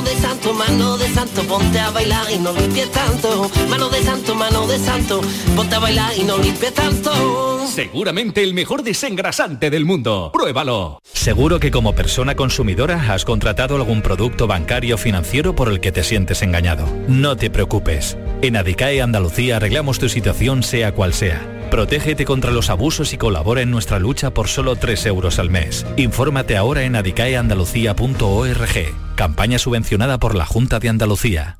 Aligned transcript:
mano 0.00 0.14
de 0.14 0.20
santo, 0.20 0.54
mano 0.54 0.96
de 0.96 1.08
santo, 1.08 1.42
ponte 1.42 1.78
a 1.78 1.90
bailar 1.90 2.32
y 2.32 2.38
no 2.38 2.52
limpies 2.52 2.90
tanto, 2.90 3.50
mano 3.68 3.90
de 3.90 4.02
santo, 4.02 4.34
mano 4.34 4.66
de 4.66 4.78
santo, 4.78 5.20
ponte 5.54 5.74
a 5.74 5.78
bailar 5.78 6.12
y 6.16 6.22
no 6.22 6.38
limpies 6.38 6.72
tanto. 6.72 7.66
Seguramente 7.66 8.42
el 8.42 8.54
mejor 8.54 8.82
desengrasante 8.82 9.68
del 9.68 9.84
mundo. 9.84 10.30
Pruébalo. 10.32 11.00
Seguro 11.12 11.60
que 11.60 11.70
como 11.70 11.94
persona 11.94 12.34
consumidora 12.34 13.12
has 13.12 13.26
contratado 13.26 13.76
algún 13.76 14.00
producto 14.00 14.46
bancario 14.46 14.94
o 14.94 14.98
financiero 14.98 15.54
por 15.54 15.68
el 15.68 15.80
que 15.80 15.92
te 15.92 16.02
sientes 16.02 16.40
engañado. 16.40 16.86
No 17.06 17.36
te 17.36 17.50
preocupes. 17.50 18.16
En 18.40 18.56
Adicae 18.56 19.02
Andalucía 19.02 19.56
arreglamos 19.56 19.98
tu 19.98 20.08
situación 20.08 20.62
sea 20.62 20.94
cual 20.94 21.12
sea. 21.12 21.59
Protégete 21.70 22.24
contra 22.24 22.50
los 22.50 22.68
abusos 22.68 23.12
y 23.12 23.16
colabora 23.16 23.62
en 23.62 23.70
nuestra 23.70 24.00
lucha 24.00 24.34
por 24.34 24.48
solo 24.48 24.74
3 24.74 25.06
euros 25.06 25.38
al 25.38 25.50
mes. 25.50 25.86
Infórmate 25.96 26.56
ahora 26.56 26.82
en 26.82 26.96
adicaeandalucía.org. 26.96 28.94
Campaña 29.14 29.58
subvencionada 29.58 30.18
por 30.18 30.34
la 30.34 30.46
Junta 30.46 30.80
de 30.80 30.88
Andalucía. 30.88 31.59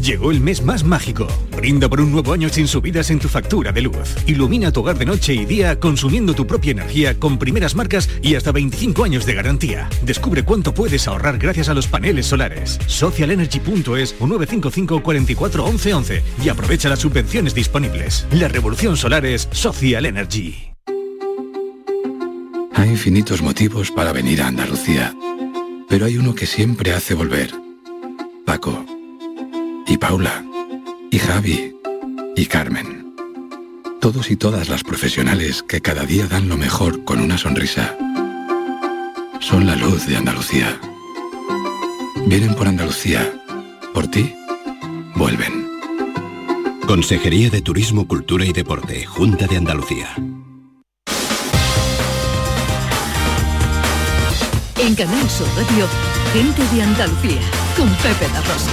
Llegó 0.00 0.30
el 0.30 0.40
mes 0.40 0.64
más 0.64 0.84
mágico. 0.84 1.26
Brinda 1.56 1.88
por 1.88 2.00
un 2.00 2.10
nuevo 2.10 2.32
año 2.32 2.48
sin 2.48 2.66
subidas 2.66 3.10
en 3.10 3.18
tu 3.18 3.28
factura 3.28 3.72
de 3.72 3.82
luz. 3.82 4.16
Ilumina 4.26 4.72
tu 4.72 4.80
hogar 4.80 4.98
de 4.98 5.06
noche 5.06 5.34
y 5.34 5.44
día 5.44 5.78
consumiendo 5.78 6.34
tu 6.34 6.46
propia 6.46 6.72
energía 6.72 7.18
con 7.18 7.38
primeras 7.38 7.74
marcas 7.74 8.08
y 8.22 8.34
hasta 8.34 8.52
25 8.52 9.04
años 9.04 9.26
de 9.26 9.34
garantía. 9.34 9.88
Descubre 10.04 10.44
cuánto 10.44 10.74
puedes 10.74 11.06
ahorrar 11.06 11.38
gracias 11.38 11.68
a 11.68 11.74
los 11.74 11.86
paneles 11.86 12.26
solares. 12.26 12.78
Socialenergy.es 12.86 14.14
o 14.18 14.26
955 14.26 15.02
44 15.02 15.64
11 15.64 15.94
11 15.94 16.22
y 16.44 16.48
aprovecha 16.48 16.88
las 16.88 17.00
subvenciones 17.00 17.54
disponibles. 17.54 18.26
La 18.32 18.48
revolución 18.48 18.96
solar 18.96 19.24
es 19.26 19.48
Social 19.52 20.06
Energy. 20.06 20.72
Hay 22.74 22.88
infinitos 22.88 23.42
motivos 23.42 23.90
para 23.90 24.12
venir 24.12 24.42
a 24.42 24.48
Andalucía, 24.48 25.14
pero 25.88 26.06
hay 26.06 26.16
uno 26.16 26.34
que 26.34 26.46
siempre 26.46 26.92
hace 26.92 27.14
volver. 27.14 27.52
Paco 28.44 28.84
y 29.92 29.98
Paula, 29.98 30.42
y 31.10 31.18
Javi, 31.18 31.76
y 32.34 32.46
Carmen. 32.46 33.14
Todos 34.00 34.30
y 34.30 34.36
todas 34.36 34.70
las 34.70 34.82
profesionales 34.82 35.62
que 35.62 35.82
cada 35.82 36.06
día 36.06 36.26
dan 36.26 36.48
lo 36.48 36.56
mejor 36.56 37.04
con 37.04 37.20
una 37.20 37.36
sonrisa. 37.36 37.94
Son 39.40 39.66
la 39.66 39.76
luz 39.76 40.06
de 40.06 40.16
Andalucía. 40.16 40.80
Vienen 42.26 42.54
por 42.54 42.68
Andalucía. 42.68 43.30
Por 43.92 44.06
ti, 44.06 44.34
vuelven. 45.14 45.68
Consejería 46.86 47.50
de 47.50 47.60
Turismo, 47.60 48.08
Cultura 48.08 48.46
y 48.46 48.52
Deporte, 48.54 49.04
Junta 49.04 49.46
de 49.46 49.58
Andalucía. 49.58 50.08
En 54.78 54.94
Canal 54.94 55.28
Sur 55.28 55.48
Radio, 55.54 55.86
gente 56.32 56.62
de 56.74 56.82
Andalucía, 56.82 57.42
con 57.76 57.90
Pepe 57.96 58.26
La 58.32 58.40
Rosa. 58.40 58.70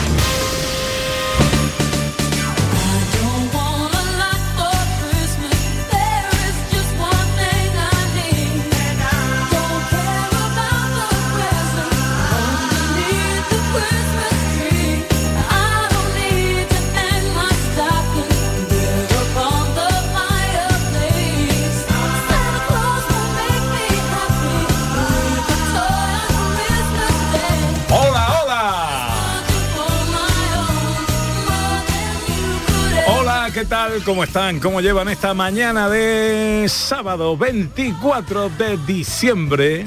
¿Cómo 34.05 34.23
están? 34.23 34.59
¿Cómo 34.59 34.81
llevan 34.81 35.09
esta 35.09 35.33
mañana 35.33 35.89
de 35.89 36.65
sábado 36.69 37.35
24 37.35 38.49
de 38.49 38.77
diciembre 38.85 39.85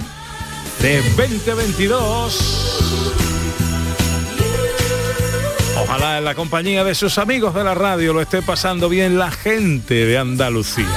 de 0.81 1.03
2022? 1.17 2.83
Ojalá 5.83 6.19
en 6.19 6.25
la 6.25 6.35
compañía 6.35 6.83
de 6.85 6.97
sus 6.97 7.17
amigos 7.19 7.55
de 7.55 7.63
la 7.65 7.75
radio 7.75 8.13
lo 8.13 8.21
esté 8.21 8.43
pasando 8.43 8.89
bien 8.89 9.19
la 9.19 9.31
gente 9.31 10.07
de 10.07 10.19
Andalucía. 10.19 10.89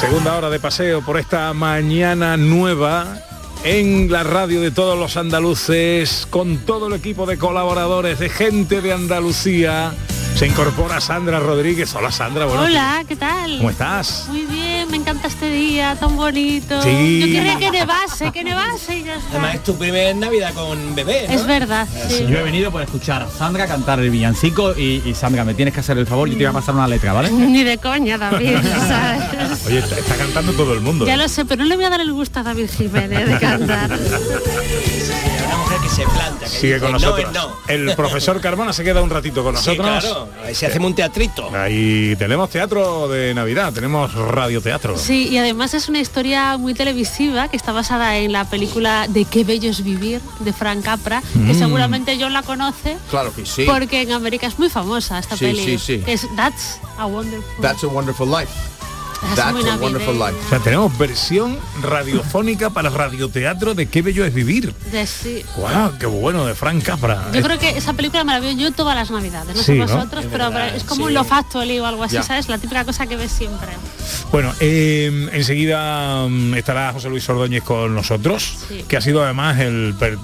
Segunda 0.00 0.36
hora 0.36 0.50
de 0.50 0.60
paseo 0.60 1.02
por 1.02 1.18
esta 1.18 1.52
mañana 1.52 2.36
nueva 2.36 3.25
en 3.66 4.12
la 4.12 4.22
radio 4.22 4.60
de 4.60 4.70
todos 4.70 4.96
los 4.96 5.16
andaluces, 5.16 6.28
con 6.30 6.58
todo 6.58 6.86
el 6.86 6.92
equipo 6.92 7.26
de 7.26 7.36
colaboradores, 7.36 8.20
de 8.20 8.28
gente 8.28 8.80
de 8.80 8.92
Andalucía. 8.92 9.92
Se 10.36 10.46
incorpora 10.46 11.00
Sandra 11.00 11.40
Rodríguez. 11.40 11.92
Hola 11.96 12.12
Sandra, 12.12 12.46
Hola, 12.46 13.04
¿qué 13.08 13.16
tal? 13.16 13.56
¿Cómo 13.56 13.70
estás? 13.70 14.26
Muy 14.28 14.46
bien, 14.46 14.75
me 14.96 15.02
encanta 15.02 15.28
este 15.28 15.50
día 15.50 15.94
tan 15.96 16.16
bonito. 16.16 16.80
Sí. 16.80 17.20
Yo 17.20 17.26
quería 17.26 17.58
que 17.58 17.70
nevase, 17.70 18.32
que 18.32 18.42
nevase 18.42 18.96
y 18.96 19.04
ya 19.04 19.16
está. 19.16 19.30
Además 19.32 19.56
es 19.56 19.62
tu 19.62 19.76
primer 19.76 20.16
Navidad 20.16 20.54
con 20.54 20.94
bebé, 20.94 21.26
¿no? 21.28 21.34
Es 21.34 21.46
verdad, 21.46 21.86
sí. 22.08 22.24
Yo 22.26 22.38
he 22.38 22.42
venido 22.42 22.72
por 22.72 22.80
escuchar 22.80 23.22
a 23.22 23.28
Sandra 23.28 23.66
cantar 23.66 24.00
el 24.00 24.08
villancico 24.08 24.72
y, 24.74 25.02
y, 25.04 25.14
Sandra, 25.14 25.44
me 25.44 25.52
tienes 25.52 25.74
que 25.74 25.80
hacer 25.80 25.98
el 25.98 26.06
favor, 26.06 26.28
yo 26.28 26.34
te 26.34 26.44
voy 26.44 26.46
a 26.46 26.52
pasar 26.52 26.74
una 26.74 26.88
letra, 26.88 27.12
¿vale? 27.12 27.30
Ni 27.32 27.62
de 27.62 27.76
coña, 27.76 28.16
David, 28.16 28.56
¿sabes? 28.88 29.66
Oye, 29.66 29.80
está, 29.80 29.98
está 29.98 30.16
cantando 30.16 30.54
todo 30.54 30.72
el 30.72 30.80
mundo. 30.80 31.06
Ya 31.06 31.14
¿eh? 31.14 31.18
lo 31.18 31.28
sé, 31.28 31.44
pero 31.44 31.62
no 31.62 31.68
le 31.68 31.76
voy 31.76 31.84
a 31.84 31.90
dar 31.90 32.00
el 32.00 32.12
gusto 32.12 32.40
a 32.40 32.42
David 32.42 32.70
Jiménez 32.70 33.28
de 33.28 33.38
cantar. 33.38 33.98
Que 35.82 35.88
se 35.90 36.02
planta. 36.04 36.40
Que 36.46 36.48
Sigue 36.48 36.74
dice, 36.74 36.80
con 36.80 36.92
no 36.92 36.98
nosotros. 36.98 37.32
no. 37.32 37.56
El 37.68 37.94
profesor 37.94 38.40
Carmona 38.40 38.72
se 38.72 38.82
queda 38.82 39.02
un 39.02 39.10
ratito 39.10 39.42
con 39.44 39.56
Sí, 39.56 39.76
nosotros. 39.76 39.86
claro. 40.04 40.28
A 40.40 40.46
ver 40.46 40.54
si 40.54 40.64
hacemos 40.66 40.88
un 40.88 40.94
teatrito. 40.96 41.50
Ahí 41.54 42.16
tenemos 42.18 42.48
teatro 42.50 43.08
de 43.08 43.34
Navidad, 43.34 43.72
tenemos 43.72 44.12
radioteatro. 44.14 44.96
Sí, 44.96 45.28
y 45.28 45.38
además 45.38 45.74
es 45.74 45.88
una 45.88 45.98
historia 46.00 46.56
muy 46.56 46.74
televisiva 46.74 47.48
que 47.48 47.56
está 47.56 47.72
basada 47.72 48.16
en 48.18 48.32
la 48.32 48.44
película 48.44 49.06
de 49.08 49.24
Qué 49.26 49.44
bello 49.44 49.70
es 49.70 49.84
vivir 49.84 50.20
de 50.40 50.52
Frank 50.52 50.82
Capra, 50.84 51.20
que 51.32 51.38
Mm. 51.38 51.58
seguramente 51.58 52.16
John 52.20 52.32
la 52.32 52.42
conoce 52.42 52.96
Claro 53.10 53.32
que 53.34 53.44
sí. 53.46 53.64
porque 53.66 54.02
en 54.02 54.12
América 54.12 54.46
es 54.46 54.58
muy 54.58 54.70
famosa 54.70 55.18
esta 55.18 55.36
Sí, 55.36 55.44
peli. 55.46 55.64
sí, 55.64 55.78
sí. 55.78 56.04
Es 56.06 56.26
That's 56.36 56.80
a 56.98 57.06
Wonderful. 57.06 57.60
That's 57.60 57.84
a 57.84 57.88
wonderful 57.88 58.28
life. 58.30 58.50
That's 59.34 59.66
a 59.66 59.76
wonderful 59.76 60.14
life. 60.14 60.36
O 60.46 60.48
sea, 60.48 60.58
tenemos 60.60 60.96
versión 60.98 61.58
radiofónica 61.82 62.70
para 62.70 62.90
radioteatro 62.90 63.74
de 63.74 63.86
Qué 63.88 64.02
bello 64.02 64.24
es 64.24 64.32
vivir. 64.32 64.72
De- 64.92 65.06
sí. 65.06 65.44
¡Guau! 65.56 65.98
¡Qué 65.98 66.06
bueno! 66.06 66.46
De 66.46 66.54
Frank 66.54 66.82
Capra. 66.82 67.24
Yo 67.32 67.42
creo 67.42 67.58
que 67.58 67.70
esa 67.70 67.92
película 67.92 68.24
me 68.24 68.32
la 68.32 68.40
veo 68.40 68.52
yo 68.52 68.72
todas 68.72 68.94
las 68.94 69.10
navidades, 69.10 69.56
no 69.56 69.62
Sí, 69.62 69.78
vosotros, 69.78 70.24
pero 70.30 70.48
es 70.58 70.84
como 70.84 71.02
sí. 71.02 71.08
un 71.08 71.14
Love 71.14 71.32
Actually 71.32 71.78
o 71.80 71.86
algo 71.86 72.02
así, 72.04 72.14
Ya. 72.14 72.22
¿sabes? 72.22 72.48
La 72.48 72.58
típica 72.58 72.84
cosa 72.84 73.06
que 73.06 73.16
ves 73.16 73.32
siempre. 73.32 73.68
Bueno, 74.32 74.52
eh, 74.60 75.28
enseguida 75.32 76.26
mm, 76.28 76.54
estará 76.54 76.92
José 76.92 77.08
Luis 77.08 77.28
Ordóñez 77.28 77.62
con 77.62 77.94
nosotros, 77.94 78.56
Sí. 78.68 78.84
que 78.88 78.96
ha 78.96 79.00
sido 79.00 79.22
además 79.24 79.58
el, 79.60 79.94
per- 79.98 80.18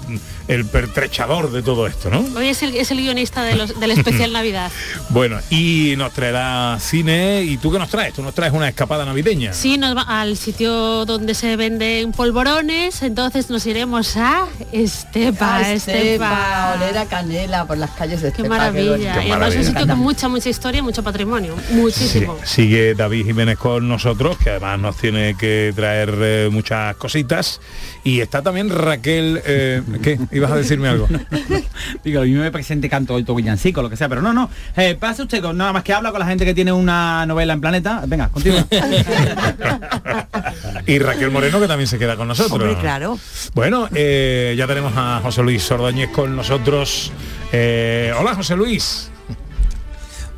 el 0.47 0.65
pertrechador 0.65 1.51
de 1.51 1.61
todo 1.63 1.87
esto, 1.87 2.09
¿no? 2.09 2.25
Hoy 2.37 2.47
es 2.49 2.61
el, 2.63 2.75
es 2.75 2.91
el 2.91 2.97
guionista 2.99 3.43
de 3.43 3.55
los- 3.55 3.79
del 3.79 3.91
especial 3.91 4.31
Navidad. 4.33 4.71
Bueno, 5.09 5.39
y 5.49 5.93
nos 5.97 6.11
traerá 6.13 6.77
cine. 6.79 7.43
¿Y 7.43 7.57
tú 7.57 7.71
qué 7.71 7.79
nos 7.79 7.89
traes? 7.89 8.13
Tú 8.13 8.21
nos 8.21 8.33
traes 8.33 8.51
una 8.53 8.67
escapada 8.67 9.05
navideña. 9.05 9.53
Sí, 9.53 9.77
nos 9.77 9.95
va 9.95 10.01
al 10.01 10.35
sitio 10.37 11.05
donde 11.05 11.33
se 11.33 11.55
venden 11.55 12.11
polvorones, 12.11 13.01
entonces 13.03 13.49
nos 13.49 13.65
iremos 13.65 14.17
a 14.17 14.45
Estepa, 14.71 15.57
Ah, 15.57 15.71
Estepa. 15.73 15.97
Estepa, 15.99 16.73
oler 16.77 16.97
a 16.97 17.05
canela 17.05 17.65
por 17.65 17.77
las 17.77 17.91
calles 17.91 18.21
de 18.21 18.31
Qué 18.33 18.41
Estepa. 18.41 18.49
maravilla. 18.57 19.23
y 19.23 19.31
además 19.31 19.53
es 19.53 19.59
un 19.59 19.65
sitio 19.73 19.87
con 19.87 19.99
mucha, 19.99 20.27
mucha 20.27 20.49
historia 20.49 20.79
y 20.79 20.81
mucho 20.81 21.03
patrimonio. 21.03 21.55
Muchísimo. 21.71 22.37
Sí, 22.43 22.63
sigue 22.63 22.95
David 22.95 23.25
Jiménez 23.25 23.57
con 23.57 23.72
con 23.73 23.87
nosotros, 23.87 24.37
que 24.37 24.51
además 24.51 24.79
nos 24.79 24.97
tiene 24.97 25.35
que 25.35 25.73
traer 25.75 26.13
eh, 26.21 26.49
muchas 26.51 26.95
cositas. 26.97 27.59
Y 28.03 28.19
está 28.19 28.43
también 28.43 28.69
Raquel... 28.69 29.41
eh, 29.43 29.81
¿Qué? 30.03 30.19
¿Ibas 30.31 30.51
a 30.51 30.57
decirme 30.57 30.89
algo? 30.89 31.07
Digo, 32.03 32.21
a 32.21 32.25
mí 32.25 32.33
me 32.33 32.51
presente 32.51 32.87
canto 32.87 33.15
hoy 33.15 33.23
villancico, 33.23 33.81
lo 33.81 33.89
que 33.89 33.97
sea, 33.97 34.07
pero 34.07 34.21
no, 34.21 34.31
no. 34.31 34.47
Eh, 34.77 34.93
pase 34.93 35.23
usted 35.23 35.41
con 35.41 35.57
nada 35.57 35.73
más 35.73 35.83
que 35.83 35.91
habla 35.91 36.11
con 36.11 36.19
la 36.19 36.27
gente 36.27 36.45
que 36.45 36.53
tiene 36.53 36.71
una 36.71 37.25
novela 37.25 37.53
en 37.53 37.61
planeta. 37.61 38.03
Venga, 38.05 38.29
continúa. 38.29 38.63
y 40.85 40.99
Raquel 40.99 41.31
Moreno, 41.31 41.59
que 41.59 41.67
también 41.67 41.87
se 41.87 41.97
queda 41.97 42.15
con 42.15 42.27
nosotros. 42.27 42.61
Hombre, 42.61 42.79
claro. 42.79 43.17
Bueno, 43.55 43.89
eh, 43.95 44.53
ya 44.55 44.67
tenemos 44.67 44.93
a 44.95 45.19
José 45.23 45.41
Luis 45.41 45.71
Ordóñez 45.71 46.11
con 46.11 46.35
nosotros. 46.35 47.11
Eh, 47.51 48.13
hola, 48.19 48.35
José 48.35 48.55
Luis. 48.55 49.09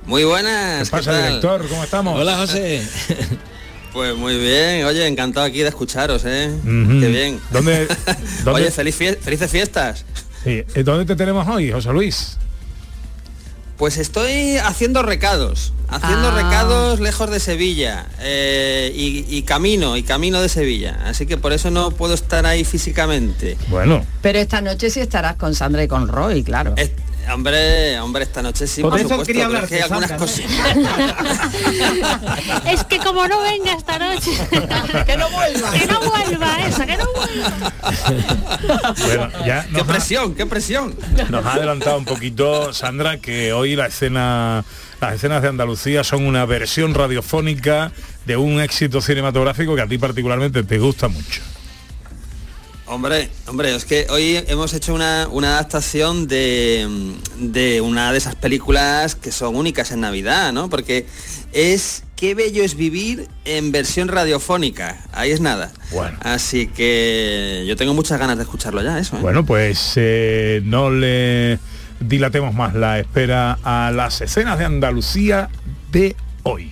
Muy 0.06 0.24
buenas. 0.24 0.90
¿Qué 0.90 0.98
pasa, 0.98 1.12
tal? 1.12 1.24
director? 1.28 1.68
¿Cómo 1.68 1.84
estamos? 1.84 2.19
Hola, 2.19 2.38
José. 2.38 2.81
Pues 3.96 4.13
muy 4.13 4.38
bien, 4.38 4.84
oye, 4.84 5.07
encantado 5.07 5.46
aquí 5.46 5.60
de 5.60 5.69
escucharos, 5.69 6.24
¿eh? 6.25 6.50
Ujú. 6.54 7.00
Qué 7.00 7.07
bien. 7.07 7.40
¿Dónde, 7.50 7.88
dónde- 8.44 8.63
Oye, 8.63 8.69
feliz 8.72 9.00
fie- 9.00 9.18
felices 9.18 9.50
fiestas. 9.50 10.04
Sí, 10.44 10.63
¿Dónde 10.84 11.06
te 11.06 11.16
tenemos 11.16 11.48
hoy, 11.48 11.72
José 11.72 11.94
Luis? 11.94 12.36
Pues 13.78 13.96
estoy 13.98 14.57
haciendo 14.57 15.02
recados, 15.02 15.72
haciendo 15.88 16.28
Ah. 16.28 16.36
recados 16.44 17.00
lejos 17.00 17.30
de 17.31 17.40
Sevilla 17.40 18.07
eh, 18.19 18.92
y, 18.94 19.25
y 19.34 19.44
camino, 19.44 19.96
y 19.96 20.04
camino 20.04 20.42
de 20.42 20.50
Sevilla. 20.50 21.00
Así 21.06 21.25
que 21.25 21.38
por 21.38 21.54
eso 21.54 21.72
no 21.72 21.92
puedo 21.92 22.16
estar 22.16 22.46
ahí 22.46 22.66
físicamente. 22.66 23.57
Bueno. 23.69 24.06
Pero 24.22 24.40
esta 24.40 24.60
noche 24.60 24.90
sí 24.90 25.00
estarás 25.00 25.38
con 25.38 25.56
Sandra 25.56 25.81
y 25.86 25.88
con 25.88 26.10
Roy, 26.10 26.44
claro. 26.44 26.75
Hombre, 27.31 28.00
hombre, 28.00 28.24
esta 28.24 28.42
noche 28.42 28.68
sí, 28.68 28.81
Por 28.81 28.92
por, 28.92 29.00
eso 29.00 29.10
supuesto. 29.10 29.33
quería 29.33 29.60
es 29.60 29.69
que 29.69 29.81
algunas 29.81 30.12
cosas. 30.13 30.42
es 32.66 32.83
que 32.86 32.98
como 33.00 33.27
no 33.27 33.42
venga 33.42 33.74
esta 33.74 34.00
noche. 34.00 34.31
que 35.06 35.18
no 35.18 35.30
vuelva. 35.30 35.72
Que 35.72 35.88
no 35.88 36.00
vuelva 36.01 36.68
esa, 36.68 36.86
que 36.86 36.98
no 36.98 37.06
vuelva. 37.13 37.74
Bueno, 39.06 39.30
ya 39.45 39.68
¡Qué 39.74 39.81
ha, 39.81 39.83
presión, 39.83 40.36
qué 40.36 40.45
presión! 40.45 40.95
nos 41.30 41.45
ha 41.45 41.54
adelantado 41.54 41.98
un 41.98 42.06
poquito 42.06 42.74
Sandra 42.74 43.18
que 43.18 43.54
hoy 43.54 43.75
la 43.75 43.88
escena, 43.88 44.63
las 45.01 45.13
escenas 45.13 45.42
de 45.42 45.50
Andalucía 45.50 46.04
son 46.04 46.25
una 46.25 46.45
versión 46.45 46.94
radiofónica 46.94 47.92
de 48.25 48.38
un 48.38 48.62
éxito 48.62 49.01
cinematográfico 49.01 49.75
que 49.75 49.81
a 49.81 49.88
ti 49.88 49.98
particularmente 49.98 50.63
te 50.63 50.80
gusta 50.80 51.07
mucho. 51.07 51.42
Hombre, 52.87 53.29
hombre, 53.47 53.75
es 53.75 53.85
que 53.85 54.07
hoy 54.09 54.43
hemos 54.47 54.73
hecho 54.73 54.93
una, 54.93 55.27
una 55.31 55.53
adaptación 55.53 56.27
de, 56.27 56.87
de 57.39 57.81
una 57.81 58.11
de 58.11 58.17
esas 58.17 58.35
películas 58.35 59.15
que 59.15 59.31
son 59.31 59.55
únicas 59.55 59.91
en 59.91 60.01
Navidad, 60.01 60.53
¿no? 60.53 60.69
Porque 60.69 61.07
es 61.51 62.05
Qué 62.15 62.33
bello 62.33 62.63
es 62.63 62.77
vivir 62.77 63.27
en 63.43 63.73
versión 63.73 64.07
radiofónica. 64.07 64.97
Ahí 65.11 65.31
es 65.31 65.41
nada. 65.41 65.73
Bueno. 65.91 66.17
Así 66.21 66.67
que 66.67 67.65
yo 67.67 67.75
tengo 67.75 67.93
muchas 67.93 68.17
ganas 68.19 68.37
de 68.37 68.43
escucharlo 68.43 68.81
ya, 68.81 68.97
eso. 68.99 69.17
¿eh? 69.17 69.19
Bueno, 69.21 69.45
pues 69.45 69.93
eh, 69.97 70.61
no 70.63 70.89
le 70.89 71.59
dilatemos 71.99 72.53
más 72.53 72.73
la 72.73 72.99
espera 72.99 73.59
a 73.63 73.91
las 73.91 74.21
escenas 74.21 74.57
de 74.59 74.65
Andalucía 74.65 75.49
de 75.91 76.15
hoy. 76.43 76.71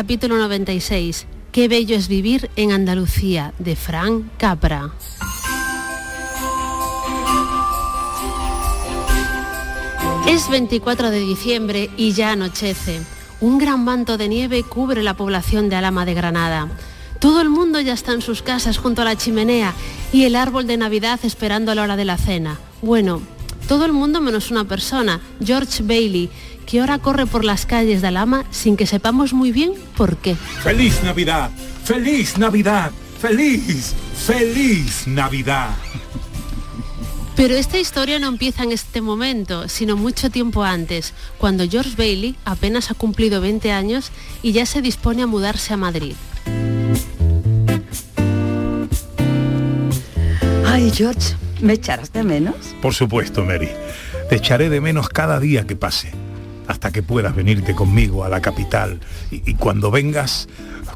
Capítulo 0.00 0.38
96. 0.38 1.26
Qué 1.52 1.68
bello 1.68 1.94
es 1.94 2.08
vivir 2.08 2.48
en 2.56 2.72
Andalucía, 2.72 3.52
de 3.58 3.76
Fran 3.76 4.30
Capra. 4.38 4.92
Es 10.26 10.48
24 10.48 11.10
de 11.10 11.20
diciembre 11.20 11.90
y 11.98 12.12
ya 12.12 12.32
anochece. 12.32 13.02
Un 13.42 13.58
gran 13.58 13.84
manto 13.84 14.16
de 14.16 14.30
nieve 14.30 14.62
cubre 14.62 15.02
la 15.02 15.18
población 15.18 15.68
de 15.68 15.76
Alama 15.76 16.06
de 16.06 16.14
Granada. 16.14 16.68
Todo 17.18 17.42
el 17.42 17.50
mundo 17.50 17.78
ya 17.78 17.92
está 17.92 18.12
en 18.12 18.22
sus 18.22 18.40
casas 18.40 18.78
junto 18.78 19.02
a 19.02 19.04
la 19.04 19.16
chimenea 19.16 19.74
y 20.14 20.24
el 20.24 20.34
árbol 20.34 20.66
de 20.66 20.78
Navidad 20.78 21.20
esperando 21.24 21.72
a 21.72 21.74
la 21.74 21.82
hora 21.82 21.96
de 21.96 22.06
la 22.06 22.16
cena. 22.16 22.58
Bueno, 22.80 23.20
todo 23.70 23.84
el 23.84 23.92
mundo 23.92 24.20
menos 24.20 24.50
una 24.50 24.64
persona, 24.64 25.20
George 25.44 25.84
Bailey, 25.84 26.28
que 26.66 26.80
ahora 26.80 26.98
corre 26.98 27.24
por 27.24 27.44
las 27.44 27.66
calles 27.66 28.02
de 28.02 28.08
Alama 28.08 28.44
sin 28.50 28.76
que 28.76 28.84
sepamos 28.84 29.32
muy 29.32 29.52
bien 29.52 29.74
por 29.96 30.16
qué. 30.16 30.34
¡Feliz 30.34 31.00
Navidad! 31.04 31.52
¡Feliz 31.84 32.36
Navidad! 32.36 32.90
¡Feliz! 33.20 33.94
¡Feliz 34.26 35.06
Navidad! 35.06 35.70
Pero 37.36 37.54
esta 37.54 37.78
historia 37.78 38.18
no 38.18 38.26
empieza 38.26 38.64
en 38.64 38.72
este 38.72 39.00
momento, 39.00 39.68
sino 39.68 39.96
mucho 39.96 40.30
tiempo 40.30 40.64
antes, 40.64 41.14
cuando 41.38 41.64
George 41.68 41.94
Bailey 41.96 42.34
apenas 42.44 42.90
ha 42.90 42.94
cumplido 42.94 43.40
20 43.40 43.70
años 43.70 44.10
y 44.42 44.50
ya 44.50 44.66
se 44.66 44.82
dispone 44.82 45.22
a 45.22 45.28
mudarse 45.28 45.72
a 45.74 45.76
Madrid. 45.76 46.16
Ay, 50.66 50.90
George, 50.92 51.36
¿me 51.62 51.74
echarás 51.74 52.12
de 52.12 52.22
menos? 52.22 52.54
Por 52.82 52.94
supuesto, 52.94 53.44
Mary. 53.44 53.70
Te 54.28 54.36
echaré 54.36 54.68
de 54.68 54.80
menos 54.80 55.08
cada 55.08 55.40
día 55.40 55.66
que 55.66 55.76
pase, 55.76 56.12
hasta 56.66 56.90
que 56.92 57.02
puedas 57.02 57.34
venirte 57.34 57.74
conmigo 57.74 58.24
a 58.24 58.28
la 58.28 58.40
capital. 58.40 59.00
Y, 59.30 59.50
y 59.50 59.54
cuando 59.54 59.90
vengas, 59.90 60.48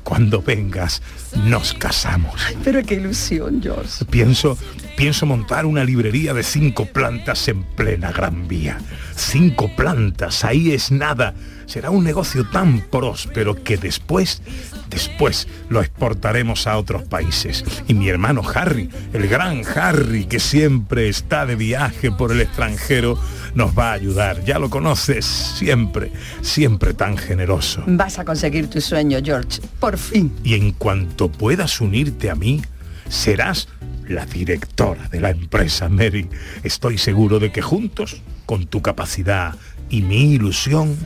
cuando 0.05 0.43
vengas, 0.43 1.03
nos 1.47 1.75
casamos. 1.75 2.41
Pero 2.63 2.83
qué 2.85 2.95
ilusión, 2.95 3.61
George. 3.61 4.05
Pienso, 4.05 4.57
pienso 4.97 5.27
montar 5.27 5.67
una 5.67 5.83
librería 5.83 6.33
de 6.35 6.43
cinco 6.43 6.87
plantas 6.87 7.49
en 7.49 7.65
plena 7.65 8.13
Gran 8.13 8.47
Vía. 8.47 8.79
Cinco 9.17 9.75
plantas, 9.75 10.45
ahí 10.45 10.73
es 10.73 10.93
nada. 10.93 11.35
Será 11.67 11.91
un 11.91 12.05
negocio 12.05 12.49
tan 12.49 12.81
próspero 12.81 13.63
que 13.63 13.77
después, 13.77 14.43
después 14.91 15.49
lo 15.69 15.81
exportaremos 15.81 16.67
a 16.67 16.79
otros 16.79 17.03
países. 17.03 17.65
Y 17.89 17.95
mi 17.95 18.09
hermano 18.09 18.43
Harry, 18.55 18.89
el 19.13 19.29
gran 19.29 19.63
Harry, 19.75 20.25
que 20.27 20.41
siempre 20.41 21.09
está 21.09 21.47
de 21.47 21.57
viaje 21.57 22.11
por 22.11 22.33
el 22.33 22.41
extranjero, 22.41 23.19
nos 23.55 23.77
va 23.77 23.91
a 23.91 23.95
ayudar. 23.95 24.45
Ya 24.45 24.59
lo 24.59 24.71
conoces, 24.71 25.25
siempre, 25.25 26.13
siempre 26.43 26.95
tan 26.95 27.17
generoso. 27.17 27.83
Vas 27.87 28.19
a 28.19 28.25
conseguir 28.25 28.69
tu 28.69 28.81
sueño, 28.81 29.19
George. 29.23 29.61
Por 29.81 29.99
fin. 29.99 30.33
Y 30.43 30.55
en 30.55 30.73
cuanto 30.73 31.31
puedas 31.31 31.81
unirte 31.81 32.31
a 32.31 32.35
mí, 32.35 32.63
serás 33.09 33.69
la 34.09 34.27
directora 34.27 35.09
de 35.09 35.21
la 35.21 35.31
empresa, 35.31 35.89
Mary. 35.89 36.29
Estoy 36.63 36.99
seguro 36.99 37.39
de 37.39 37.53
que 37.53 37.63
juntos, 37.63 38.23
con 38.47 38.67
tu 38.67 38.83
capacidad 38.83 39.55
y 39.89 40.03
mi 40.03 40.33
ilusión, 40.33 40.97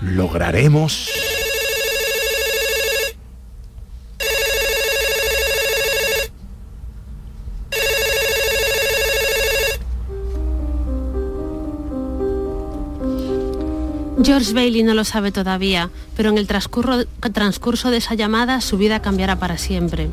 lograremos... 0.00 1.35
George 14.22 14.54
Bailey 14.54 14.82
no 14.82 14.94
lo 14.94 15.04
sabe 15.04 15.30
todavía, 15.30 15.90
pero 16.16 16.30
en 16.30 16.38
el 16.38 16.46
transcurso, 16.46 17.04
transcurso 17.32 17.90
de 17.90 17.98
esa 17.98 18.14
llamada 18.14 18.62
su 18.62 18.78
vida 18.78 19.02
cambiará 19.02 19.38
para 19.38 19.58
siempre. 19.58 20.08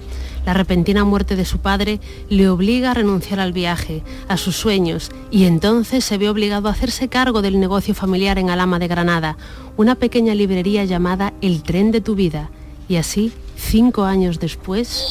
La 0.46 0.54
repentina 0.54 1.06
muerte 1.06 1.38
de 1.38 1.46
su 1.46 1.60
padre 1.60 2.02
le 2.30 2.50
obliga 2.50 2.92
a 2.92 2.94
renunciar 2.94 3.40
al 3.40 3.54
viaje, 3.54 4.04
a 4.28 4.36
sus 4.36 4.58
sueños, 4.58 5.10
y 5.32 5.46
entonces 5.46 6.04
se 6.04 6.18
ve 6.18 6.28
obligado 6.28 6.68
a 6.68 6.74
hacerse 6.74 7.08
cargo 7.08 7.42
del 7.42 7.62
negocio 7.62 7.96
familiar 7.96 8.38
en 8.40 8.50
Alama 8.50 8.78
de 8.78 8.90
Granada, 8.90 9.38
una 9.78 9.96
pequeña 9.96 10.36
librería 10.36 10.84
llamada 10.84 11.34
El 11.42 11.64
tren 11.64 11.92
de 11.92 12.02
tu 12.02 12.16
vida. 12.16 12.50
Y 12.90 12.98
así, 12.98 13.32
cinco 13.56 14.04
años 14.04 14.40
después... 14.40 15.06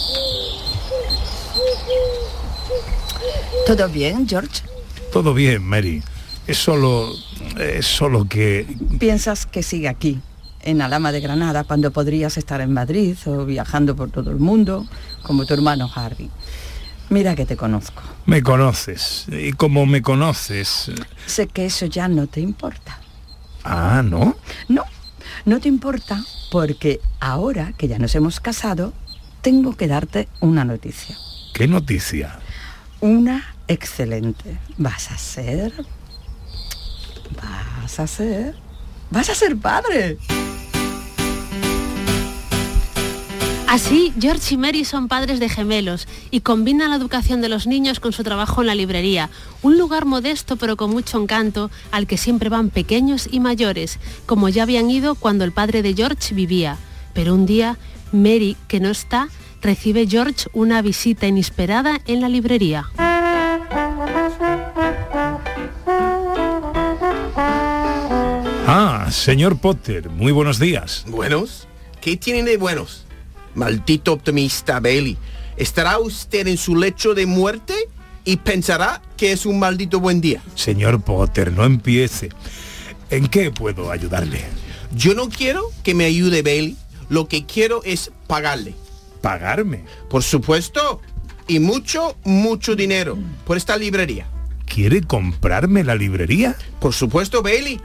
¿Todo 3.67 3.89
bien, 3.89 4.29
George? 4.29 4.63
Todo 5.13 5.33
bien, 5.33 5.63
Mary. 5.63 6.03
Es 6.47 6.59
solo... 6.59 7.13
Solo 7.81 8.27
que... 8.29 8.67
¿Piensas 8.99 9.47
que 9.47 9.63
sigue 9.63 9.89
aquí, 9.89 10.21
en 10.63 10.81
Alama 10.83 11.13
de 11.13 11.21
Granada 11.21 11.65
cuando 11.65 11.91
podrías 11.91 12.37
estar 12.37 12.61
en 12.61 12.73
Madrid 12.73 13.17
o 13.27 13.45
viajando 13.45 13.97
por 13.97 14.11
todo 14.11 14.31
el 14.31 14.39
mundo, 14.39 14.87
como 15.23 15.45
tu 15.45 15.55
hermano 15.55 15.91
Harry. 15.95 16.31
Mira 17.11 17.35
que 17.35 17.45
te 17.45 17.57
conozco. 17.57 18.03
Me 18.27 18.43
conoces. 18.43 19.27
Y 19.29 19.53
como 19.53 19.85
me 19.87 20.03
conoces... 20.03 20.91
Sé 21.27 21.47
que 21.47 21.67
eso 21.67 21.87
ya 21.87 22.09
no 22.09 22.27
te 22.27 22.41
importa. 22.41 22.99
Ah, 23.65 24.03
¿no? 24.05 24.37
No, 24.69 24.85
no 25.45 25.61
te 25.61 25.69
importa 25.69 26.25
porque 26.51 27.01
ahora 27.21 27.73
que 27.77 27.89
ya 27.89 27.99
nos 27.99 28.15
hemos 28.15 28.41
casado, 28.41 28.93
tengo 29.43 29.77
que 29.77 29.89
darte 29.89 30.29
una 30.41 30.65
noticia. 30.65 31.17
¿Qué 31.55 31.69
noticia? 31.69 32.39
Una 33.01 33.55
excelente. 33.69 34.59
Vas 34.79 35.11
a 35.11 35.19
ser... 35.19 35.73
Vas 37.37 38.01
a 38.01 38.07
ser... 38.07 38.55
Vas 39.11 39.29
a 39.29 39.35
ser 39.35 39.57
padre. 39.57 40.19
Así, 43.73 44.13
George 44.21 44.55
y 44.55 44.59
Mary 44.59 44.85
son 44.85 45.09
padres 45.09 45.41
de 45.41 45.49
gemelos 45.49 46.07
y 46.31 46.41
combinan 46.41 46.91
la 46.91 46.97
educación 46.97 47.41
de 47.41 47.49
los 47.49 47.67
niños 47.67 48.01
con 48.01 48.13
su 48.13 48.23
trabajo 48.23 48.61
en 48.61 48.67
la 48.67 48.75
librería, 48.75 49.31
un 49.63 49.79
lugar 49.79 50.05
modesto 50.05 50.57
pero 50.57 50.77
con 50.77 50.91
mucho 50.91 51.19
encanto 51.19 51.71
al 51.91 52.07
que 52.07 52.19
siempre 52.19 52.51
van 52.51 52.69
pequeños 52.69 53.27
y 53.31 53.41
mayores, 53.41 53.99
como 54.27 54.51
ya 54.51 54.65
habían 54.65 54.91
ido 54.91 55.15
cuando 55.15 55.45
el 55.45 55.53
padre 55.53 55.81
de 55.81 55.95
George 55.95 56.35
vivía. 56.35 56.77
Pero 57.15 57.35
un 57.35 57.47
día, 57.47 57.79
Mary, 58.13 58.59
que 58.69 58.79
no 58.79 58.91
está, 58.91 59.29
recibe 59.63 60.07
George 60.07 60.51
una 60.53 60.83
visita 60.83 61.27
inesperada 61.27 61.99
en 62.07 62.21
la 62.21 62.29
librería. 62.29 62.91
Ah, 68.75 69.11
señor 69.11 69.59
Potter, 69.59 70.09
muy 70.09 70.33
buenos 70.33 70.59
días. 70.59 71.05
¿Buenos? 71.07 71.69
¿Qué 72.01 72.17
tienen 72.17 72.47
de 72.47 72.57
buenos? 72.57 73.05
Maldito 73.55 74.15
optimista 74.15 74.81
Bailey. 74.81 75.19
¿Estará 75.59 75.99
usted 75.99 76.47
en 76.47 76.57
su 76.57 76.75
lecho 76.75 77.13
de 77.13 77.27
muerte 77.27 77.75
y 78.25 78.39
pensará 78.39 79.03
que 79.19 79.33
es 79.33 79.45
un 79.45 79.59
maldito 79.59 80.01
buen 80.01 80.23
día? 80.23 80.43
Señor 80.55 81.03
Potter, 81.03 81.53
no 81.53 81.67
empiece. 81.67 82.31
¿En 83.11 83.27
qué 83.27 83.51
puedo 83.51 83.91
ayudarle? 83.91 84.41
Yo 84.97 85.13
no 85.13 85.29
quiero 85.29 85.65
que 85.83 85.95
me 85.95 86.07
ayude 86.07 86.41
Bailey. 86.41 86.79
Lo 87.11 87.29
que 87.29 87.45
quiero 87.45 87.83
es 87.85 88.11
pagarle. 88.27 88.75
¿Pagarme? 89.21 89.85
Por 90.09 90.23
supuesto. 90.23 91.03
Y 91.47 91.59
mucho, 91.59 92.17
mucho 92.25 92.75
dinero 92.75 93.19
por 93.45 93.59
esta 93.59 93.77
librería. 93.77 94.29
¿Quiere 94.65 95.03
comprarme 95.03 95.85
la 95.85 95.95
librería? 95.95 96.57
Por 96.81 96.95
supuesto, 96.95 97.43
Bailey. 97.43 97.79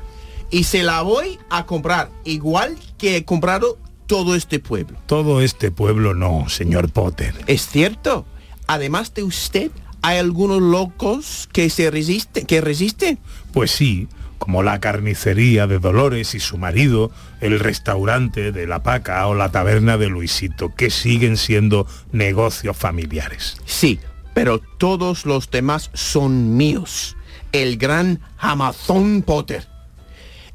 Y 0.49 0.63
se 0.63 0.83
la 0.83 1.01
voy 1.01 1.39
a 1.49 1.65
comprar, 1.65 2.09
igual 2.23 2.77
que 2.97 3.17
he 3.17 3.25
comprado 3.25 3.77
todo 4.07 4.35
este 4.35 4.59
pueblo. 4.59 4.97
Todo 5.05 5.41
este 5.41 5.71
pueblo 5.71 6.13
no, 6.13 6.49
señor 6.49 6.89
Potter. 6.89 7.35
Es 7.47 7.67
cierto. 7.67 8.25
Además 8.67 9.13
de 9.13 9.23
usted, 9.23 9.71
¿hay 10.01 10.17
algunos 10.17 10.61
locos 10.61 11.47
que 11.51 11.69
se 11.69 11.91
resisten, 11.91 12.45
que 12.45 12.61
resisten? 12.61 13.19
Pues 13.53 13.71
sí, 13.71 14.07
como 14.37 14.63
la 14.63 14.79
carnicería 14.79 15.67
de 15.67 15.79
Dolores 15.79 16.35
y 16.35 16.39
su 16.39 16.57
marido, 16.57 17.11
el 17.41 17.59
restaurante 17.59 18.51
de 18.51 18.67
La 18.67 18.83
Paca 18.83 19.25
o 19.27 19.35
la 19.35 19.51
taberna 19.51 19.97
de 19.97 20.07
Luisito, 20.07 20.73
que 20.75 20.89
siguen 20.89 21.37
siendo 21.37 21.87
negocios 22.11 22.75
familiares. 22.77 23.57
Sí, 23.65 23.99
pero 24.33 24.59
todos 24.59 25.25
los 25.25 25.49
demás 25.49 25.89
son 25.93 26.55
míos. 26.57 27.15
El 27.51 27.77
gran 27.77 28.19
Amazon 28.37 29.23
Potter. 29.23 29.67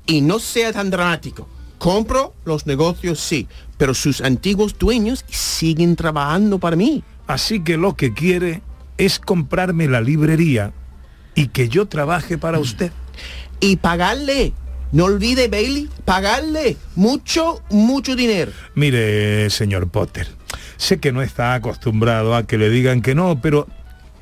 Y 0.07 0.21
no 0.21 0.39
sea 0.39 0.73
tan 0.73 0.91
dramático. 0.91 1.49
Compro 1.79 2.35
los 2.45 2.67
negocios, 2.67 3.19
sí, 3.19 3.49
pero 3.77 3.95
sus 3.95 4.21
antiguos 4.21 4.79
dueños 4.79 5.25
siguen 5.29 5.97
trabajando 5.97 6.59
para 6.59 6.77
mí. 6.77 7.03
Así 7.27 7.61
que 7.65 7.77
lo 7.77 7.97
que 7.97 8.15
quiere 8.15 8.63
es 8.99 9.19
comprarme 9.19 9.89
la 9.89 10.01
librería 10.01 10.73
y 11.35 11.49
que 11.49 11.69
yo 11.69 11.87
trabaje 11.87 12.39
para 12.39 12.59
usted. 12.59 12.93
Y 13.61 13.77
pagarle. 13.77 14.53
No 14.93 15.05
olvide, 15.07 15.49
Bailey, 15.49 15.89
pagarle 16.05 16.77
mucho, 16.97 17.63
mucho 17.71 18.15
dinero. 18.15 18.53
Mire, 18.75 19.49
señor 19.49 19.89
Potter, 19.89 20.29
sé 20.77 21.01
que 21.01 21.13
no 21.13 21.23
está 21.23 21.55
acostumbrado 21.55 22.37
a 22.37 22.47
que 22.47 22.59
le 22.59 22.69
digan 22.69 23.01
que 23.01 23.15
no, 23.15 23.41
pero 23.41 23.67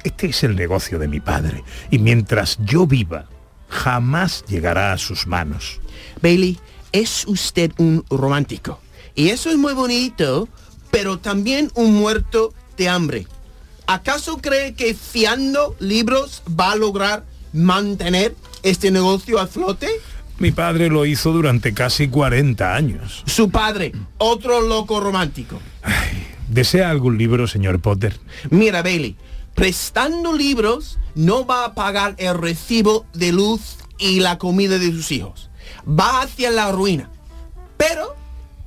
este 0.05 0.29
es 0.29 0.45
el 0.45 0.55
negocio 0.55 1.01
de 1.01 1.09
mi 1.09 1.19
padre. 1.19 1.65
Y 1.91 1.99
mientras 1.99 2.57
yo 2.65 2.87
viva, 2.87 3.27
jamás 3.71 4.45
llegará 4.47 4.93
a 4.93 4.99
sus 4.99 5.27
manos. 5.27 5.81
Bailey, 6.21 6.59
es 6.93 7.25
usted 7.27 7.73
un 7.79 8.05
romántico. 8.11 8.81
Y 9.15 9.31
eso 9.31 9.51
es 9.51 9.57
muy 9.57 9.73
bonito, 9.73 10.49
pero 10.91 11.19
también 11.19 11.71
un 11.75 11.95
muerto 11.95 12.53
de 12.77 12.89
hambre. 12.89 13.27
¿Acaso 13.87 14.39
cree 14.39 14.75
que 14.75 14.95
fiando 14.95 15.75
libros 15.81 16.43
va 16.49 16.73
a 16.73 16.77
lograr 16.77 17.25
mantener 17.53 18.37
este 18.63 18.91
negocio 18.91 19.39
a 19.39 19.47
flote? 19.47 19.89
Mi 20.39 20.53
padre 20.53 20.89
lo 20.89 21.05
hizo 21.05 21.33
durante 21.33 21.75
casi 21.75 22.09
40 22.09 22.75
años. 22.75 23.23
Su 23.27 23.51
padre, 23.51 23.93
otro 24.19 24.61
loco 24.61 25.01
romántico. 25.01 25.61
Ay, 25.83 26.27
¿Desea 26.51 26.91
algún 26.91 27.17
libro, 27.17 27.47
señor 27.47 27.81
Potter? 27.81 28.19
Mira, 28.51 28.83
Bailey, 28.83 29.17
prestando 29.61 30.33
libros 30.33 30.99
no 31.15 31.45
va 31.45 31.67
a 31.67 31.75
pagar 31.75 32.15
el 32.17 32.33
recibo 32.33 33.05
de 33.13 33.31
luz 33.31 33.77
y 33.99 34.21
la 34.21 34.39
comida 34.39 34.79
de 34.79 34.91
sus 34.91 35.13
hijos. 35.13 35.51
Va 35.87 36.23
hacia 36.23 36.51
la 36.51 36.73
ruina. 36.73 37.11
Pero, 37.77 38.17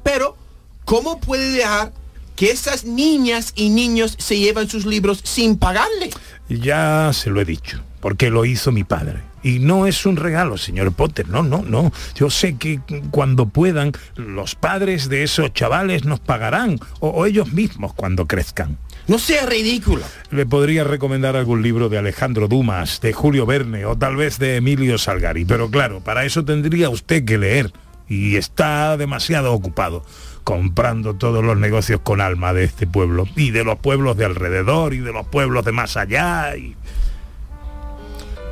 pero, 0.03 0.37
¿cómo 0.85 1.19
puede 1.19 1.49
dejar 1.49 1.93
que 2.35 2.51
esas 2.51 2.85
niñas 2.85 3.53
y 3.55 3.69
niños 3.69 4.15
se 4.19 4.37
llevan 4.37 4.69
sus 4.69 4.85
libros 4.85 5.21
sin 5.23 5.57
pagarle? 5.57 6.11
Ya 6.47 7.09
se 7.11 7.31
lo 7.31 7.41
he 7.41 7.45
dicho, 7.45 7.81
porque 7.99 8.29
lo 8.29 8.45
hizo 8.45 8.71
mi 8.71 8.83
padre. 8.83 9.23
Y 9.41 9.57
no 9.57 9.87
es 9.87 10.05
un 10.05 10.15
regalo, 10.15 10.59
señor 10.59 10.93
Potter, 10.93 11.27
no, 11.27 11.41
no, 11.41 11.63
no. 11.63 11.91
Yo 12.13 12.29
sé 12.29 12.55
que 12.57 12.81
cuando 13.09 13.47
puedan, 13.47 13.93
los 14.15 14.53
padres 14.53 15.09
de 15.09 15.23
esos 15.23 15.53
chavales 15.53 16.05
nos 16.05 16.19
pagarán, 16.19 16.79
o, 16.99 17.09
o 17.09 17.25
ellos 17.25 17.51
mismos 17.51 17.95
cuando 17.95 18.27
crezcan. 18.27 18.77
No 19.07 19.19
sea 19.19 19.45
ridículo. 19.45 20.03
Le 20.31 20.45
podría 20.45 20.83
recomendar 20.83 21.35
algún 21.35 21.61
libro 21.61 21.89
de 21.89 21.97
Alejandro 21.97 22.47
Dumas, 22.47 23.01
de 23.01 23.11
Julio 23.11 23.45
Verne 23.45 23.85
o 23.85 23.97
tal 23.97 24.15
vez 24.15 24.39
de 24.39 24.55
Emilio 24.55 24.97
Salgari, 24.97 25.43
pero 25.43 25.69
claro, 25.69 25.99
para 25.99 26.23
eso 26.23 26.45
tendría 26.45 26.89
usted 26.89 27.25
que 27.25 27.37
leer 27.37 27.73
y 28.07 28.37
está 28.37 28.95
demasiado 28.97 29.53
ocupado 29.53 30.05
comprando 30.43 31.15
todos 31.15 31.43
los 31.43 31.57
negocios 31.57 32.01
con 32.01 32.21
alma 32.21 32.53
de 32.53 32.65
este 32.65 32.85
pueblo 32.85 33.27
y 33.35 33.51
de 33.51 33.63
los 33.63 33.79
pueblos 33.79 34.17
de 34.17 34.25
alrededor 34.25 34.93
y 34.93 34.99
de 34.99 35.13
los 35.13 35.25
pueblos 35.27 35.65
de 35.65 35.71
más 35.71 35.97
allá 35.97 36.55
y... 36.55 36.75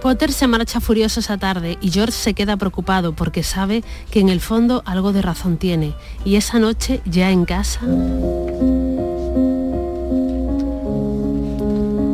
Potter 0.01 0.31
se 0.31 0.47
marcha 0.47 0.81
furioso 0.81 1.19
esa 1.19 1.37
tarde 1.37 1.77
y 1.79 1.91
George 1.91 2.13
se 2.13 2.33
queda 2.33 2.57
preocupado 2.57 3.13
porque 3.13 3.43
sabe 3.43 3.83
que 4.09 4.19
en 4.19 4.29
el 4.29 4.41
fondo 4.41 4.81
algo 4.87 5.13
de 5.13 5.21
razón 5.21 5.57
tiene. 5.57 5.93
Y 6.25 6.37
esa 6.37 6.57
noche, 6.57 7.01
ya 7.05 7.29
en 7.29 7.45
casa... 7.45 7.81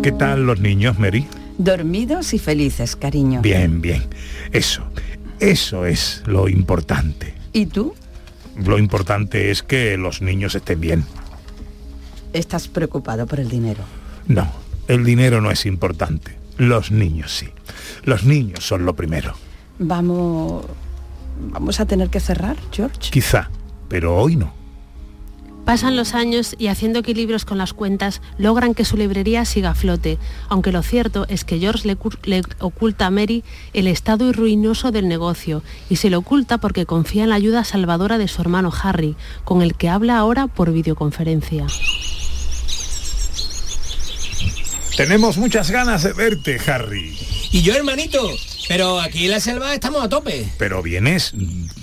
¿Qué 0.08 0.14
tal 0.14 0.46
los 0.46 0.62
niños, 0.62 0.98
Mary? 0.98 1.28
Dormidos 1.58 2.34
y 2.34 2.40
felices, 2.40 2.96
cariño. 2.96 3.42
Bien, 3.42 3.82
bien. 3.82 4.06
Eso, 4.54 4.84
eso 5.42 5.86
es 5.86 6.24
lo 6.26 6.48
importante. 6.48 7.34
¿Y 7.52 7.66
tú? 7.66 7.94
Lo 8.56 8.80
importante 8.80 9.52
es 9.52 9.64
que 9.64 9.98
los 9.98 10.22
niños 10.22 10.56
estén 10.56 10.80
bien. 10.80 11.04
¿Estás 12.32 12.70
preocupado 12.70 13.28
por 13.28 13.42
el 13.42 13.50
dinero? 13.50 13.84
No, 14.30 14.50
el 14.88 15.04
dinero 15.04 15.42
no 15.42 15.52
es 15.52 15.66
importante. 15.66 16.38
Los 16.56 16.90
niños 16.90 17.36
sí. 17.36 17.50
Los 18.06 18.24
niños 18.24 18.66
son 18.66 18.86
lo 18.86 18.96
primero. 18.96 19.34
Vamos... 19.78 20.66
¿Vamos 21.52 21.82
a 21.82 21.86
tener 21.86 22.10
que 22.10 22.22
cerrar, 22.22 22.56
George? 22.72 23.12
Quizá, 23.12 23.50
pero 23.90 24.16
hoy 24.16 24.38
no. 24.38 24.57
Pasan 25.68 25.98
los 25.98 26.14
años 26.14 26.56
y 26.58 26.68
haciendo 26.68 27.00
equilibrios 27.00 27.44
con 27.44 27.58
las 27.58 27.74
cuentas 27.74 28.22
logran 28.38 28.74
que 28.74 28.86
su 28.86 28.96
librería 28.96 29.44
siga 29.44 29.72
a 29.72 29.76
flote, 29.76 30.18
aunque 30.48 30.72
lo 30.72 30.82
cierto 30.82 31.26
es 31.28 31.44
que 31.44 31.60
George 31.60 31.86
le, 31.86 31.98
le, 32.24 32.42
oculta 32.60 33.08
a 33.08 33.10
Mary 33.10 33.44
el 33.74 33.88
estado 33.88 34.32
ruinoso 34.32 34.94
del 34.94 35.10
negocio 35.10 35.64
y 35.90 35.98
se 35.98 36.10
lo 36.10 36.20
oculta 36.20 36.58
porque 36.58 36.86
confía 36.86 37.24
en 37.24 37.32
la 37.32 37.36
ayuda 37.36 37.66
salvadora 37.66 38.18
de 38.18 38.30
su 38.30 38.42
hermano 38.42 38.72
Harry, 38.82 39.18
con 39.44 39.62
el 39.62 39.76
que 39.76 39.90
habla 39.90 40.18
ahora 40.18 40.48
por 40.48 40.72
videoconferencia. 40.72 41.66
Tenemos 44.96 45.36
muchas 45.36 45.70
ganas 45.70 46.04
de 46.04 46.14
verte, 46.14 46.62
Harry. 46.66 47.14
Y 47.52 47.62
yo, 47.62 47.76
hermanito, 47.76 48.26
pero 48.70 49.02
aquí 49.02 49.26
en 49.26 49.32
la 49.32 49.42
selva 49.42 49.74
estamos 49.74 50.02
a 50.02 50.08
tope. 50.08 50.48
Pero 50.58 50.82
vienes, 50.82 51.34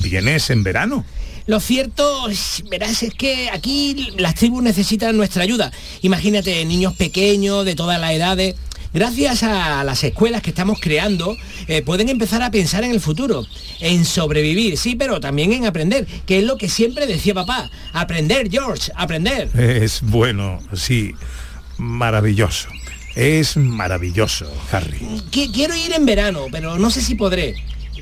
vienes 0.01 0.49
en 0.49 0.63
verano. 0.63 1.05
Lo 1.47 1.61
cierto, 1.61 2.27
verás, 2.71 3.03
es 3.03 3.13
que 3.15 3.51
aquí 3.51 4.09
las 4.17 4.35
tribus 4.35 4.63
necesitan 4.63 5.17
nuestra 5.17 5.43
ayuda. 5.43 5.71
Imagínate, 6.03 6.65
niños 6.65 6.95
pequeños, 6.95 7.65
de 7.67 7.75
todas 7.75 8.01
las 8.01 8.13
edades. 8.13 8.55
Gracias 8.95 9.43
a 9.43 9.83
las 9.85 10.05
escuelas 10.05 10.41
que 10.41 10.51
estamos 10.51 10.79
creando, 10.81 11.37
eh, 11.67 11.83
pueden 11.83 12.09
empezar 12.09 12.43
a 12.43 12.53
pensar 12.53 12.85
en 12.85 12.93
el 12.93 13.01
futuro, 13.01 13.45
en 13.81 14.05
sobrevivir, 14.05 14.79
sí, 14.79 14.95
pero 14.95 15.19
también 15.19 15.53
en 15.53 15.67
aprender, 15.67 16.07
que 16.27 16.39
es 16.39 16.45
lo 16.45 16.57
que 16.57 16.69
siempre 16.69 17.07
decía 17.09 17.35
papá. 17.35 17.71
Aprender, 17.93 18.49
George, 18.51 18.93
aprender. 18.95 19.51
Es 19.59 20.01
bueno, 20.01 20.61
sí, 20.75 21.11
maravilloso. 21.77 22.69
Es 23.17 23.57
maravilloso, 23.57 24.51
Harry. 24.73 24.99
Qui- 25.31 25.53
Quiero 25.53 25.75
ir 25.77 25.93
en 25.93 26.07
verano, 26.07 26.47
pero 26.51 26.79
no 26.79 26.91
sé 26.91 27.01
si 27.03 27.17
podré. 27.17 27.55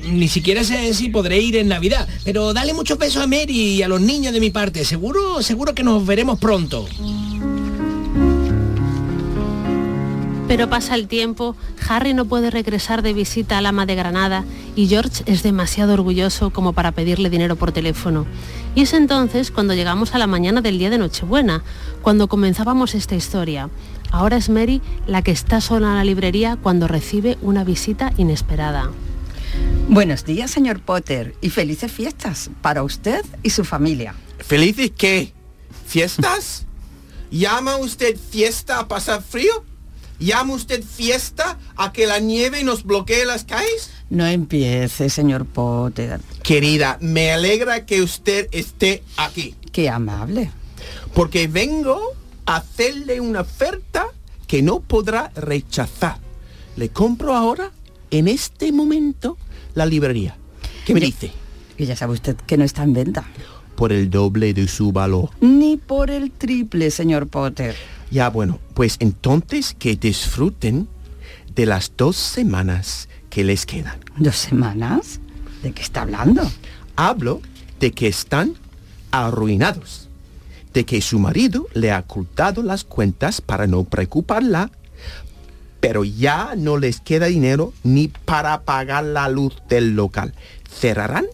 Ni 0.05 0.27
siquiera 0.27 0.63
sé 0.63 0.93
si 0.93 1.09
podré 1.09 1.39
ir 1.39 1.55
en 1.55 1.67
Navidad. 1.69 2.07
Pero 2.23 2.53
dale 2.53 2.73
muchos 2.73 2.97
besos 2.97 3.23
a 3.23 3.27
Mary 3.27 3.75
y 3.75 3.83
a 3.83 3.87
los 3.87 4.01
niños 4.01 4.33
de 4.33 4.39
mi 4.39 4.49
parte. 4.49 4.85
Seguro, 4.85 5.41
seguro 5.41 5.73
que 5.73 5.83
nos 5.83 6.05
veremos 6.05 6.39
pronto. 6.39 6.85
Pero 10.47 10.69
pasa 10.69 10.95
el 10.95 11.07
tiempo, 11.07 11.55
Harry 11.87 12.13
no 12.13 12.25
puede 12.25 12.51
regresar 12.51 13.01
de 13.01 13.13
visita 13.13 13.57
al 13.57 13.65
ama 13.65 13.85
de 13.85 13.95
Granada 13.95 14.43
y 14.75 14.87
George 14.87 15.23
es 15.25 15.41
demasiado 15.41 15.93
orgulloso 15.93 16.51
como 16.51 16.73
para 16.73 16.91
pedirle 16.91 17.29
dinero 17.29 17.55
por 17.55 17.71
teléfono. 17.71 18.25
Y 18.75 18.81
es 18.81 18.93
entonces 18.93 19.51
cuando 19.51 19.73
llegamos 19.73 20.13
a 20.13 20.19
la 20.19 20.27
mañana 20.27 20.61
del 20.61 20.77
día 20.77 20.89
de 20.89 20.97
Nochebuena, 20.97 21.63
cuando 22.01 22.27
comenzábamos 22.27 22.93
esta 22.93 23.15
historia. 23.15 23.69
Ahora 24.11 24.37
es 24.37 24.49
Mary 24.49 24.81
la 25.07 25.23
que 25.23 25.31
está 25.31 25.59
sola 25.59 25.87
en 25.87 25.95
la 25.95 26.03
librería 26.03 26.57
cuando 26.61 26.87
recibe 26.87 27.37
una 27.41 27.63
visita 27.63 28.13
inesperada. 28.17 28.91
Buenos 29.87 30.25
días, 30.25 30.49
señor 30.49 30.81
Potter, 30.81 31.35
y 31.41 31.49
felices 31.49 31.91
fiestas 31.91 32.49
para 32.61 32.83
usted 32.83 33.23
y 33.43 33.51
su 33.51 33.63
familia. 33.63 34.15
¿Felices 34.39 34.91
qué? 34.97 35.33
¿Fiestas? 35.85 36.65
¿Llama 37.29 37.77
usted 37.77 38.17
fiesta 38.17 38.79
a 38.79 38.87
pasar 38.87 39.21
frío? 39.21 39.63
¿Llama 40.19 40.53
usted 40.53 40.83
fiesta 40.83 41.57
a 41.75 41.91
que 41.91 42.07
la 42.07 42.19
nieve 42.19 42.63
nos 42.63 42.83
bloquee 42.83 43.25
las 43.25 43.43
calles? 43.43 43.91
No 44.09 44.25
empiece, 44.25 45.09
señor 45.09 45.45
Potter. 45.45 46.21
Querida, 46.43 46.97
me 47.01 47.31
alegra 47.31 47.85
que 47.85 48.01
usted 48.01 48.47
esté 48.51 49.03
aquí. 49.17 49.55
Qué 49.71 49.89
amable. 49.89 50.51
Porque 51.13 51.47
vengo 51.47 51.99
a 52.45 52.57
hacerle 52.57 53.19
una 53.19 53.41
oferta 53.41 54.07
que 54.47 54.61
no 54.61 54.79
podrá 54.79 55.31
rechazar. 55.35 56.19
Le 56.75 56.89
compro 56.89 57.35
ahora, 57.35 57.71
en 58.13 58.27
este 58.27 58.71
momento, 58.71 59.37
la 59.73 59.87
librería. 59.87 60.37
¿Qué 60.85 60.93
me 60.93 60.99
dice? 60.99 61.31
Y 61.79 61.85
ya 61.85 61.95
sabe 61.95 62.13
usted 62.13 62.35
que 62.35 62.57
no 62.57 62.63
está 62.63 62.83
en 62.83 62.93
venta. 62.93 63.25
Por 63.75 63.91
el 63.91 64.11
doble 64.11 64.53
de 64.53 64.67
su 64.67 64.91
valor. 64.91 65.31
Ni 65.41 65.77
por 65.77 66.11
el 66.11 66.29
triple, 66.29 66.91
señor 66.91 67.27
Potter. 67.27 67.75
Ya 68.11 68.29
bueno, 68.29 68.59
pues 68.75 68.97
entonces 68.99 69.75
que 69.77 69.95
disfruten 69.95 70.87
de 71.55 71.65
las 71.65 71.91
dos 71.97 72.15
semanas 72.15 73.09
que 73.31 73.43
les 73.43 73.65
quedan. 73.65 73.97
¿Dos 74.17 74.35
semanas? 74.35 75.19
¿De 75.63 75.71
qué 75.71 75.81
está 75.81 76.03
hablando? 76.03 76.43
Hablo 76.95 77.41
de 77.79 77.91
que 77.93 78.07
están 78.07 78.53
arruinados, 79.09 80.07
de 80.71 80.85
que 80.85 81.01
su 81.01 81.17
marido 81.17 81.67
le 81.73 81.91
ha 81.91 81.99
ocultado 81.99 82.61
las 82.61 82.83
cuentas 82.83 83.41
para 83.41 83.65
no 83.65 83.85
preocuparla, 83.85 84.69
pero 85.83 86.05
ya 86.05 86.53
no 86.55 86.77
les 86.77 87.01
queda 87.01 87.25
dinero 87.25 87.73
ni 87.83 88.07
para 88.07 88.61
pagar 88.61 89.03
la 89.03 89.27
luz 89.27 89.53
del 89.67 89.97
local. 89.97 90.33
Cerrarán 90.65 91.25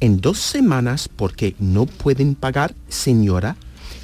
en 0.00 0.20
dos 0.20 0.40
semanas 0.40 1.08
porque 1.08 1.54
no 1.60 1.86
pueden 1.86 2.34
pagar, 2.34 2.74
señora, 2.88 3.54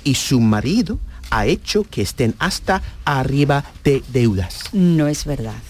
y 0.04 0.14
su 0.14 0.38
marido 0.38 1.00
ha 1.30 1.46
hecho 1.46 1.82
que 1.82 2.02
estén 2.02 2.36
hasta 2.38 2.80
arriba 3.04 3.64
de 3.82 4.04
deudas. 4.12 4.66
No 4.70 5.08
es 5.08 5.24
verdad. 5.24 5.60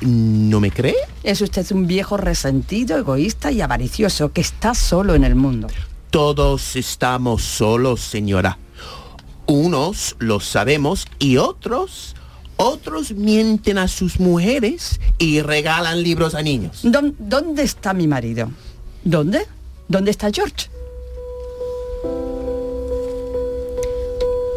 ¿No 0.00 0.58
me 0.58 0.72
cree? 0.72 0.96
Es 1.22 1.40
usted 1.40 1.70
un 1.70 1.86
viejo 1.86 2.16
resentido, 2.16 2.98
egoísta 2.98 3.52
y 3.52 3.60
avaricioso 3.60 4.32
que 4.32 4.40
está 4.40 4.74
solo 4.74 5.14
en 5.14 5.22
el 5.22 5.36
mundo. 5.36 5.68
Todos 6.10 6.74
estamos 6.74 7.44
solos, 7.44 8.00
señora. 8.00 8.58
Unos 9.46 10.16
lo 10.18 10.40
sabemos 10.40 11.06
y 11.20 11.36
otros, 11.36 12.16
otros 12.62 13.12
mienten 13.12 13.78
a 13.78 13.88
sus 13.88 14.20
mujeres 14.20 15.00
y 15.18 15.40
regalan 15.42 16.02
libros 16.02 16.34
a 16.34 16.42
niños. 16.42 16.80
¿Dó- 16.82 17.12
¿Dónde 17.18 17.62
está 17.62 17.92
mi 17.92 18.06
marido? 18.06 18.50
¿Dónde? 19.04 19.46
¿Dónde 19.88 20.10
está 20.10 20.30
George? 20.32 20.68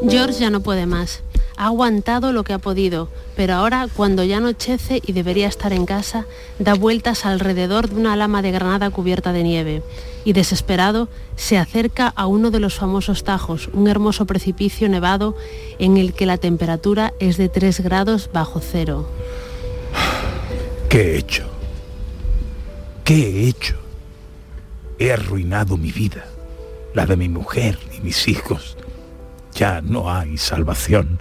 George 0.07 0.39
ya 0.39 0.49
no 0.49 0.61
puede 0.61 0.85
más. 0.85 1.21
Ha 1.57 1.65
aguantado 1.67 2.31
lo 2.33 2.43
que 2.43 2.53
ha 2.53 2.59
podido, 2.59 3.09
pero 3.35 3.53
ahora 3.55 3.87
cuando 3.95 4.23
ya 4.23 4.37
anochece 4.37 5.01
y 5.05 5.13
debería 5.13 5.47
estar 5.47 5.71
en 5.73 5.85
casa, 5.85 6.25
da 6.59 6.73
vueltas 6.73 7.25
alrededor 7.25 7.89
de 7.89 7.95
una 7.95 8.15
lama 8.15 8.41
de 8.41 8.51
granada 8.51 8.89
cubierta 8.89 9.31
de 9.33 9.43
nieve 9.43 9.83
y 10.25 10.33
desesperado 10.33 11.07
se 11.37 11.57
acerca 11.57 12.07
a 12.07 12.25
uno 12.25 12.51
de 12.51 12.59
los 12.59 12.75
famosos 12.75 13.23
tajos, 13.23 13.69
un 13.71 13.87
hermoso 13.87 14.25
precipicio 14.25 14.89
nevado 14.89 15.37
en 15.79 15.95
el 15.95 16.13
que 16.13 16.25
la 16.25 16.37
temperatura 16.37 17.13
es 17.19 17.37
de 17.37 17.47
3 17.47 17.79
grados 17.81 18.29
bajo 18.33 18.59
cero. 18.59 19.07
¿Qué 20.89 21.13
he 21.13 21.17
hecho? 21.17 21.45
¿Qué 23.03 23.15
he 23.15 23.47
hecho? 23.47 23.75
He 24.97 25.13
arruinado 25.13 25.77
mi 25.77 25.91
vida, 25.91 26.25
la 26.93 27.05
de 27.05 27.15
mi 27.15 27.29
mujer 27.29 27.77
y 27.95 28.01
mis 28.01 28.27
hijos. 28.27 28.77
Ya 29.53 29.81
no 29.81 30.11
hay 30.11 30.37
salvación. 30.37 31.19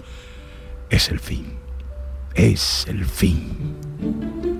Es 0.89 1.09
el 1.09 1.19
fin. 1.19 1.45
Es 2.33 2.85
el 2.87 3.05
fin. 3.05 4.54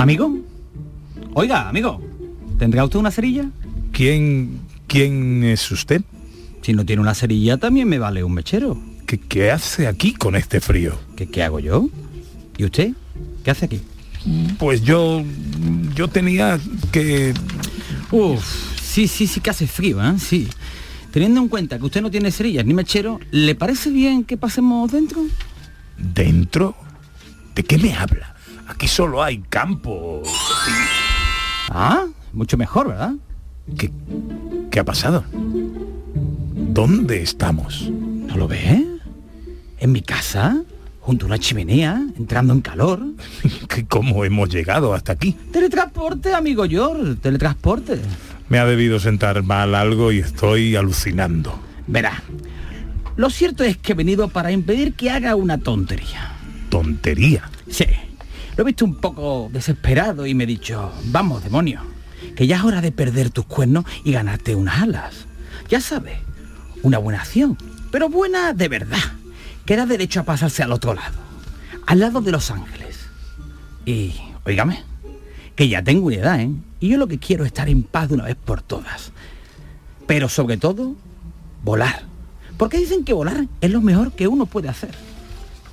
¿Amigo? 0.00 0.34
Oiga, 1.34 1.68
amigo, 1.68 2.00
¿tendrá 2.58 2.84
usted 2.84 2.98
una 2.98 3.10
cerilla? 3.10 3.50
¿Quién, 3.92 4.60
quién 4.86 5.44
es 5.44 5.70
usted? 5.70 6.00
Si 6.62 6.72
no 6.72 6.86
tiene 6.86 7.02
una 7.02 7.12
cerilla 7.12 7.58
también 7.58 7.86
me 7.86 7.98
vale 7.98 8.24
un 8.24 8.32
mechero. 8.32 8.80
¿Qué, 9.04 9.20
qué 9.20 9.50
hace 9.50 9.86
aquí 9.86 10.14
con 10.14 10.36
este 10.36 10.62
frío? 10.62 10.98
¿Qué, 11.16 11.28
¿Qué 11.28 11.42
hago 11.42 11.60
yo? 11.60 11.90
¿Y 12.56 12.64
usted? 12.64 12.92
¿Qué 13.44 13.50
hace 13.50 13.66
aquí? 13.66 13.82
Pues 14.58 14.80
yo, 14.80 15.22
yo 15.94 16.08
tenía 16.08 16.58
que... 16.92 17.34
Uf, 18.10 18.42
sí, 18.80 19.06
sí, 19.06 19.26
sí 19.26 19.40
que 19.40 19.50
hace 19.50 19.66
frío, 19.66 20.02
¿eh? 20.02 20.14
Sí. 20.18 20.48
Teniendo 21.10 21.42
en 21.42 21.48
cuenta 21.48 21.78
que 21.78 21.84
usted 21.84 22.00
no 22.00 22.10
tiene 22.10 22.30
cerillas 22.30 22.64
ni 22.64 22.72
mechero, 22.72 23.20
¿le 23.32 23.54
parece 23.54 23.90
bien 23.90 24.24
que 24.24 24.38
pasemos 24.38 24.90
dentro? 24.90 25.26
¿Dentro? 25.98 26.74
¿De 27.54 27.64
qué 27.64 27.76
me 27.76 27.92
habla? 27.92 28.34
Aquí 28.70 28.86
solo 28.88 29.22
hay 29.22 29.38
campo. 29.48 30.22
Ah, 31.70 32.06
mucho 32.32 32.56
mejor, 32.56 32.88
¿verdad? 32.88 33.12
¿Qué, 33.76 33.90
qué 34.70 34.80
ha 34.80 34.84
pasado? 34.84 35.24
¿Dónde 36.54 37.22
estamos? 37.22 37.90
¿No 37.90 38.36
lo 38.36 38.48
ve? 38.48 38.84
¿En 39.78 39.92
mi 39.92 40.02
casa? 40.02 40.62
¿Junto 41.00 41.24
a 41.24 41.28
una 41.28 41.38
chimenea? 41.38 42.00
¿Entrando 42.16 42.52
en 42.52 42.60
calor? 42.60 43.00
¿Qué- 43.68 43.86
¿Cómo 43.86 44.24
hemos 44.24 44.48
llegado 44.50 44.94
hasta 44.94 45.12
aquí? 45.12 45.32
Teletransporte, 45.52 46.32
amigo 46.34 46.64
George, 46.68 47.16
teletransporte. 47.16 48.00
Me 48.48 48.58
ha 48.58 48.64
debido 48.66 48.98
sentar 49.00 49.42
mal 49.42 49.74
algo 49.74 50.12
y 50.12 50.18
estoy 50.18 50.76
alucinando. 50.76 51.58
Verá, 51.86 52.22
lo 53.16 53.30
cierto 53.30 53.64
es 53.64 53.76
que 53.76 53.92
he 53.92 53.94
venido 53.96 54.28
para 54.28 54.52
impedir 54.52 54.94
que 54.94 55.10
haga 55.10 55.34
una 55.34 55.58
tontería. 55.58 56.32
¿Tontería? 56.68 57.50
Sí, 57.68 57.86
lo 58.60 58.64
he 58.64 58.72
visto 58.72 58.84
un 58.84 58.96
poco 58.96 59.48
desesperado 59.50 60.26
y 60.26 60.34
me 60.34 60.44
he 60.44 60.46
dicho, 60.46 60.92
vamos, 61.06 61.42
demonio, 61.42 61.80
que 62.36 62.46
ya 62.46 62.56
es 62.56 62.62
hora 62.62 62.82
de 62.82 62.92
perder 62.92 63.30
tus 63.30 63.46
cuernos 63.46 63.86
y 64.04 64.12
ganarte 64.12 64.54
unas 64.54 64.82
alas. 64.82 65.24
Ya 65.70 65.80
sabes, 65.80 66.18
una 66.82 66.98
buena 66.98 67.22
acción, 67.22 67.56
pero 67.90 68.10
buena 68.10 68.52
de 68.52 68.68
verdad, 68.68 68.98
que 69.64 69.76
da 69.76 69.86
derecho 69.86 70.20
a 70.20 70.24
pasarse 70.24 70.62
al 70.62 70.72
otro 70.72 70.92
lado, 70.92 71.16
al 71.86 72.00
lado 72.00 72.20
de 72.20 72.32
los 72.32 72.50
ángeles. 72.50 72.98
Y, 73.86 74.12
oígame, 74.44 74.82
que 75.56 75.66
ya 75.66 75.82
tengo 75.82 76.08
una 76.08 76.16
edad, 76.16 76.40
¿eh? 76.40 76.50
Y 76.80 76.88
yo 76.90 76.98
lo 76.98 77.08
que 77.08 77.18
quiero 77.18 77.44
es 77.44 77.52
estar 77.52 77.70
en 77.70 77.82
paz 77.82 78.10
de 78.10 78.16
una 78.16 78.24
vez 78.24 78.36
por 78.36 78.60
todas. 78.60 79.10
Pero 80.06 80.28
sobre 80.28 80.58
todo, 80.58 80.96
volar. 81.64 82.02
Porque 82.58 82.76
dicen 82.76 83.06
que 83.06 83.14
volar 83.14 83.46
es 83.62 83.70
lo 83.70 83.80
mejor 83.80 84.12
que 84.12 84.28
uno 84.28 84.44
puede 84.44 84.68
hacer. 84.68 84.90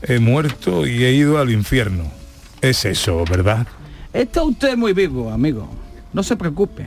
He 0.04 0.20
muerto 0.20 0.88
y 0.88 1.04
he 1.04 1.12
ido 1.12 1.38
al 1.38 1.52
infierno. 1.52 2.17
Es 2.62 2.86
eso, 2.86 3.24
¿verdad? 3.26 3.68
Está 4.14 4.44
usted 4.44 4.76
muy 4.76 4.94
vivo, 4.94 5.32
amigo. 5.32 5.70
No 6.14 6.24
se 6.24 6.36
preocupe. 6.36 6.86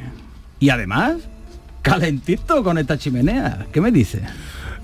Y 0.58 0.70
además, 0.70 1.16
calentito 1.82 2.62
con 2.64 2.76
esta 2.78 2.98
chimenea. 2.98 3.66
¿Qué 3.72 3.80
me 3.80 3.92
dice? 3.92 4.22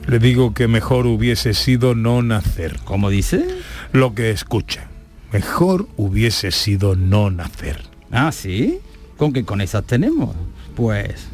Le 0.06 0.18
digo 0.20 0.54
que 0.54 0.68
mejor 0.68 1.06
hubiese 1.06 1.54
sido 1.54 1.94
no 1.94 2.22
nacer. 2.22 2.78
¿Cómo 2.84 3.10
dice? 3.10 3.44
Lo 3.92 4.14
que 4.14 4.30
escucha. 4.30 4.86
Mejor 5.32 5.88
hubiese 5.96 6.52
sido 6.52 6.94
no 6.94 7.30
nacer. 7.30 7.82
Ah, 8.12 8.30
¿sí? 8.30 8.78
¿Con 9.16 9.32
qué 9.32 9.44
con 9.44 9.60
esas 9.60 9.84
tenemos? 9.84 10.36
Pues, 10.76 11.26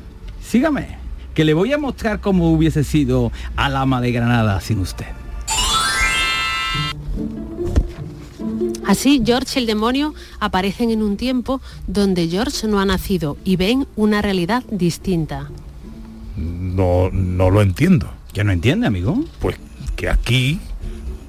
sígame. 0.43 0.97
que 1.35 1.45
le 1.45 1.55
voy 1.55 1.73
a 1.73 1.79
mostrar 1.79 2.21
cómo 2.21 2.53
hubiese 2.53 2.85
sido 2.85 3.33
al 3.57 3.77
ama 3.77 4.01
de 4.01 4.13
Granada 4.13 4.61
sin 4.61 4.81
usted. 4.81 5.07
Así, 8.87 9.23
George 9.25 9.59
y 9.59 9.63
el 9.63 9.67
demonio 9.67 10.15
aparecen 10.41 10.91
en 10.91 11.03
un 11.03 11.17
tiempo 11.17 11.61
donde 11.87 12.29
George 12.29 12.67
no 12.67 12.81
ha 12.81 12.85
nacido 12.85 13.37
y 13.45 13.57
ven 13.57 13.87
una 13.97 14.23
realidad 14.23 14.65
distinta. 14.71 15.51
No, 16.37 17.11
no 17.11 17.51
lo 17.51 17.63
entiendo. 17.63 18.11
¿Ya 18.33 18.45
no 18.45 18.53
entiende, 18.53 18.87
amigo? 18.87 19.25
Pues 19.41 19.57
que 19.95 20.09
aquí, 20.09 20.59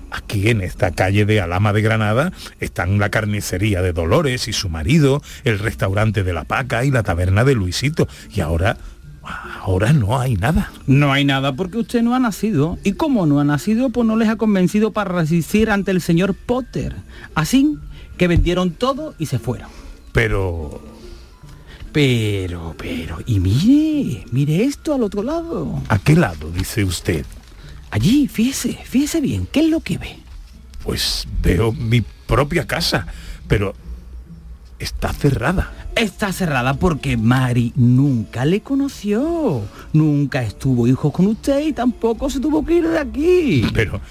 aquí 0.09 0.49
en 0.49 0.61
esta 0.61 0.91
calle 0.91 1.25
de 1.25 1.41
Alama 1.41 1.73
de 1.73 1.81
Granada, 1.81 2.31
están 2.59 2.97
la 2.97 3.09
carnicería 3.09 3.81
de 3.81 3.93
Dolores 3.93 4.47
y 4.47 4.53
su 4.53 4.69
marido, 4.69 5.21
el 5.43 5.59
restaurante 5.59 6.23
de 6.23 6.33
la 6.33 6.45
Paca 6.45 6.85
y 6.85 6.91
la 6.91 7.03
taberna 7.03 7.43
de 7.43 7.55
Luisito. 7.55 8.07
Y 8.33 8.39
ahora, 8.39 8.77
ahora 9.23 9.93
no 9.93 10.19
hay 10.19 10.35
nada. 10.35 10.71
No 10.87 11.11
hay 11.11 11.25
nada 11.25 11.53
porque 11.53 11.77
usted 11.77 12.01
no 12.01 12.15
ha 12.15 12.19
nacido. 12.19 12.77
Y 12.83 12.93
como 12.93 13.25
no 13.25 13.39
ha 13.39 13.43
nacido, 13.43 13.89
pues 13.89 14.07
no 14.07 14.15
les 14.15 14.29
ha 14.29 14.35
convencido 14.35 14.91
para 14.91 15.13
resistir 15.13 15.69
ante 15.69 15.91
el 15.91 16.01
señor 16.01 16.33
Potter. 16.33 16.95
Así 17.35 17.77
que 18.17 18.27
vendieron 18.27 18.71
todo 18.71 19.15
y 19.19 19.27
se 19.27 19.39
fueron. 19.39 19.69
Pero... 20.11 20.81
Pero, 21.91 22.73
pero, 22.75 23.19
y 23.27 23.39
mire, 23.39 24.25
mire 24.31 24.63
esto 24.63 24.95
al 24.95 25.03
otro 25.03 25.21
lado. 25.21 25.79
¿A 25.89 25.99
qué 25.99 26.15
lado, 26.15 26.49
dice 26.49 26.83
usted? 26.83 27.23
Allí, 27.91 28.27
fíjese, 28.27 28.79
fíjese 28.83 29.21
bien, 29.21 29.47
¿qué 29.51 29.59
es 29.59 29.69
lo 29.69 29.79
que 29.81 29.99
ve? 29.99 30.17
Pues 30.83 31.27
veo 31.43 31.71
mi 31.71 32.01
propia 32.25 32.65
casa, 32.65 33.05
pero 33.47 33.75
está 34.83 35.13
cerrada. 35.13 35.71
Está 35.95 36.31
cerrada 36.31 36.73
porque 36.75 37.17
Mari 37.17 37.73
nunca 37.75 38.45
le 38.45 38.61
conoció, 38.61 39.61
nunca 39.93 40.43
estuvo 40.43 40.87
hijos 40.87 41.11
con 41.13 41.27
usted 41.27 41.65
y 41.65 41.73
tampoco 41.73 42.29
se 42.29 42.39
tuvo 42.39 42.65
que 42.65 42.75
ir 42.75 42.87
de 42.87 42.99
aquí. 42.99 43.65
Pero, 43.73 44.01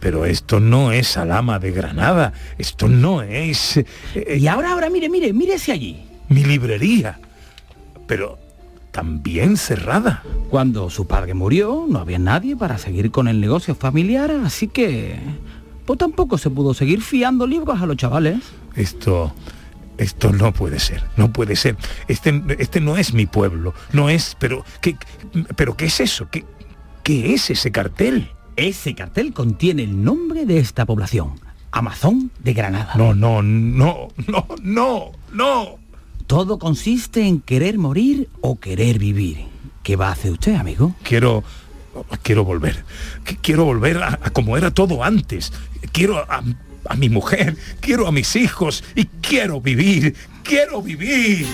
pero 0.00 0.24
esto 0.24 0.60
no 0.60 0.92
es 0.92 1.16
Alama 1.16 1.58
de 1.58 1.72
Granada, 1.72 2.32
esto 2.58 2.88
no 2.88 3.22
es... 3.22 3.76
Eh, 3.76 4.38
y 4.38 4.46
ahora, 4.46 4.72
ahora, 4.72 4.88
mire, 4.90 5.08
mire, 5.08 5.32
mírese 5.32 5.72
allí. 5.72 6.04
Mi 6.28 6.44
librería. 6.44 7.18
Pero 8.06 8.38
también 8.92 9.56
cerrada. 9.56 10.22
Cuando 10.50 10.88
su 10.90 11.06
padre 11.06 11.34
murió, 11.34 11.86
no 11.88 11.98
había 11.98 12.18
nadie 12.18 12.54
para 12.54 12.78
seguir 12.78 13.10
con 13.10 13.28
el 13.28 13.40
negocio 13.40 13.74
familiar, 13.74 14.30
así 14.44 14.68
que... 14.68 15.18
Pues 15.86 15.98
tampoco 15.98 16.38
se 16.38 16.48
pudo 16.48 16.72
seguir 16.72 17.02
fiando 17.02 17.46
libros 17.46 17.80
a 17.82 17.86
los 17.86 17.96
chavales. 17.96 18.38
Esto... 18.76 19.34
Esto 19.98 20.32
no 20.32 20.52
puede 20.52 20.78
ser, 20.78 21.04
no 21.16 21.32
puede 21.32 21.56
ser. 21.56 21.76
Este, 22.08 22.42
este 22.58 22.80
no 22.80 22.96
es 22.96 23.14
mi 23.14 23.26
pueblo, 23.26 23.74
no 23.92 24.08
es... 24.08 24.36
Pero 24.38 24.64
¿qué, 24.80 24.96
pero 25.56 25.76
¿qué 25.76 25.86
es 25.86 26.00
eso? 26.00 26.28
¿Qué, 26.30 26.44
¿Qué 27.02 27.34
es 27.34 27.50
ese 27.50 27.70
cartel? 27.70 28.30
Ese 28.56 28.94
cartel 28.94 29.32
contiene 29.32 29.82
el 29.82 30.02
nombre 30.02 30.46
de 30.46 30.58
esta 30.58 30.86
población. 30.86 31.34
Amazon 31.70 32.30
de 32.38 32.54
Granada. 32.54 32.92
No, 32.96 33.14
no, 33.14 33.42
no, 33.42 34.08
no, 34.26 34.46
no, 34.62 35.12
no. 35.32 35.78
Todo 36.26 36.58
consiste 36.58 37.26
en 37.26 37.40
querer 37.40 37.78
morir 37.78 38.28
o 38.40 38.58
querer 38.58 38.98
vivir. 38.98 39.46
¿Qué 39.82 39.96
va 39.96 40.08
a 40.08 40.12
hacer 40.12 40.32
usted, 40.32 40.54
amigo? 40.54 40.94
Quiero 41.02 41.44
quiero 42.22 42.44
volver. 42.44 42.84
Quiero 43.42 43.64
volver 43.64 44.02
a, 44.02 44.16
como 44.32 44.56
era 44.56 44.72
todo 44.72 45.04
antes. 45.04 45.52
Quiero 45.92 46.18
a, 46.18 46.42
a, 46.88 46.94
mi 46.96 47.08
mujer, 47.08 47.56
quiero 47.80 48.06
a 48.06 48.12
mis 48.12 48.36
hijos 48.36 48.84
y 48.94 49.06
quiero 49.20 49.60
vivir. 49.60 50.14
Quiero 50.42 50.82
vivir. 50.82 51.46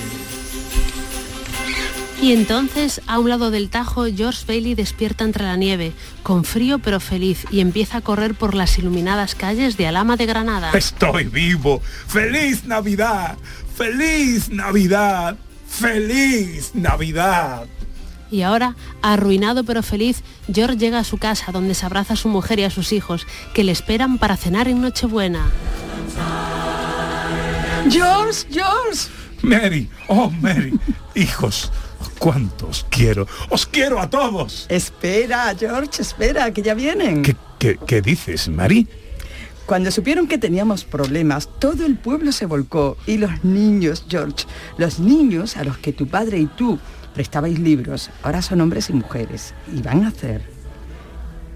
Y 2.23 2.33
entonces, 2.33 3.01
a 3.07 3.19
un 3.19 3.31
lado 3.31 3.51
del 3.51 3.71
Tajo, 3.71 4.05
George 4.05 4.45
Bailey 4.47 4.75
despierta 4.75 5.25
entre 5.25 5.45
la 5.45 5.57
nieve, 5.57 5.93
con 6.23 6.45
frío 6.45 6.79
pero 6.79 7.01
feliz, 7.01 7.47
y 7.51 7.61
empieza 7.61 7.99
a 7.99 8.01
correr 8.03 8.35
por 8.35 8.55
las 8.55 8.79
iluminadas 8.79 9.35
calles 9.35 9.79
de 9.79 9.87
Alama 9.87 10.17
de 10.17 10.27
Granada. 10.27 10.71
Estoy 10.75 11.25
vivo. 11.25 11.81
¡Feliz 11.81 12.65
Navidad! 12.65 13.39
¡Feliz 13.75 14.51
Navidad! 14.51 15.39
¡Feliz 15.67 16.73
Navidad! 16.75 17.67
Y 18.31 18.43
ahora, 18.43 18.77
arruinado 19.03 19.65
pero 19.65 19.83
feliz, 19.83 20.23
George 20.53 20.77
llega 20.77 20.99
a 20.99 21.05
su 21.05 21.19
casa 21.19 21.53
donde 21.53 21.75
se 21.75 21.87
abraza 21.87 22.15
a 22.15 22.17
su 22.17 22.29
mujer 22.29 22.61
y 22.61 22.65
a 22.65 22.71
sus 22.71 22.93
hijos, 22.93 23.27
que 23.55 23.65
le 23.65 23.73
esperan 23.73 24.19
para 24.19 24.37
cenar 24.37 24.69
en 24.69 24.81
Nochebuena. 24.81 25.51
George, 27.91 28.47
George. 28.51 29.09
Mary, 29.43 29.89
oh 30.07 30.31
Mary, 30.31 30.79
hijos, 31.15 31.73
cuántos 32.19 32.87
quiero. 32.91 33.27
Os 33.49 33.67
quiero 33.67 33.99
a 33.99 34.09
todos. 34.09 34.67
Espera, 34.69 35.55
George, 35.59 36.03
espera, 36.03 36.53
que 36.53 36.63
ya 36.63 36.75
vienen. 36.75 37.23
¿Qué, 37.23 37.35
qué, 37.59 37.79
qué 37.87 38.03
dices, 38.03 38.49
Mary? 38.49 38.87
Cuando 39.67 39.91
supieron 39.91 40.27
que 40.27 40.37
teníamos 40.37 40.85
problemas, 40.85 41.49
todo 41.61 41.87
el 41.87 41.97
pueblo 41.97 42.33
se 42.33 42.45
volcó 42.45 42.97
y 43.07 43.19
los 43.19 43.45
niños, 43.45 44.05
George, 44.09 44.45
los 44.79 44.99
niños 44.99 45.57
a 45.57 45.65
los 45.65 45.79
que 45.79 45.93
tu 45.93 46.09
padre 46.09 46.39
y 46.39 46.47
tú 46.47 46.79
prestabais 47.15 47.59
libros, 47.59 48.11
ahora 48.23 48.43
son 48.43 48.61
hombres 48.61 48.91
y 48.91 48.93
mujeres 48.93 49.55
y 49.73 49.83
van 49.83 50.05
a 50.05 50.09
hacer 50.09 50.43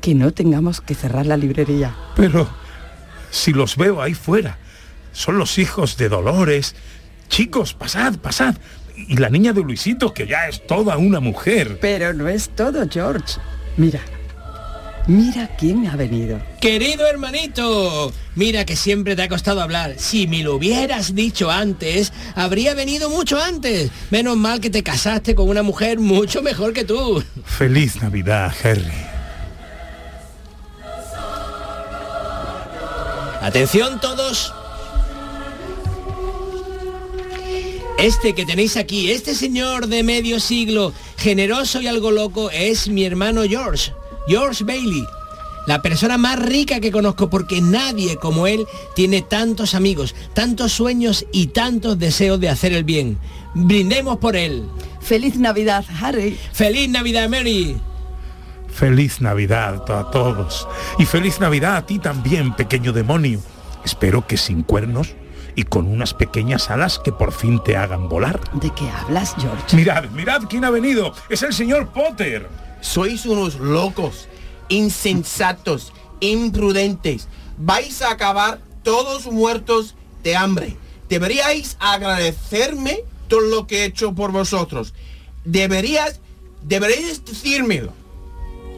que 0.00 0.14
no 0.14 0.32
tengamos 0.32 0.80
que 0.80 0.94
cerrar 0.94 1.26
la 1.26 1.36
librería. 1.36 1.94
Pero 2.16 2.48
si 3.30 3.52
los 3.52 3.76
veo 3.76 4.02
ahí 4.02 4.14
fuera, 4.14 4.58
son 5.12 5.38
los 5.38 5.58
hijos 5.58 5.96
de 5.96 6.08
Dolores. 6.08 6.74
Chicos, 7.28 7.72
pasad, 7.72 8.18
pasad. 8.18 8.56
Y 8.96 9.16
la 9.16 9.30
niña 9.30 9.52
de 9.52 9.62
Luisito, 9.62 10.12
que 10.12 10.26
ya 10.26 10.46
es 10.46 10.66
toda 10.66 10.98
una 10.98 11.20
mujer. 11.20 11.78
Pero 11.80 12.12
no 12.12 12.28
es 12.28 12.50
todo, 12.50 12.86
George. 12.88 13.40
Mira, 13.76 14.00
Mira 15.06 15.48
quién 15.58 15.86
ha 15.86 15.96
venido. 15.96 16.40
Querido 16.60 17.06
hermanito, 17.06 18.10
mira 18.34 18.64
que 18.64 18.74
siempre 18.74 19.14
te 19.14 19.22
ha 19.22 19.28
costado 19.28 19.60
hablar. 19.60 19.96
Si 19.98 20.26
me 20.26 20.42
lo 20.42 20.56
hubieras 20.56 21.14
dicho 21.14 21.50
antes, 21.50 22.12
habría 22.34 22.74
venido 22.74 23.10
mucho 23.10 23.38
antes. 23.38 23.90
Menos 24.10 24.38
mal 24.38 24.60
que 24.60 24.70
te 24.70 24.82
casaste 24.82 25.34
con 25.34 25.48
una 25.50 25.62
mujer 25.62 25.98
mucho 25.98 26.40
mejor 26.40 26.72
que 26.72 26.84
tú. 26.84 27.22
Feliz 27.44 28.00
Navidad, 28.00 28.50
Harry. 28.62 28.92
Atención 33.42 34.00
todos. 34.00 34.54
Este 37.98 38.34
que 38.34 38.46
tenéis 38.46 38.78
aquí, 38.78 39.10
este 39.10 39.34
señor 39.34 39.86
de 39.86 40.02
medio 40.02 40.40
siglo, 40.40 40.94
generoso 41.18 41.82
y 41.82 41.88
algo 41.88 42.10
loco, 42.10 42.50
es 42.50 42.88
mi 42.88 43.04
hermano 43.04 43.42
George. 43.42 43.92
George 44.26 44.64
Bailey, 44.64 45.06
la 45.66 45.82
persona 45.82 46.18
más 46.18 46.38
rica 46.38 46.80
que 46.80 46.90
conozco 46.90 47.30
porque 47.30 47.60
nadie 47.60 48.16
como 48.16 48.46
él 48.46 48.66
tiene 48.94 49.22
tantos 49.22 49.74
amigos, 49.74 50.14
tantos 50.34 50.72
sueños 50.72 51.26
y 51.32 51.48
tantos 51.48 51.98
deseos 51.98 52.40
de 52.40 52.48
hacer 52.48 52.72
el 52.72 52.84
bien. 52.84 53.18
Brindemos 53.54 54.18
por 54.18 54.36
él. 54.36 54.68
Feliz 55.00 55.36
Navidad, 55.36 55.84
Harry. 56.00 56.38
Feliz 56.52 56.88
Navidad, 56.88 57.28
Mary. 57.28 57.76
Feliz 58.68 59.20
Navidad 59.20 59.88
a 59.90 60.10
todos. 60.10 60.66
Y 60.98 61.04
feliz 61.04 61.40
Navidad 61.40 61.76
a 61.76 61.86
ti 61.86 61.98
también, 61.98 62.54
pequeño 62.54 62.92
demonio. 62.92 63.40
Espero 63.84 64.26
que 64.26 64.36
sin 64.36 64.62
cuernos 64.62 65.14
y 65.54 65.62
con 65.62 65.86
unas 65.86 66.14
pequeñas 66.14 66.70
alas 66.70 66.98
que 66.98 67.12
por 67.12 67.32
fin 67.32 67.62
te 67.62 67.76
hagan 67.76 68.08
volar. 68.08 68.40
¿De 68.54 68.70
qué 68.70 68.88
hablas, 68.90 69.34
George? 69.38 69.76
Mirad, 69.76 70.04
mirad 70.10 70.42
quién 70.48 70.64
ha 70.64 70.70
venido. 70.70 71.14
Es 71.28 71.42
el 71.42 71.52
señor 71.52 71.88
Potter. 71.88 72.48
Sois 72.84 73.24
unos 73.24 73.54
locos, 73.54 74.28
insensatos, 74.68 75.92
imprudentes. 76.20 77.28
Vais 77.56 78.02
a 78.02 78.10
acabar 78.10 78.60
todos 78.82 79.24
muertos 79.24 79.94
de 80.22 80.36
hambre. 80.36 80.76
Deberíais 81.08 81.78
agradecerme 81.80 82.98
todo 83.26 83.40
lo 83.40 83.66
que 83.66 83.80
he 83.80 83.84
hecho 83.86 84.14
por 84.14 84.32
vosotros. 84.32 84.92
Deberías, 85.46 86.20
deberíais 86.62 87.24
decírmelo. 87.24 87.94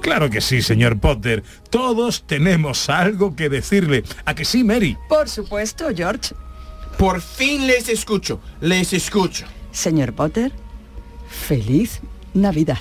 Claro 0.01 0.31
que 0.31 0.41
sí, 0.41 0.63
señor 0.63 1.01
Potter. 1.01 1.43
Todos 1.69 2.25
tenemos 2.29 2.89
algo 2.89 3.35
que 3.35 3.49
decirle. 3.49 4.05
¿A 4.25 4.37
que 4.37 4.45
sí, 4.45 4.63
Mary? 4.63 4.97
Por 5.09 5.29
supuesto, 5.29 5.89
George. 5.95 6.33
Por 6.97 7.21
fin 7.21 7.67
les 7.67 7.89
escucho, 7.89 8.41
les 8.61 8.93
escucho. 8.93 9.47
Señor 9.73 10.13
Potter, 10.15 10.53
feliz 11.29 12.01
Navidad. 12.35 12.79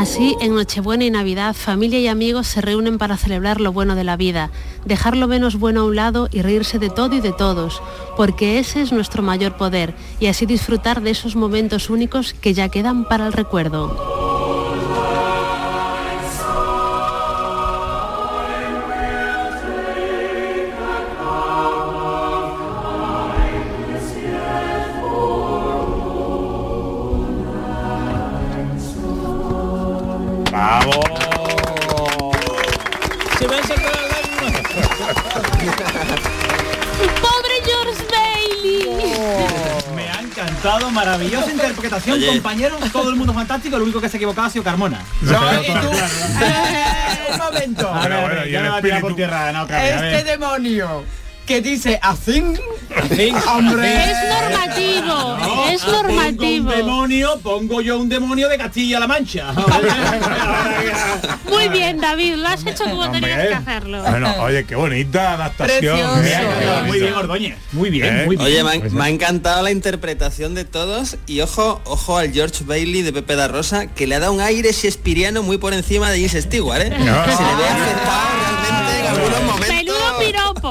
Así, 0.00 0.34
en 0.40 0.54
Nochebuena 0.54 1.04
y 1.04 1.10
Navidad, 1.10 1.54
familia 1.54 1.98
y 1.98 2.08
amigos 2.08 2.46
se 2.46 2.62
reúnen 2.62 2.96
para 2.96 3.18
celebrar 3.18 3.60
lo 3.60 3.70
bueno 3.70 3.94
de 3.94 4.02
la 4.02 4.16
vida, 4.16 4.50
dejar 4.86 5.14
lo 5.14 5.28
menos 5.28 5.58
bueno 5.58 5.82
a 5.82 5.84
un 5.84 5.94
lado 5.94 6.26
y 6.32 6.40
reírse 6.40 6.78
de 6.78 6.88
todo 6.88 7.16
y 7.16 7.20
de 7.20 7.34
todos, 7.34 7.82
porque 8.16 8.58
ese 8.58 8.80
es 8.80 8.92
nuestro 8.92 9.22
mayor 9.22 9.58
poder, 9.58 9.94
y 10.18 10.28
así 10.28 10.46
disfrutar 10.46 11.02
de 11.02 11.10
esos 11.10 11.36
momentos 11.36 11.90
únicos 11.90 12.32
que 12.32 12.54
ya 12.54 12.70
quedan 12.70 13.04
para 13.04 13.26
el 13.26 13.34
recuerdo. 13.34 14.29
¡Pobre 37.20 37.54
George 37.64 38.04
Bailey! 38.10 38.88
Me 39.96 40.08
ha 40.08 40.20
encantado, 40.20 40.90
maravillosa 40.90 41.50
interpretación, 41.50 42.16
Oye. 42.18 42.26
compañeros, 42.28 42.80
todo 42.92 43.08
el 43.10 43.16
mundo 43.16 43.32
fantástico, 43.32 43.78
lo 43.78 43.84
único 43.84 44.00
que 44.00 44.08
se 44.08 44.16
equivocaba 44.18 44.48
ha 44.48 44.50
sido 44.50 44.64
Carmona. 44.64 45.00
No, 45.22 45.62
y 45.62 45.66
tú- 45.66 45.72
Eh, 46.42 47.32
un 47.32 47.38
momento. 47.38 47.92
A 47.92 48.06
ver, 48.08 48.20
bueno, 48.20 48.46
y 48.46 48.50
ya 48.50 48.60
me 48.62 48.68
va 48.68 48.76
a 48.76 48.82
tirar 48.82 49.00
por 49.00 49.14
tierra, 49.16 49.64
ver. 49.64 50.04
Este 50.14 50.24
demonio 50.30 51.04
que 51.50 51.60
dice 51.60 51.98
así, 52.00 52.44
Sí. 53.16 53.32
hombre. 53.48 54.04
Es 54.04 54.16
normativo, 54.28 55.38
No, 55.40 55.68
es 55.68 55.82
Pongo 55.82 56.02
normativo. 56.02 56.70
un 56.70 56.76
demonio, 56.76 57.40
pongo 57.42 57.80
yo 57.80 57.98
un 57.98 58.08
demonio 58.08 58.48
de 58.48 58.56
Castilla-La 58.56 59.08
Mancha. 59.08 59.52
Muy 61.48 61.68
bien, 61.70 62.00
David, 62.00 62.34
lo 62.36 62.48
has 62.48 62.64
hecho 62.64 62.84
como 62.84 63.00
Hombre. 63.02 63.20
tenías 63.20 63.48
que 63.48 63.54
hacerlo. 63.54 64.02
Bueno, 64.02 64.32
oye, 64.40 64.64
qué 64.64 64.76
bonita 64.76 65.32
adaptación. 65.34 65.96
Precioso. 66.20 66.46
Bonito. 66.46 66.84
muy 66.86 67.00
bien, 67.00 67.14
Ordóñez. 67.14 67.56
Muy 67.72 67.90
bien, 67.90 68.20
¿Eh? 68.20 68.24
muy 68.26 68.36
bien. 68.36 68.46
Oye, 68.46 68.62
me 68.64 68.70
ha, 68.76 68.80
Pues 68.80 68.92
me 68.92 69.04
ha 69.04 69.08
encantado 69.08 69.62
la 69.62 69.72
interpretación 69.72 70.54
de 70.54 70.64
todos 70.64 71.16
y 71.26 71.40
ojo, 71.40 71.80
ojo 71.84 72.16
al 72.18 72.32
George 72.32 72.62
Bailey 72.64 73.02
de 73.02 73.12
Pepe 73.12 73.34
da 73.34 73.48
Rosa, 73.48 73.86
que 73.88 74.06
le 74.06 74.14
ha 74.14 74.20
dado 74.20 74.32
un 74.32 74.40
aire 74.40 74.70
shakespeariano 74.72 75.42
muy 75.42 75.58
por 75.58 75.74
encima 75.74 76.10
de 76.10 76.16
James 76.28 76.44
Stewart, 76.44 76.80
¿eh? 76.82 76.90
No. 76.90 76.96
Se 76.96 77.42
le 77.42 77.54
ve 77.56 77.68
afectado 77.68 78.39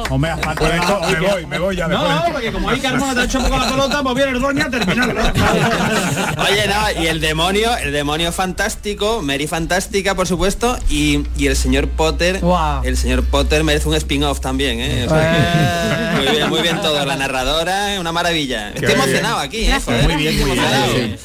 Pues 0.09 0.73
esto, 0.73 1.01
me 1.11 1.19
voy, 1.27 1.45
me 1.45 1.59
voy 1.59 1.75
ya. 1.75 1.87
No, 1.87 2.07
no, 2.07 2.33
porque 2.33 2.51
como 2.51 2.69
ahí 2.69 2.79
Carmona 2.79 3.13
te 3.13 3.19
ha 3.21 3.23
hecho 3.25 3.37
un 3.39 3.45
poco 3.45 3.57
la 3.57 3.69
pelota, 3.69 4.01
pues 4.03 4.15
viene 4.15 4.31
Ordóñez 4.35 4.65
a 4.65 4.69
terminarlo. 4.71 5.21
Oye, 5.23 6.67
no, 6.67 7.01
y 7.03 7.07
el 7.07 7.19
demonio, 7.21 7.77
el 7.77 7.91
demonio 7.91 8.31
fantástico, 8.31 9.21
Mary 9.21 9.45
fantástica, 9.47 10.15
por 10.15 10.27
supuesto, 10.27 10.77
y, 10.89 11.23
y 11.37 11.47
el 11.47 11.55
señor 11.55 11.87
Potter, 11.89 12.39
Guau. 12.39 12.83
el 12.83 12.97
señor 12.97 13.23
Potter 13.23 13.63
merece 13.63 13.87
un 13.87 13.95
spin-off 13.95 14.39
también, 14.39 14.79
¿eh? 14.79 15.05
O 15.05 15.09
sea 15.09 15.31
que- 15.31 16.17
muy 16.19 16.35
bien, 16.35 16.49
muy 16.49 16.61
bien 16.61 16.81
todo, 16.81 17.05
la 17.05 17.15
narradora, 17.15 17.97
una 17.99 18.11
maravilla. 18.11 18.69
Estoy 18.69 18.87
bien. 18.87 18.99
emocionado 18.99 19.37
aquí, 19.39 19.65
¿eh? 19.65 19.79
Joder, 19.83 20.03
Muy 20.03 20.15
bien, 20.15 20.39
muy 20.47 20.51
bien. 20.57 21.17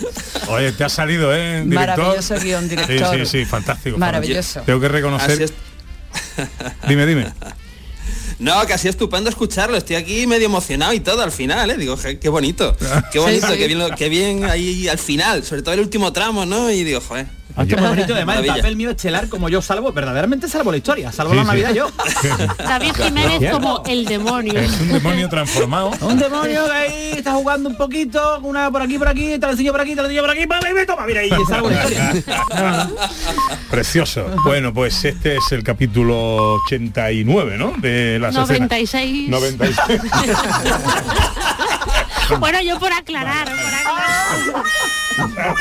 Oye, 0.49 0.73
te 0.73 0.85
ha 0.85 0.89
salido, 0.89 1.35
¿eh? 1.35 1.63
Director. 1.65 1.97
Maravilloso 1.99 2.35
guion, 2.41 2.69
director. 2.69 3.17
Sí, 3.17 3.25
sí, 3.25 3.39
sí, 3.41 3.45
fantástico. 3.45 3.97
Maravilloso. 3.99 4.61
Tengo 4.61 4.79
que 4.81 4.89
reconocer. 4.89 5.31
Así 5.33 5.43
es- 5.45 5.53
Dime, 6.87 7.07
dime. 7.07 7.33
No, 8.45 8.67
que 8.67 8.75
ha 8.75 8.79
sido 8.79 8.91
estupendo 8.91 9.31
escucharlo. 9.31 9.77
Estoy 9.77 9.97
aquí 9.97 10.27
medio 10.27 10.47
emocionado 10.47 10.93
y 10.93 11.01
todo 11.01 11.23
al 11.23 11.33
final, 11.33 11.71
¿eh? 11.71 11.77
Digo, 11.79 11.97
"Je, 11.97 12.19
qué 12.19 12.29
bonito. 12.29 12.77
Qué 13.11 13.19
bonito, 13.19 13.47
Sí, 13.47 13.53
sí. 13.55 13.59
Qué, 13.59 13.67
bien, 13.67 13.79
lo- 13.79 13.91
qué 13.97 14.09
bien 14.11 14.45
ahí 14.45 14.87
al 14.89 14.99
final, 14.99 15.43
sobre 15.45 15.63
todo 15.63 15.73
el 15.75 15.81
último 15.81 16.13
tramo, 16.13 16.45
¿no? 16.45 16.71
Y 16.71 16.85
digo, 16.85 17.01
joder. 17.01 17.27
Ah, 17.57 17.65
qué 17.67 17.77
bonito, 17.77 18.15
además, 18.15 18.19
el 18.19 18.25
Maravilla. 18.47 18.55
papel 18.57 18.75
mío 18.77 18.91
estelar 18.91 19.29
como 19.29 19.49
yo 19.49 19.63
salvo, 19.63 19.93
verdaderamente 19.93 20.49
salvo 20.49 20.73
la 20.73 20.79
historia, 20.79 21.13
salvo 21.13 21.35
la 21.35 21.43
Sí, 21.43 21.47
sí. 21.47 21.53
Navidad 21.63 21.73
yo. 21.75 21.89
David 22.59 22.93
Jiménez 22.97 23.53
como 23.53 23.83
el 23.87 24.05
demonio. 24.07 24.59
Es 24.59 24.81
un 24.81 24.89
demonio 24.89 25.29
transformado. 25.29 25.91
Un 26.01 26.19
demonio 26.19 26.65
que 26.67 26.73
ahí 26.73 27.13
está 27.17 27.33
jugando 27.35 27.69
un 27.69 27.77
poquito, 27.77 28.41
una 28.43 28.71
por 28.73 28.83
aquí, 28.83 28.99
por 28.99 29.07
aquí, 29.07 29.39
talecillo 29.39 29.71
por 29.71 29.83
aquí, 29.83 29.95
talecillo 29.95 30.23
por 30.23 30.31
aquí, 30.31 30.47
¡pam! 30.49 30.63
y 30.69 30.75
me 30.75 30.85
toma, 30.85 31.07
mira, 31.07 31.25
y 31.25 31.31
salvo 31.49 31.71
la 31.71 31.77
historia. 31.77 32.13
Precioso. 33.71 34.27
Bueno, 34.45 34.75
pues 34.75 35.05
este 35.05 35.37
es 35.37 35.53
el 35.53 35.63
capítulo 35.63 36.55
89, 36.67 37.57
¿no? 37.57 37.73
De 37.79 38.19
las 38.19 38.35
escenas. 38.35 38.69
96. 38.69 39.29
96. 39.29 40.01
Bueno, 42.41 42.61
yo 42.63 42.79
por 42.81 42.93
aclarar, 42.93 43.45
por 43.47 45.25
aclarar. 45.25 45.55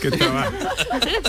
Que 0.00 0.08
estaba, 0.08 0.46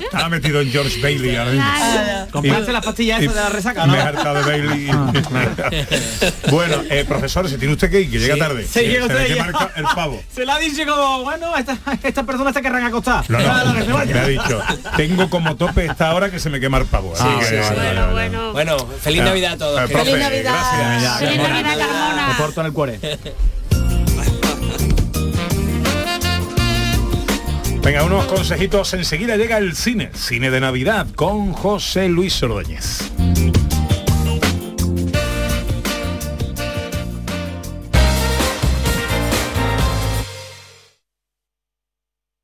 estaba 0.01 0.29
metido 0.29 0.61
en 0.61 0.71
George 0.71 0.99
Bailey 1.01 1.35
ahora 1.35 1.51
mismo. 1.51 1.65
Claro. 1.71 2.31
Comprarse 2.31 2.71
las 2.71 2.85
pastillas 2.85 3.21
esas 3.21 3.35
de 3.35 3.41
la 3.41 3.49
resaca, 3.49 3.85
¿no? 3.85 3.93
Me 3.93 3.99
he 3.99 4.01
hartado 4.01 4.35
de 4.35 4.41
Bailey. 4.43 4.91
bueno, 6.49 6.77
eh, 6.89 7.05
profesor, 7.07 7.47
se 7.49 7.57
tiene 7.57 7.73
usted 7.73 7.89
que 7.91 8.01
ir, 8.01 8.11
que 8.11 8.19
llega 8.19 8.37
tarde. 8.37 8.63
Sí, 8.65 8.79
Que 8.81 8.87
llega 8.87 9.07
se 9.07 9.13
usted 9.13 9.37
el, 9.75 9.83
pavo. 9.95 10.21
Se 10.33 10.45
la 10.45 10.57
dice 10.57 10.85
como, 10.85 11.23
bueno, 11.23 11.55
estas 11.55 11.77
esta 12.03 12.23
personas 12.23 12.53
se 12.53 12.61
querrán 12.61 12.83
acostar. 12.85 13.29
No, 13.29 13.39
no, 13.39 14.05
se 14.05 14.13
me 14.13 14.19
ha 14.19 14.27
dicho, 14.27 14.61
tengo 14.97 15.29
como 15.29 15.55
tope 15.55 15.85
esta 15.85 16.13
hora 16.13 16.29
que 16.31 16.39
se 16.39 16.49
me 16.49 16.59
quema 16.59 16.77
el 16.79 16.85
pavo. 16.85 17.13
Ah, 17.19 17.39
sí, 17.41 17.45
sí. 17.49 17.55
Bueno, 17.75 18.11
bueno. 18.11 18.51
Bueno, 18.53 18.77
feliz 19.01 19.21
Ah, 19.21 19.25
Navidad 19.25 19.53
a 19.53 19.57
todos. 19.57 19.81
eh, 19.81 19.93
profe, 19.93 20.05
Feliz 20.11 20.23
Navidad. 20.23 20.53
gracias. 20.77 21.19
Feliz 21.19 21.37
Navidad, 21.37 22.27
Me 22.29 22.33
porto 22.35 22.61
en 22.61 22.67
el 22.67 22.73
cuore. 22.73 22.99
Venga, 27.83 28.05
unos 28.05 28.25
consejitos. 28.27 28.93
Enseguida 28.93 29.35
llega 29.35 29.57
el 29.57 29.75
cine. 29.75 30.09
Cine 30.13 30.49
de 30.49 30.61
Navidad 30.61 31.05
con 31.15 31.51
José 31.51 32.07
Luis 32.07 32.41
Ordóñez. 32.41 33.11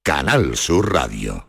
Canal 0.03 0.57
Sur 0.57 0.91
Radio. 0.91 1.48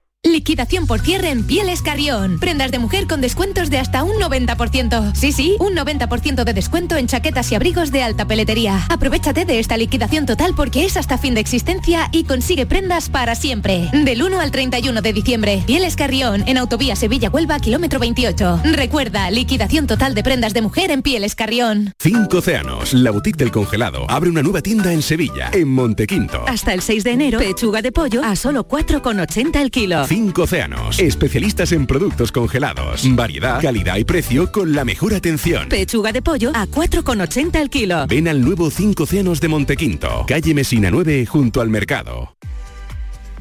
Liquidación 0.23 0.85
por 0.85 0.99
cierre 0.99 1.31
en 1.31 1.47
Pieles 1.47 1.81
Carrión. 1.81 2.37
Prendas 2.39 2.69
de 2.69 2.77
mujer 2.77 3.07
con 3.07 3.21
descuentos 3.21 3.71
de 3.71 3.79
hasta 3.79 4.03
un 4.03 4.13
90%. 4.17 5.15
Sí, 5.15 5.31
sí, 5.31 5.55
un 5.59 5.73
90% 5.73 6.43
de 6.43 6.53
descuento 6.53 6.95
en 6.95 7.07
chaquetas 7.07 7.51
y 7.51 7.55
abrigos 7.55 7.91
de 7.91 8.03
alta 8.03 8.27
peletería. 8.27 8.85
Aprovechate 8.89 9.45
de 9.45 9.57
esta 9.57 9.77
liquidación 9.77 10.27
total 10.27 10.53
porque 10.55 10.85
es 10.85 10.95
hasta 10.95 11.17
fin 11.17 11.33
de 11.33 11.41
existencia 11.41 12.07
y 12.11 12.25
consigue 12.25 12.67
prendas 12.67 13.09
para 13.09 13.33
siempre. 13.33 13.89
Del 13.93 14.21
1 14.21 14.39
al 14.39 14.51
31 14.51 15.01
de 15.01 15.11
diciembre. 15.11 15.63
Pieles 15.65 15.95
Carrión, 15.95 16.43
en 16.45 16.59
Autovía 16.59 16.95
Sevilla-Huelva, 16.95 17.59
kilómetro 17.59 17.99
28. 17.99 18.61
Recuerda, 18.63 19.31
liquidación 19.31 19.87
total 19.87 20.13
de 20.13 20.21
prendas 20.21 20.53
de 20.53 20.61
mujer 20.61 20.91
en 20.91 21.01
Pieles 21.01 21.33
Carrión. 21.33 21.93
Cinco 21.97 22.37
Océanos, 22.37 22.93
la 22.93 23.09
boutique 23.09 23.37
del 23.37 23.49
congelado, 23.49 24.05
abre 24.07 24.29
una 24.29 24.43
nueva 24.43 24.61
tienda 24.61 24.93
en 24.93 25.01
Sevilla, 25.01 25.49
en 25.51 25.67
Montequinto. 25.69 26.43
Hasta 26.47 26.75
el 26.75 26.83
6 26.83 27.05
de 27.05 27.11
enero, 27.11 27.39
pechuga 27.39 27.81
de 27.81 27.91
pollo 27.91 28.23
a 28.23 28.35
solo 28.35 28.67
4,80 28.67 29.59
el 29.59 29.71
kilo. 29.71 30.10
Cinco 30.11 30.41
Océanos, 30.41 30.99
especialistas 30.99 31.71
en 31.71 31.87
productos 31.87 32.33
congelados, 32.33 33.07
variedad, 33.15 33.61
calidad 33.61 33.95
y 33.95 34.03
precio 34.03 34.51
con 34.51 34.73
la 34.73 34.83
mejor 34.83 35.13
atención. 35.13 35.69
Pechuga 35.69 36.11
de 36.11 36.21
pollo 36.21 36.51
a 36.53 36.67
4,80 36.67 37.61
el 37.61 37.69
kilo. 37.69 38.07
Ven 38.07 38.27
al 38.27 38.41
nuevo 38.41 38.69
Cinco 38.69 39.03
Océanos 39.03 39.39
de 39.39 39.47
Montequinto, 39.47 40.25
calle 40.27 40.53
Mesina 40.53 40.91
9, 40.91 41.25
junto 41.25 41.61
al 41.61 41.69
mercado. 41.69 42.35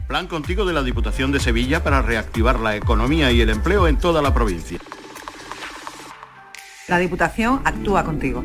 Plan 0.06 0.28
contigo 0.28 0.64
de 0.64 0.72
la 0.72 0.84
Diputación 0.84 1.32
de 1.32 1.40
Sevilla 1.40 1.82
para 1.82 2.02
reactivar 2.02 2.60
la 2.60 2.76
economía 2.76 3.32
y 3.32 3.40
el 3.40 3.50
empleo 3.50 3.88
en 3.88 3.98
toda 3.98 4.22
la 4.22 4.32
provincia. 4.32 4.78
La 6.86 6.98
Diputación 6.98 7.62
actúa 7.64 8.04
contigo. 8.04 8.44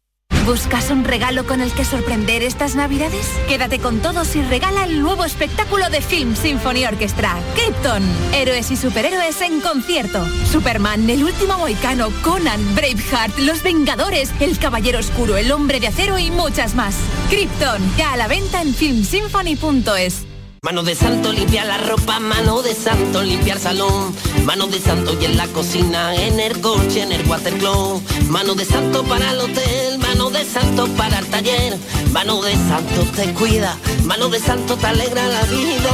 ¿Buscas 0.45 0.89
un 0.89 1.03
regalo 1.03 1.45
con 1.45 1.61
el 1.61 1.71
que 1.71 1.85
sorprender 1.85 2.41
estas 2.41 2.75
navidades? 2.75 3.27
Quédate 3.47 3.79
con 3.79 3.99
todos 3.99 4.35
y 4.35 4.41
regala 4.41 4.85
el 4.85 5.01
nuevo 5.01 5.23
espectáculo 5.23 5.89
de 5.89 6.01
Film 6.01 6.35
Symphony 6.35 6.85
Orchestra, 6.85 7.37
Krypton. 7.55 8.03
Héroes 8.33 8.71
y 8.71 8.75
superhéroes 8.75 9.39
en 9.41 9.61
concierto. 9.61 10.25
Superman, 10.51 11.09
El 11.09 11.23
último 11.23 11.57
moicano, 11.57 12.09
Conan, 12.23 12.59
Braveheart, 12.75 13.37
Los 13.39 13.61
Vengadores, 13.61 14.31
El 14.39 14.57
Caballero 14.57 14.99
Oscuro, 14.99 15.37
El 15.37 15.51
Hombre 15.51 15.79
de 15.79 15.87
Acero 15.87 16.17
y 16.17 16.31
muchas 16.31 16.73
más. 16.73 16.95
Krypton, 17.29 17.81
ya 17.97 18.13
a 18.13 18.17
la 18.17 18.27
venta 18.27 18.61
en 18.61 18.73
filmsymphony.es. 18.73 20.25
Mano 20.63 20.83
de 20.83 20.93
santo 20.93 21.33
limpia 21.33 21.65
la 21.65 21.79
ropa, 21.79 22.19
mano 22.19 22.61
de 22.61 22.75
santo 22.75 23.23
limpiar 23.23 23.57
salón, 23.57 24.13
mano 24.45 24.67
de 24.67 24.79
santo 24.79 25.17
y 25.19 25.25
en 25.25 25.35
la 25.35 25.47
cocina, 25.47 26.13
en 26.13 26.39
el 26.39 26.61
coche, 26.61 27.01
en 27.01 27.11
el 27.11 27.27
watercloak, 27.27 28.03
mano 28.29 28.53
de 28.53 28.63
santo 28.65 29.03
para 29.03 29.31
el 29.31 29.39
hotel, 29.39 29.90
mano 30.13 30.29
de 30.29 30.43
santo 30.43 30.87
para 30.97 31.19
el 31.19 31.25
taller, 31.27 31.77
mano 32.11 32.41
de 32.41 32.51
santo 32.51 33.01
te 33.15 33.31
cuida, 33.33 33.77
mano 34.03 34.27
de 34.27 34.39
santo 34.39 34.75
te 34.75 34.87
alegra 34.87 35.25
la 35.25 35.41
vida, 35.43 35.91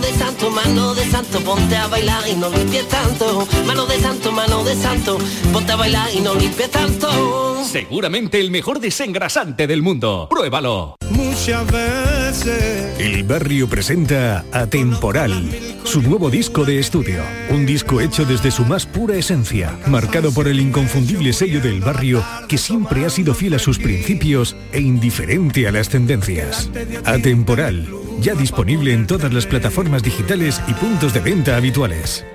de 0.00 0.12
santo, 0.14 0.50
mano 0.50 0.94
de 0.94 1.04
santo, 1.04 1.40
ponte 1.40 1.76
a 1.76 1.86
bailar 1.86 2.28
y 2.28 2.34
no 2.34 2.48
limpies 2.50 2.88
tanto, 2.88 3.46
mano 3.66 3.86
de 3.86 3.98
santo, 3.98 4.32
mano 4.32 4.64
de 4.64 4.74
santo, 4.74 5.18
ponte 5.52 5.72
a 5.72 5.76
bailar 5.76 6.08
y 6.14 6.20
no 6.20 6.32
tanto. 6.70 7.64
Seguramente 7.64 8.40
el 8.40 8.50
mejor 8.50 8.80
desengrasante 8.80 9.66
del 9.66 9.82
mundo. 9.82 10.26
Pruébalo. 10.30 10.96
Muchas 11.10 11.66
veces. 11.70 12.98
El 12.98 13.22
barrio 13.24 13.68
presenta 13.68 14.44
Atemporal, 14.52 15.50
su 15.84 16.02
nuevo 16.02 16.30
disco 16.30 16.64
de 16.64 16.78
estudio. 16.78 17.22
Un 17.50 17.66
disco 17.66 18.00
hecho 18.00 18.24
desde 18.24 18.50
su 18.50 18.64
más 18.64 18.86
pura 18.86 19.16
esencia, 19.16 19.78
marcado 19.86 20.32
por 20.32 20.48
el 20.48 20.60
inconfundible 20.60 21.32
sello 21.32 21.60
del 21.60 21.80
barrio 21.80 22.24
que 22.48 22.58
siempre 22.58 23.04
ha 23.04 23.10
sido 23.10 23.34
fiel 23.34 23.54
a 23.54 23.58
sus 23.58 23.78
principios 23.78 24.56
e 24.72 24.80
indiferente 24.80 25.66
a 25.68 25.72
las 25.72 25.88
tendencias. 25.88 26.70
Atemporal, 27.04 27.88
ya 28.20 28.34
disponible 28.34 28.92
en 28.92 29.06
todas 29.06 29.32
las 29.32 29.46
plataformas 29.46 30.02
digitales 30.02 30.60
y 30.66 30.74
puntos 30.74 31.14
de 31.14 31.20
venta 31.20 31.56
habituales. 31.56 32.26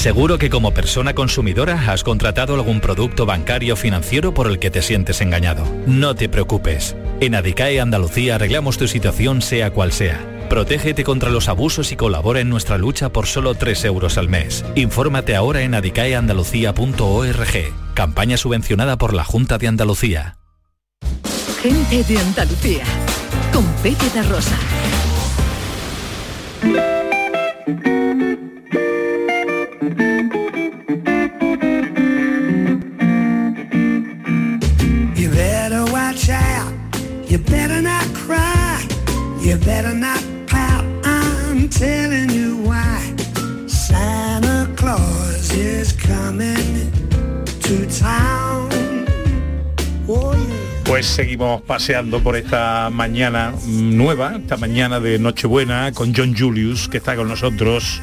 Seguro 0.00 0.38
que 0.38 0.48
como 0.48 0.72
persona 0.72 1.14
consumidora 1.14 1.92
has 1.92 2.04
contratado 2.04 2.54
algún 2.54 2.80
producto 2.80 3.26
bancario 3.26 3.74
o 3.74 3.76
financiero 3.76 4.32
por 4.32 4.46
el 4.46 4.58
que 4.58 4.70
te 4.70 4.80
sientes 4.80 5.20
engañado. 5.20 5.66
No 5.86 6.14
te 6.14 6.30
preocupes. 6.30 6.96
En 7.20 7.34
Adicae 7.34 7.80
Andalucía 7.80 8.36
arreglamos 8.36 8.78
tu 8.78 8.88
situación 8.88 9.42
sea 9.42 9.72
cual 9.72 9.92
sea. 9.92 10.46
Protégete 10.48 11.04
contra 11.04 11.28
los 11.28 11.50
abusos 11.50 11.92
y 11.92 11.96
colabora 11.96 12.40
en 12.40 12.48
nuestra 12.48 12.78
lucha 12.78 13.10
por 13.10 13.26
solo 13.26 13.54
3 13.54 13.84
euros 13.84 14.16
al 14.16 14.30
mes. 14.30 14.64
Infórmate 14.74 15.36
ahora 15.36 15.60
en 15.60 15.74
adicaeandalucía.org. 15.74 17.74
Campaña 17.92 18.38
subvencionada 18.38 18.96
por 18.96 19.12
la 19.12 19.24
Junta 19.24 19.58
de 19.58 19.68
Andalucía. 19.68 20.38
Gente 21.62 22.04
de 22.04 22.18
Andalucía. 22.18 22.84
Con 23.60 23.74
Pepe 23.82 24.10
da 24.14 24.22
Rosa. 24.22 24.56
You 35.14 35.28
better 35.28 35.84
watch 35.92 36.30
out. 36.30 36.72
You 37.28 37.36
better 37.36 37.82
not 37.82 38.06
cry. 38.14 38.82
You 39.40 39.58
better 39.58 39.92
not 39.92 40.22
pout. 40.46 40.86
I'm 41.04 41.68
telling 41.68 42.30
you 42.30 42.56
why. 42.62 43.14
Santa 43.66 44.72
Claus 44.74 45.52
is 45.52 45.92
coming 45.92 46.90
to 47.60 47.86
town. 48.00 48.39
Pues 51.00 51.12
seguimos 51.12 51.62
paseando 51.62 52.22
por 52.22 52.36
esta 52.36 52.90
mañana 52.92 53.54
nueva, 53.66 54.36
esta 54.36 54.58
mañana 54.58 55.00
de 55.00 55.18
Nochebuena, 55.18 55.92
con 55.92 56.14
John 56.14 56.36
Julius, 56.36 56.90
que 56.90 56.98
está 56.98 57.16
con 57.16 57.26
nosotros, 57.26 58.02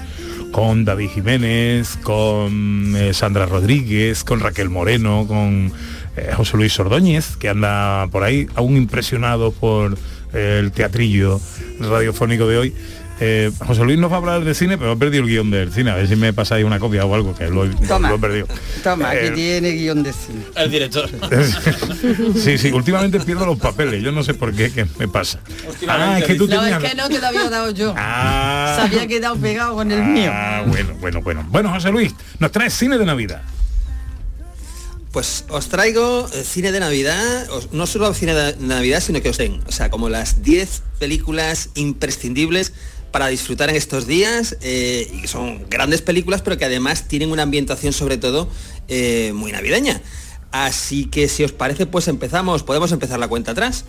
con 0.52 0.84
David 0.84 1.10
Jiménez, 1.12 1.96
con 2.02 2.96
eh, 2.98 3.14
Sandra 3.14 3.46
Rodríguez, 3.46 4.24
con 4.24 4.40
Raquel 4.40 4.72
Moreno, 4.72 5.26
con 5.28 5.72
eh, 6.16 6.32
José 6.36 6.58
Luis 6.58 6.80
Ordóñez, 6.80 7.38
que 7.38 7.50
anda 7.50 8.08
por 8.08 8.24
ahí, 8.24 8.48
aún 8.56 8.76
impresionado 8.76 9.52
por 9.52 9.96
eh, 10.34 10.58
el 10.60 10.72
teatrillo 10.72 11.40
radiofónico 11.80 12.48
de 12.48 12.58
hoy. 12.58 12.74
Eh, 13.20 13.52
José 13.66 13.84
Luis 13.84 13.98
nos 13.98 14.12
va 14.12 14.16
a 14.16 14.20
hablar 14.20 14.44
de 14.44 14.54
cine, 14.54 14.78
pero 14.78 14.92
he 14.92 14.96
perdido 14.96 15.24
el 15.24 15.30
guion 15.30 15.50
del 15.50 15.74
cine. 15.74 15.90
A 15.90 15.96
ver 15.96 16.08
si 16.08 16.16
me 16.16 16.34
pasáis 16.34 16.64
una 16.64 16.78
copia 16.80 17.04
o 17.04 17.16
algo, 17.16 17.36
que 17.36 17.48
lo, 17.50 17.66
he- 17.66 17.70
Toma. 17.88 18.10
lo 18.10 18.16
he 18.16 18.20
perdido. 18.20 18.48
Toma, 18.84 19.16
Eh, 19.16 19.26
aquí 19.28 19.36
tiene 19.36 19.72
guion 19.72 20.04
de 20.04 20.14
cine. 20.14 20.44
El 20.56 20.70
director. 20.70 21.10
sí, 22.36 22.58
sí, 22.60 22.72
últimamente 22.72 23.20
pierdo 23.22 23.46
los 23.48 23.58
papeles, 23.58 24.04
yo 24.04 24.12
no 24.12 24.22
sé 24.24 24.36
por 24.36 24.54
qué, 24.54 24.72
qué 24.72 24.86
me 25.00 25.08
pasa. 25.08 25.40
Ah, 25.88 26.20
es 26.20 26.26
que 26.26 26.36
tú 26.36 26.48
No, 26.48 26.60
tenías... 26.60 26.84
es 26.84 26.90
que 26.92 26.96
no 26.96 27.10
te 27.10 27.20
lo 27.20 27.28
había 27.28 27.50
dado 27.50 27.72
yo. 27.72 27.94
Ah. 27.98 28.74
Se 28.76 28.82
había 28.88 29.08
quedado 29.08 29.36
pegado 29.38 29.74
con 29.76 29.92
el 29.92 30.04
mío. 30.04 30.30
Ah, 30.32 30.64
bueno, 30.68 30.94
bueno, 31.00 31.22
bueno. 31.24 31.46
Bueno, 31.50 31.72
José 31.72 31.90
Luis, 31.92 32.14
nos 32.40 32.52
traes 32.52 32.74
cine 32.76 33.00
de 33.00 33.06
Navidad. 33.06 33.42
Pues 35.12 35.46
os 35.50 35.68
traigo 35.70 36.30
eh, 36.34 36.44
cine 36.44 36.72
de 36.72 36.80
Navidad, 36.80 37.48
no 37.72 37.88
solo 37.88 38.14
cine 38.14 38.34
de 38.36 38.56
Navidad, 38.60 39.00
sino 39.02 39.22
que 39.22 39.30
os 39.30 39.38
den, 39.38 39.62
o 39.66 39.72
sea, 39.72 39.90
como 39.90 40.10
las 40.10 40.44
10 40.44 40.84
películas 41.00 41.70
imprescindibles 41.76 42.74
para 43.12 43.28
disfrutar 43.28 43.70
en 43.70 43.76
estos 43.76 44.08
días, 44.08 44.58
eh, 44.62 45.10
y 45.24 45.28
son 45.28 45.70
grandes 45.70 46.02
películas, 46.02 46.42
pero 46.42 46.58
que 46.58 46.66
además 46.66 47.08
tienen 47.08 47.32
una 47.32 47.44
ambientación 47.44 47.94
sobre 47.94 48.18
todo 48.18 48.50
eh, 48.88 49.32
muy 49.34 49.52
navideña. 49.52 50.02
Así 50.52 51.06
que 51.06 51.28
si 51.28 51.44
os 51.44 51.52
parece, 51.52 51.86
pues 51.86 52.08
empezamos, 52.08 52.64
podemos 52.64 52.92
empezar 52.92 53.20
la 53.20 53.28
cuenta 53.28 53.52
atrás. 53.52 53.86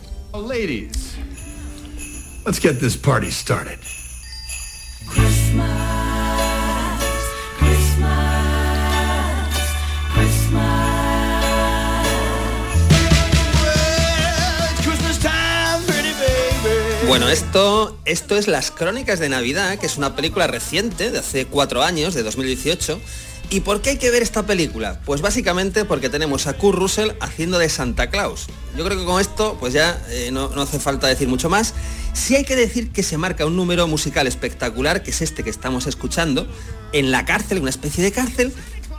Bueno, 17.09 17.31
esto, 17.31 17.99
esto 18.05 18.37
es 18.37 18.49
Las 18.49 18.71
Crónicas 18.71 19.19
de 19.19 19.31
Navidad, 19.31 19.79
que 19.79 19.87
es 19.87 19.97
una 19.97 20.15
película 20.15 20.47
reciente, 20.47 21.11
de 21.11 21.19
hace 21.21 21.47
cuatro 21.47 21.83
años, 21.83 22.13
de 22.13 22.23
2018. 22.23 23.01
¿Y 23.49 23.61
por 23.61 23.81
qué 23.81 23.91
hay 23.91 23.97
que 23.97 24.11
ver 24.11 24.23
esta 24.23 24.45
película? 24.45 25.01
Pues 25.07 25.23
básicamente 25.23 25.87
porque 25.87 26.11
tenemos 26.11 26.47
a 26.47 26.53
Kurt 26.53 26.79
Russell 26.79 27.13
haciendo 27.21 27.59
de 27.59 27.71
Santa 27.71 28.11
Claus. 28.11 28.49
Yo 28.77 28.85
creo 28.85 28.99
que 28.99 29.07
con 29.07 29.23
esto 29.23 29.57
pues 29.59 29.73
ya 29.73 29.99
eh, 30.11 30.29
no, 30.33 30.51
no 30.51 30.61
hace 30.61 30.79
falta 30.79 31.07
decir 31.07 31.29
mucho 31.29 31.49
más. 31.49 31.73
Sí 32.13 32.37
hay 32.37 32.45
que 32.45 32.57
decir 32.57 32.93
que 32.93 33.03
se 33.03 33.17
marca 33.17 33.47
un 33.47 33.57
número 33.57 33.89
musical 33.89 34.27
espectacular, 34.27 35.03
que 35.03 35.11
es 35.11 35.23
este 35.23 35.43
que 35.43 35.51
estamos 35.51 35.87
escuchando, 35.87 36.47
en 36.93 37.11
la 37.11 37.25
cárcel, 37.25 37.63
una 37.63 37.71
especie 37.71 38.05
de 38.05 38.13
cárcel. 38.13 38.53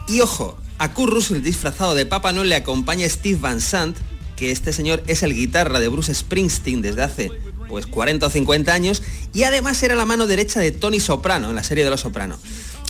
Y 0.07 0.21
ojo, 0.21 0.57
a 0.79 0.93
Kurt 0.95 1.13
Russell 1.13 1.43
disfrazado 1.43 1.93
de 1.93 2.07
Papá 2.07 2.33
Noel 2.33 2.49
le 2.49 2.55
acompaña 2.55 3.07
Steve 3.07 3.37
Van 3.39 3.61
Sant, 3.61 3.95
que 4.35 4.51
este 4.51 4.73
señor 4.73 5.03
es 5.05 5.21
el 5.21 5.35
guitarra 5.35 5.79
de 5.79 5.89
Bruce 5.89 6.15
Springsteen 6.15 6.81
desde 6.81 7.03
hace 7.03 7.48
pues 7.69 7.85
40 7.85 8.25
o 8.25 8.29
50 8.29 8.73
años 8.73 9.03
y 9.33 9.43
además 9.43 9.81
era 9.83 9.95
la 9.95 10.05
mano 10.05 10.27
derecha 10.27 10.59
de 10.59 10.71
Tony 10.71 10.99
Soprano 10.99 11.49
en 11.49 11.55
la 11.55 11.63
serie 11.63 11.83
de 11.83 11.89
Los 11.89 12.01
Soprano. 12.01 12.37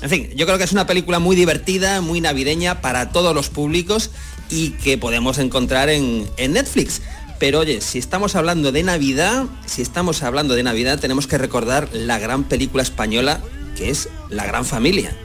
En 0.02 0.10
fin, 0.10 0.30
yo 0.36 0.46
creo 0.46 0.58
que 0.58 0.63
es 0.63 0.72
una 0.72 0.88
película 0.88 1.20
muy 1.20 1.36
divertida, 1.36 2.02
muy 2.02 2.22
navideña 2.22 2.82
para 2.82 3.12
todos 3.12 3.36
los 3.36 3.50
públicos 3.50 4.12
y 4.50 4.72
que 4.72 4.98
podemos 4.98 5.38
encontrar 5.38 5.89
en, 5.89 6.28
en 6.38 6.54
Netflix. 6.54 7.02
Pero 7.38 7.60
oye, 7.60 7.82
si 7.82 8.00
estamos 8.00 8.36
hablando 8.36 8.72
de 8.72 8.84
Navidad, 8.84 9.46
si 9.65 9.82
estamos 9.82 10.24
hablando 10.24 10.56
de 10.56 10.63
Navidad, 10.63 11.00
tenemos 11.00 11.28
que 11.28 11.38
recordar 11.38 11.89
la 11.94 12.18
gran 12.18 12.46
película 12.46 12.82
española 12.82 13.42
que 13.80 13.89
es 13.89 14.10
La 14.30 14.46
Gran 14.46 14.65
Familia. 14.65 15.15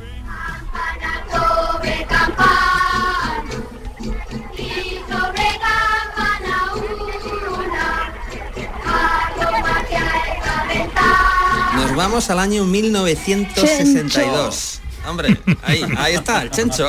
Nos 11.94 12.02
vamos 12.02 12.28
al 12.28 12.40
año 12.40 12.64
1962. 12.64 14.80
Hombre, 15.08 15.38
ahí, 15.62 15.80
ahí 15.96 16.14
está, 16.14 16.42
el 16.42 16.50
chencho. 16.50 16.88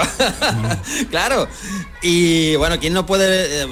claro. 1.12 1.47
Y 2.01 2.56
bueno, 2.56 2.80
quien 2.80 2.93
no 2.93 3.06
puede 3.06 3.66
eh, 3.66 3.68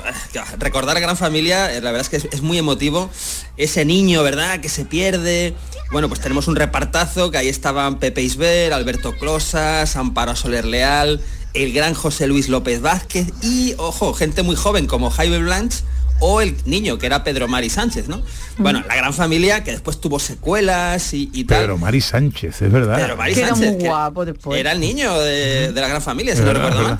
recordar 0.59 0.95
a 0.95 0.99
Gran 0.99 1.17
Familia, 1.17 1.73
eh, 1.73 1.81
la 1.81 1.89
verdad 1.89 2.01
es 2.01 2.09
que 2.09 2.17
es, 2.17 2.27
es 2.31 2.43
muy 2.43 2.59
emotivo. 2.59 3.09
Ese 3.57 3.83
niño, 3.83 4.21
¿verdad? 4.21 4.59
Que 4.59 4.69
se 4.69 4.85
pierde. 4.85 5.55
Bueno, 5.91 6.07
pues 6.07 6.21
tenemos 6.21 6.47
un 6.47 6.55
repartazo, 6.55 7.31
que 7.31 7.39
ahí 7.39 7.49
estaban 7.49 7.97
Pepe 7.97 8.21
Isber, 8.21 8.71
Alberto 8.71 9.13
Closas, 9.13 9.95
Amparo 9.95 10.35
Soler 10.35 10.65
Leal, 10.65 11.19
el 11.55 11.73
gran 11.73 11.95
José 11.95 12.27
Luis 12.27 12.47
López 12.47 12.79
Vázquez 12.79 13.29
y, 13.41 13.73
ojo, 13.77 14.13
gente 14.13 14.43
muy 14.43 14.55
joven 14.55 14.85
como 14.85 15.09
Jaime 15.09 15.39
Blanch 15.39 15.81
o 16.25 16.39
el 16.39 16.55
niño, 16.65 16.97
que 16.97 17.05
era 17.05 17.21
Pedro 17.21 17.49
Mari 17.49 17.69
Sánchez, 17.69 18.07
¿no? 18.07 18.21
Bueno, 18.57 18.81
la 18.87 18.95
gran 18.95 19.13
familia 19.13 19.61
que 19.65 19.71
después 19.71 19.99
tuvo 19.99 20.19
secuelas 20.19 21.13
y, 21.13 21.29
y 21.33 21.43
tal. 21.43 21.59
Pedro 21.61 21.77
Mari 21.77 21.99
Sánchez, 21.99 22.61
es 22.61 22.71
verdad. 22.71 22.95
Pedro 22.95 23.17
Mari 23.17 23.33
Que 23.33 23.39
era 23.41 23.49
Sánchez, 23.49 23.71
muy 23.71 23.81
que 23.81 23.87
guapo 23.89 24.23
después. 24.25 24.57
era 24.57 24.71
el 24.71 24.79
niño 24.79 25.19
de, 25.19 25.73
de 25.73 25.81
la 25.81 25.87
gran 25.89 26.01
familia, 26.01 26.33
si 26.33 26.41
no 26.41 26.53
recuerdo 26.53 26.81
mal. 26.81 26.99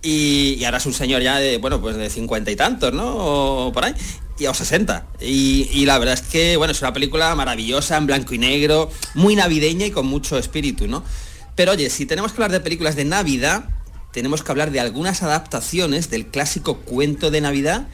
Y, 0.00 0.54
y 0.58 0.64
ahora 0.64 0.78
es 0.78 0.86
un 0.86 0.94
señor 0.94 1.20
ya 1.20 1.38
de, 1.38 1.58
bueno, 1.58 1.82
pues 1.82 1.96
de 1.96 2.08
cincuenta 2.08 2.50
y 2.50 2.56
tantos, 2.56 2.94
¿no? 2.94 3.14
O 3.14 3.72
por 3.72 3.84
ahí. 3.84 3.94
Y, 4.38 4.46
o 4.46 4.54
60. 4.54 5.04
Y, 5.20 5.68
y 5.70 5.84
la 5.84 5.98
verdad 5.98 6.14
es 6.14 6.22
que, 6.22 6.56
bueno, 6.56 6.72
es 6.72 6.80
una 6.80 6.94
película 6.94 7.34
maravillosa, 7.34 7.98
en 7.98 8.06
blanco 8.06 8.32
y 8.34 8.38
negro, 8.38 8.90
muy 9.14 9.36
navideña 9.36 9.84
y 9.84 9.90
con 9.90 10.06
mucho 10.06 10.38
espíritu, 10.38 10.88
¿no? 10.88 11.04
Pero 11.54 11.72
oye, 11.72 11.90
si 11.90 12.06
tenemos 12.06 12.32
que 12.32 12.36
hablar 12.36 12.52
de 12.52 12.60
películas 12.60 12.96
de 12.96 13.04
Navidad, 13.04 13.64
tenemos 14.12 14.42
que 14.42 14.50
hablar 14.50 14.70
de 14.70 14.80
algunas 14.80 15.22
adaptaciones 15.22 16.08
del 16.08 16.26
clásico 16.26 16.78
cuento 16.78 17.30
de 17.30 17.42
Navidad 17.42 17.86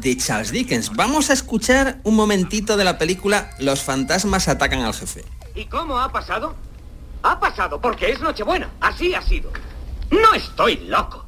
de 0.00 0.16
Charles 0.16 0.50
Dickens. 0.52 0.90
Vamos 0.94 1.30
a 1.30 1.32
escuchar 1.32 2.00
un 2.04 2.14
momentito 2.16 2.76
de 2.76 2.84
la 2.84 2.98
película 2.98 3.50
Los 3.58 3.82
fantasmas 3.82 4.48
atacan 4.48 4.80
al 4.82 4.94
jefe. 4.94 5.24
¿Y 5.54 5.64
cómo 5.66 5.98
ha 5.98 6.10
pasado? 6.12 6.54
Ha 7.22 7.40
pasado 7.40 7.80
porque 7.80 8.10
es 8.10 8.20
Nochebuena. 8.20 8.70
Así 8.80 9.14
ha 9.14 9.22
sido. 9.22 9.50
No 10.10 10.34
estoy 10.34 10.76
loco. 10.86 11.24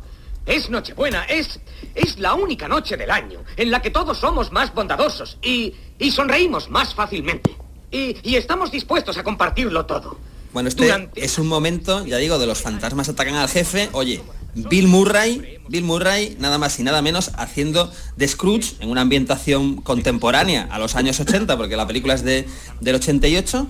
Es 0.47 0.71
Nochebuena. 0.71 1.25
Es, 1.25 1.61
es 1.95 2.19
la 2.19 2.35
única 2.35 2.69
noche 2.69 2.97
del 2.97 3.11
año 3.11 3.41
en 3.57 3.71
la 3.71 3.81
que 3.83 3.91
todos 3.91 4.19
somos 4.19 4.53
más 4.53 4.73
bondadosos 4.75 5.39
y, 5.43 5.75
y 5.99 6.11
sonreímos 6.11 6.69
más 6.71 6.95
fácilmente. 6.95 7.57
Y, 7.91 8.16
y 8.23 8.37
estamos 8.37 8.71
dispuestos 8.71 9.16
a 9.19 9.23
compartirlo 9.25 9.87
todo. 9.87 10.19
Bueno, 10.53 10.69
este 10.69 10.85
Durante- 10.85 11.25
es 11.25 11.39
un 11.39 11.47
momento, 11.47 12.05
ya 12.07 12.16
digo, 12.16 12.39
de 12.39 12.47
los 12.47 12.61
fantasmas 12.62 13.09
atacan 13.09 13.35
al 13.35 13.49
jefe. 13.49 13.89
Oye, 13.93 14.23
Bill 14.55 14.88
Murray, 14.88 15.61
Bill 15.68 15.84
Murray, 15.84 16.36
nada 16.40 16.59
más 16.59 16.78
y 16.80 16.82
nada 16.82 17.03
menos, 17.03 17.30
haciendo 17.36 17.92
de 18.16 18.26
Scrooge 18.26 18.74
en 18.80 18.90
una 18.90 19.03
ambientación 19.03 19.76
contemporánea 19.76 20.68
a 20.70 20.78
los 20.78 20.96
años 20.96 21.20
80, 21.20 21.57
porque 21.57 21.76
la 21.76 21.86
película 21.86 22.14
es 22.14 22.24
de, 22.24 22.46
del 22.80 22.96
88. 22.96 23.66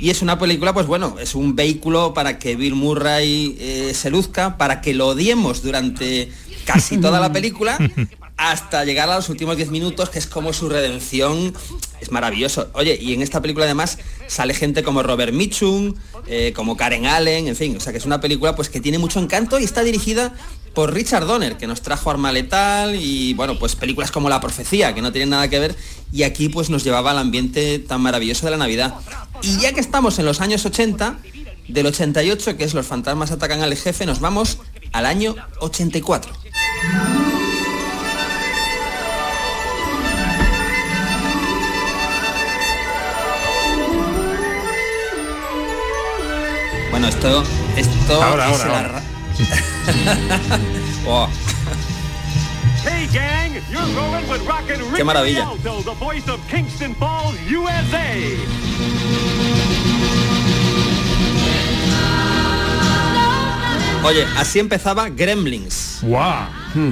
Y 0.00 0.08
es 0.08 0.22
una 0.22 0.38
película, 0.38 0.72
pues 0.72 0.86
bueno, 0.86 1.16
es 1.20 1.34
un 1.34 1.54
vehículo 1.54 2.14
para 2.14 2.38
que 2.38 2.56
Bill 2.56 2.74
Murray 2.74 3.56
eh, 3.60 3.92
se 3.94 4.10
luzca, 4.10 4.56
para 4.56 4.80
que 4.80 4.94
lo 4.94 5.08
odiemos 5.08 5.62
durante 5.62 6.32
casi 6.64 6.96
toda 6.96 7.20
la 7.20 7.32
película, 7.32 7.78
hasta 8.40 8.86
llegar 8.86 9.10
a 9.10 9.16
los 9.16 9.28
últimos 9.28 9.56
10 9.58 9.70
minutos, 9.70 10.08
que 10.08 10.18
es 10.18 10.26
como 10.26 10.54
su 10.54 10.70
redención. 10.70 11.54
Es 12.00 12.10
maravilloso. 12.10 12.70
Oye, 12.72 12.98
y 12.98 13.12
en 13.12 13.20
esta 13.20 13.42
película 13.42 13.66
además 13.66 13.98
sale 14.28 14.54
gente 14.54 14.82
como 14.82 15.02
Robert 15.02 15.34
Mitchum, 15.34 15.94
eh, 16.26 16.54
como 16.56 16.74
Karen 16.74 17.04
Allen, 17.04 17.48
en 17.48 17.56
fin, 17.56 17.76
o 17.76 17.80
sea 17.80 17.92
que 17.92 17.98
es 17.98 18.06
una 18.06 18.20
película 18.20 18.56
pues 18.56 18.70
que 18.70 18.80
tiene 18.80 18.96
mucho 18.98 19.20
encanto 19.20 19.58
y 19.58 19.64
está 19.64 19.82
dirigida 19.82 20.32
por 20.72 20.94
Richard 20.94 21.26
Donner, 21.26 21.58
que 21.58 21.66
nos 21.66 21.82
trajo 21.82 22.10
Arma 22.10 22.32
Letal 22.32 22.96
y 22.96 23.34
bueno, 23.34 23.58
pues 23.58 23.76
películas 23.76 24.10
como 24.10 24.30
La 24.30 24.40
Profecía, 24.40 24.94
que 24.94 25.02
no 25.02 25.12
tienen 25.12 25.30
nada 25.30 25.48
que 25.48 25.58
ver, 25.58 25.76
y 26.10 26.22
aquí 26.22 26.48
pues 26.48 26.70
nos 26.70 26.82
llevaba 26.82 27.10
al 27.10 27.18
ambiente 27.18 27.78
tan 27.78 28.00
maravilloso 28.00 28.46
de 28.46 28.52
la 28.52 28.56
Navidad. 28.56 28.94
Y 29.42 29.58
ya 29.58 29.74
que 29.74 29.80
estamos 29.80 30.18
en 30.18 30.24
los 30.24 30.40
años 30.40 30.64
80, 30.64 31.18
del 31.68 31.86
88, 31.86 32.56
que 32.56 32.64
es 32.64 32.72
Los 32.72 32.86
fantasmas 32.86 33.30
atacan 33.30 33.60
al 33.62 33.76
jefe, 33.76 34.06
nos 34.06 34.20
vamos 34.20 34.58
al 34.92 35.04
año 35.04 35.36
84. 35.60 36.32
Bueno, 47.00 47.16
esto, 47.16 47.42
esto 47.78 48.22
Ahora, 48.22 48.50
es 48.52 48.60
ahora, 48.60 48.72
la 48.72 48.78
ahora. 48.80 48.92
ra- 50.48 50.58
Oh, 51.06 51.28
Hey 52.84 53.08
gang, 53.10 53.54
you're 53.70 53.80
rolling 53.94 54.28
with 54.28 54.46
rockin' 54.46 54.80
Qué 54.94 55.02
maravilla. 55.02 55.46
Rialto, 55.46 55.82
the 55.82 55.94
voice 55.98 56.28
of 56.30 56.38
Kingston 56.50 56.94
Falls, 56.96 57.34
USA. 57.50 59.10
Oye, 64.02 64.24
así 64.38 64.58
empezaba 64.58 65.10
Gremlins. 65.10 65.98
¡Guau! 66.02 66.46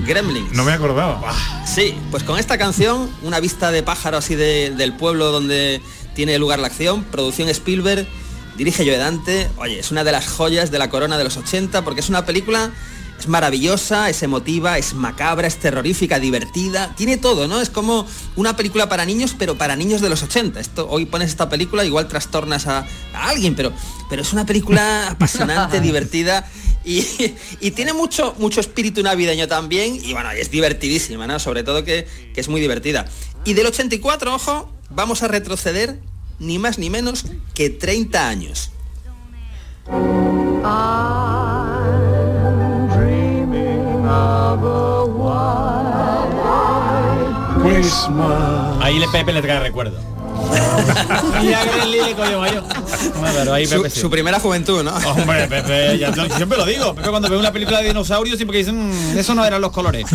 Gremlins. 0.07 0.53
No 0.53 0.63
me 0.65 0.73
acordaba. 0.73 1.33
Sí, 1.67 1.95
pues 2.11 2.23
con 2.23 2.39
esta 2.39 2.59
canción, 2.59 3.11
una 3.23 3.41
vista 3.41 3.71
de 3.71 3.83
pájaro 3.83 4.19
así 4.19 4.35
de- 4.35 4.71
del 4.77 4.93
pueblo 4.93 5.33
donde 5.33 5.81
tiene 6.15 6.39
lugar 6.39 6.59
la 6.59 6.67
acción, 6.67 7.05
producción 7.05 7.49
Spielberg, 7.49 8.07
dirige 8.59 8.85
Joe 8.85 8.99
Dante, 8.99 9.49
oye, 9.57 9.79
es 9.79 9.93
una 9.93 10.03
de 10.03 10.11
las 10.11 10.27
joyas 10.27 10.73
de 10.73 10.79
la 10.81 10.91
corona 10.91 11.17
de 11.17 11.25
los 11.25 11.37
80 11.37 11.85
porque 11.85 12.01
es 12.01 12.09
una 12.09 12.27
película, 12.27 12.73
es 13.17 13.29
maravillosa, 13.29 14.11
es 14.11 14.23
emotiva, 14.25 14.79
es 14.79 14.95
macabra, 14.95 15.47
es 15.47 15.59
terrorífica, 15.59 16.19
divertida, 16.19 16.93
tiene 16.97 17.17
todo, 17.17 17.47
¿no? 17.47 17.61
Es 17.61 17.71
como 17.71 18.05
una 18.35 18.57
película 18.57 18.89
para 18.89 19.05
niños, 19.05 19.37
pero 19.39 19.57
para 19.57 19.77
niños 19.77 20.01
de 20.01 20.09
los 20.09 20.25
80. 20.25 20.59
Esto, 20.59 20.89
hoy 20.91 21.07
pones 21.07 21.31
esta 21.31 21.49
película, 21.49 21.85
igual 21.85 22.09
trastornas 22.09 22.67
a, 22.67 22.85
a 23.15 23.29
alguien, 23.29 23.55
pero, 23.55 23.73
pero 24.11 24.23
es 24.23 24.33
una 24.33 24.45
película 24.45 25.09
apasionante, 25.11 25.81
divertida 25.81 26.45
y, 26.85 27.07
y 27.61 27.71
tiene 27.71 27.93
mucho, 27.93 28.35
mucho 28.39 28.61
espíritu 28.61 29.05
navideño 29.05 29.47
también 29.47 30.01
y 30.05 30.13
bueno, 30.15 30.33
es 30.33 30.51
divertidísima, 30.51 31.29
¿no? 31.29 31.39
Sobre 31.39 31.63
todo 31.63 31.85
que, 31.85 32.09
que 32.35 32.41
es 32.41 32.49
muy 32.49 32.61
divertida. 32.61 33.05
Y 33.45 33.55
del 33.55 33.67
84, 33.67 34.35
ojo, 34.35 34.73
vamos 34.91 35.23
a 35.23 35.29
retroceder 35.29 36.01
ni 36.39 36.59
más 36.59 36.78
ni 36.78 36.91
menos 36.91 37.26
que 37.55 37.70
30 37.70 38.28
años. 38.28 38.70
Ahí 48.80 48.99
le 48.99 49.09
Pepe 49.09 49.32
le 49.32 49.43
trae 49.43 49.61
recuerdo. 49.61 50.18
y 51.43 51.53
a 51.53 51.65
Gremlin 51.65 52.05
le 52.07 52.15
cogió 52.15 52.41
mayo. 52.41 52.63
Hombre, 53.15 53.31
pero 53.37 53.55
ahí 53.55 53.67
Su, 53.67 53.77
Pepe 53.77 53.91
sí. 53.91 54.01
su 54.01 54.11
primera 54.11 54.41
juventud, 54.41 54.83
¿no? 54.83 54.95
Hombre, 55.11 55.47
Pepe, 55.49 55.99
ya 55.99 56.13
siempre 56.13 56.59
lo 56.59 56.65
digo. 56.65 56.95
Pepe 56.95 57.11
cuando 57.11 57.29
ve 57.29 57.37
una 57.37 57.53
película 57.53 57.81
de 57.81 57.89
dinosaurios 57.89 58.37
siempre 58.37 58.55
que 58.55 58.59
dicen, 58.59 59.15
"Mm, 59.15 59.19
eso 59.19 59.35
no 59.35 59.45
eran 59.45 59.61
los 59.61 59.73
colores. 59.73 60.07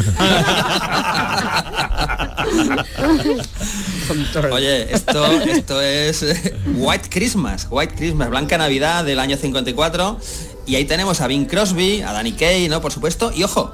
Oye, 4.51 4.93
esto, 4.93 5.25
esto 5.41 5.81
es 5.81 6.23
eh, 6.23 6.55
White 6.75 7.09
Christmas, 7.09 7.67
White 7.69 7.95
Christmas, 7.95 8.29
Blanca 8.29 8.57
Navidad 8.57 9.03
del 9.03 9.19
año 9.19 9.37
54. 9.37 10.19
Y 10.65 10.75
ahí 10.75 10.85
tenemos 10.85 11.21
a 11.21 11.27
Bing 11.27 11.45
Crosby, 11.45 12.01
a 12.01 12.11
Danny 12.13 12.33
Kaye, 12.33 12.69
¿no? 12.69 12.81
Por 12.81 12.91
supuesto. 12.91 13.31
Y 13.35 13.43
ojo, 13.43 13.71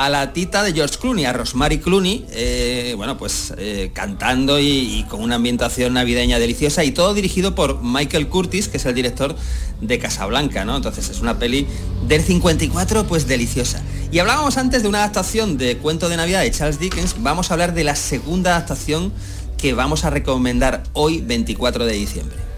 a 0.00 0.08
la 0.08 0.32
tita 0.32 0.62
de 0.62 0.72
George 0.72 0.96
Clooney, 0.98 1.26
a 1.26 1.34
Rosemary 1.34 1.78
Clooney, 1.78 2.24
eh, 2.30 2.94
bueno, 2.96 3.18
pues 3.18 3.52
eh, 3.58 3.90
cantando 3.92 4.58
y, 4.58 4.64
y 4.64 5.04
con 5.04 5.20
una 5.20 5.34
ambientación 5.34 5.92
navideña 5.92 6.38
deliciosa 6.38 6.84
y 6.84 6.92
todo 6.92 7.12
dirigido 7.12 7.54
por 7.54 7.82
Michael 7.82 8.28
Curtis, 8.28 8.68
que 8.68 8.78
es 8.78 8.86
el 8.86 8.94
director 8.94 9.36
de 9.82 9.98
Casablanca, 9.98 10.64
¿no? 10.64 10.74
Entonces 10.74 11.10
es 11.10 11.20
una 11.20 11.38
peli 11.38 11.66
del 12.08 12.22
54, 12.22 13.06
pues 13.06 13.26
deliciosa. 13.26 13.82
Y 14.10 14.20
hablábamos 14.20 14.56
antes 14.56 14.82
de 14.82 14.88
una 14.88 15.00
adaptación 15.00 15.58
de 15.58 15.76
Cuento 15.76 16.08
de 16.08 16.16
Navidad 16.16 16.40
de 16.40 16.50
Charles 16.50 16.80
Dickens, 16.80 17.16
vamos 17.18 17.50
a 17.50 17.54
hablar 17.54 17.74
de 17.74 17.84
la 17.84 17.94
segunda 17.94 18.56
adaptación 18.56 19.12
que 19.58 19.74
vamos 19.74 20.06
a 20.06 20.10
recomendar 20.10 20.82
hoy, 20.94 21.20
24 21.20 21.84
de 21.84 21.92
diciembre. 21.92 22.49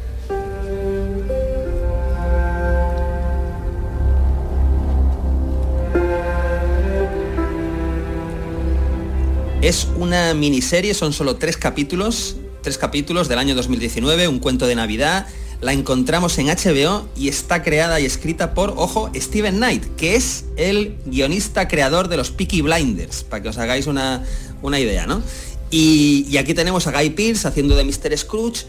Es 9.62 9.86
una 9.96 10.34
miniserie, 10.34 10.92
son 10.92 11.12
solo 11.12 11.36
tres 11.36 11.56
capítulos, 11.56 12.34
tres 12.62 12.78
capítulos 12.78 13.28
del 13.28 13.38
año 13.38 13.54
2019, 13.54 14.26
un 14.26 14.40
cuento 14.40 14.66
de 14.66 14.74
Navidad. 14.74 15.28
La 15.60 15.72
encontramos 15.72 16.36
en 16.38 16.48
HBO 16.48 17.06
y 17.16 17.28
está 17.28 17.62
creada 17.62 18.00
y 18.00 18.04
escrita 18.04 18.54
por, 18.54 18.74
ojo, 18.76 19.08
Steven 19.14 19.58
Knight, 19.58 19.84
que 19.94 20.16
es 20.16 20.46
el 20.56 20.96
guionista 21.06 21.68
creador 21.68 22.08
de 22.08 22.16
los 22.16 22.32
Peaky 22.32 22.62
Blinders, 22.62 23.22
para 23.22 23.40
que 23.40 23.50
os 23.50 23.58
hagáis 23.58 23.86
una, 23.86 24.24
una 24.62 24.80
idea, 24.80 25.06
¿no? 25.06 25.22
Y, 25.70 26.36
aquí 26.38 26.54
tenemos 26.54 26.88
a 26.88 26.90
Guy 26.90 27.10
Pearce 27.10 27.46
haciendo 27.46 27.76
de 27.76 27.84
Mr. 27.84 28.18
Scrooge. 28.18 28.64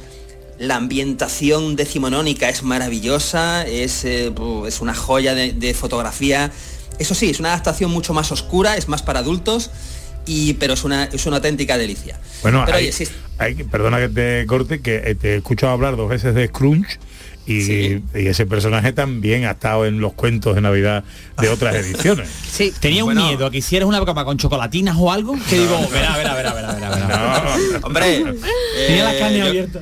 La 0.59 0.75
ambientación 0.75 1.75
decimonónica 1.75 2.49
es 2.49 2.61
maravillosa, 2.61 3.65
es, 3.65 4.05
eh, 4.05 4.31
es 4.67 4.79
una 4.79 4.93
joya 4.93 5.33
de 5.33 5.73
fotografía. 5.73 6.51
Eso 6.99 7.15
sí, 7.15 7.31
es 7.31 7.39
una 7.39 7.49
adaptación 7.49 7.89
mucho 7.89 8.13
más 8.13 8.31
oscura, 8.31 8.77
es 8.77 8.87
más 8.87 9.01
para 9.01 9.19
adultos, 9.19 9.71
y, 10.25 10.53
pero 10.53 10.73
es 10.73 10.83
una, 10.83 11.05
es 11.05 11.25
una 11.25 11.37
auténtica 11.37 11.77
delicia. 11.77 12.19
Bueno, 12.41 12.63
pero 12.65 12.77
hay- 12.77 12.83
oye, 12.85 12.91
sí, 12.93 13.07
hay 13.37 13.55
que- 13.55 13.65
perdona 13.65 13.97
que 13.99 14.09
te 14.09 14.45
corte, 14.47 14.81
que 14.81 14.95
eh, 15.05 15.15
te 15.15 15.33
he 15.33 15.35
escuchado 15.37 15.73
hablar 15.73 15.95
dos 15.97 16.09
veces 16.09 16.33
de 16.35 16.47
Scrooge 16.47 16.99
y, 17.45 17.95
y 17.95 18.27
ese 18.27 18.45
personaje 18.45 18.93
también 18.93 19.43
ha 19.43 19.51
estado 19.51 19.85
en 19.85 19.99
los 19.99 20.13
cuentos 20.13 20.55
de 20.55 20.61
Navidad 20.61 21.03
de 21.41 21.49
otras 21.49 21.75
ediciones. 21.75 22.29
Sí. 22.53 22.71
Tenía 22.79 23.03
un 23.03 23.15
miedo 23.15 23.47
a 23.47 23.51
que 23.51 23.57
hicieras 23.57 23.89
una 23.89 24.05
cama 24.05 24.23
con 24.25 24.37
chocolatinas 24.37 24.95
o 24.99 25.11
algo 25.11 25.35
que 25.49 25.57
digo, 25.59 25.75
verá, 25.91 26.15
verá, 26.15 26.35
verá, 26.35 26.53
verá, 26.53 26.73
verá, 26.73 26.89
verá. 27.07 27.55
Hombre, 27.83 28.23
Tenía 28.87 29.03
la 29.05 29.15
eh, 29.15 29.19
carne 29.19 29.37
yo- 29.39 29.45
abierta. 29.47 29.81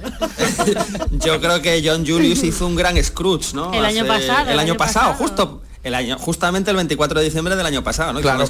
Yo 1.11 1.41
creo 1.41 1.61
que 1.61 1.81
John 1.85 2.05
Julius 2.07 2.43
hizo 2.43 2.65
un 2.65 2.75
gran 2.77 3.01
Scrooge, 3.03 3.53
¿no? 3.53 3.73
El 3.73 3.83
año 3.85 4.05
pasado, 4.07 4.49
El 4.49 4.57
año 4.59 4.75
pasado, 4.77 5.13
justo 5.15 5.61
el 5.83 5.95
año, 5.95 6.17
justamente 6.17 6.69
el 6.69 6.77
24 6.77 7.19
de 7.19 7.25
diciembre 7.25 7.55
del 7.55 7.65
año 7.65 7.83
pasado, 7.83 8.13
¿no? 8.13 8.21
Claro, 8.21 8.45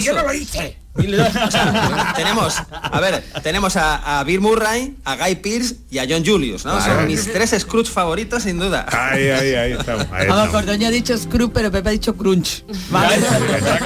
yo 0.00 0.14
no 0.14 0.22
lo 0.22 0.32
hice. 0.32 0.78
O 0.96 1.50
sea, 1.50 2.12
tenemos, 2.14 2.54
a 2.70 3.00
ver, 3.00 3.24
tenemos 3.42 3.76
a, 3.76 4.20
a 4.20 4.24
Bill 4.24 4.40
Murray, 4.40 4.94
a 5.04 5.16
Guy 5.16 5.34
Pearce 5.36 5.74
y 5.90 5.98
a 5.98 6.06
John 6.08 6.24
Julius, 6.24 6.64
¿no? 6.64 6.80
Son 6.80 7.06
mis 7.06 7.32
tres 7.32 7.54
Scrooge 7.58 7.90
favoritos 7.90 8.44
sin 8.44 8.58
duda. 8.58 8.86
Ahí, 8.90 9.28
ahí, 9.28 9.54
ahí 9.54 9.72
estamos. 9.72 10.06
Ahí 10.12 10.28
Vamos, 10.28 10.46
estamos. 10.46 10.50
Cordoña 10.50 10.88
ha 10.88 10.90
dicho 10.92 11.18
Scrooge, 11.18 11.52
pero 11.52 11.72
Pepe 11.72 11.88
ha 11.88 11.92
dicho 11.92 12.14
Crunch. 12.14 12.64
Vale. 12.90 13.16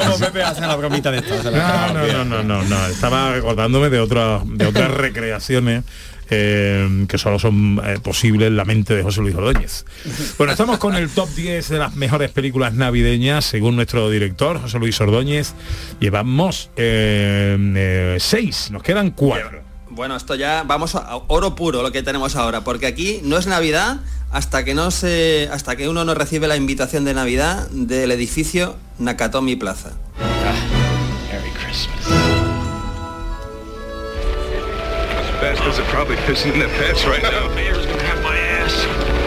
como 0.05 0.19
Pepe 0.19 0.43
hace 0.43 0.61
la 0.61 0.77
bromita 0.77 1.11
de 1.11 1.19
esto. 1.19 1.51
No, 1.51 1.95
no, 1.95 2.07
no, 2.07 2.25
no, 2.25 2.43
no, 2.43 2.63
no. 2.63 2.87
Estaba 2.87 3.33
recordándome 3.33 3.89
de 3.89 4.01
otras 4.01 4.43
de 4.45 4.67
otras 4.67 4.91
recreaciones 4.95 5.85
eh, 6.31 7.07
que 7.09 7.19
solo 7.19 7.39
son 7.39 7.81
eh, 7.85 7.99
posibles 8.03 8.49
en 8.49 8.57
la 8.57 8.65
mente 8.65 8.95
de 8.95 9.03
José 9.03 9.21
Luis 9.21 9.35
Ordóñez. 9.35 9.85
Bueno, 10.39 10.53
estamos 10.53 10.79
con 10.79 10.95
el 10.95 11.09
top 11.09 11.29
10 11.35 11.69
de 11.69 11.79
las 11.79 11.95
mejores 11.97 12.31
películas 12.31 12.75
navideñas, 12.75 13.45
según 13.45 13.77
nuestro 13.77 14.09
director, 14.11 14.61
José 14.61 14.79
Luis 14.79 15.01
Ordóñez. 15.01 15.55
Llevamos 16.01 16.71
6, 16.77 18.71
nos 18.71 18.83
quedan 18.83 19.11
4. 19.11 19.63
Bueno, 19.91 20.15
esto 20.15 20.37
ya 20.37 20.63
vamos 20.65 20.95
a 20.95 21.17
oro 21.27 21.57
puro 21.57 21.83
lo 21.83 21.91
que 21.91 22.05
tenemos 22.05 22.37
ahora, 22.37 22.63
porque 22.63 22.87
aquí 22.87 23.21
no 23.25 23.37
es 23.37 23.49
Navidad 23.49 24.01
hasta 24.31 24.65
que 24.65 24.75
no 24.75 24.91
se 24.91 25.49
hasta 25.51 25.75
que 25.75 25.89
uno 25.89 26.05
no 26.05 26.15
recibe 26.15 26.47
la 26.47 26.57
invitación 26.57 27.05
de 27.05 27.15
Navidad 27.15 27.69
del 27.71 28.13
edificio 28.13 28.77
Nakatomi 28.99 29.57
Plaza. 29.57 29.91
Merry 31.31 31.51
Christmas. 31.51 32.38
Bastards 35.41 35.79
are 35.79 35.85
probably 35.85 36.17
pissing 36.17 36.53
in 36.55 36.59
their 36.59 36.69
pants 36.69 37.05
right 37.07 37.23
now. 37.23 37.49
Mayor's 37.55 37.87
gonna 37.87 38.03
have 38.03 38.23
my 38.25 38.37
ass. 38.37 39.19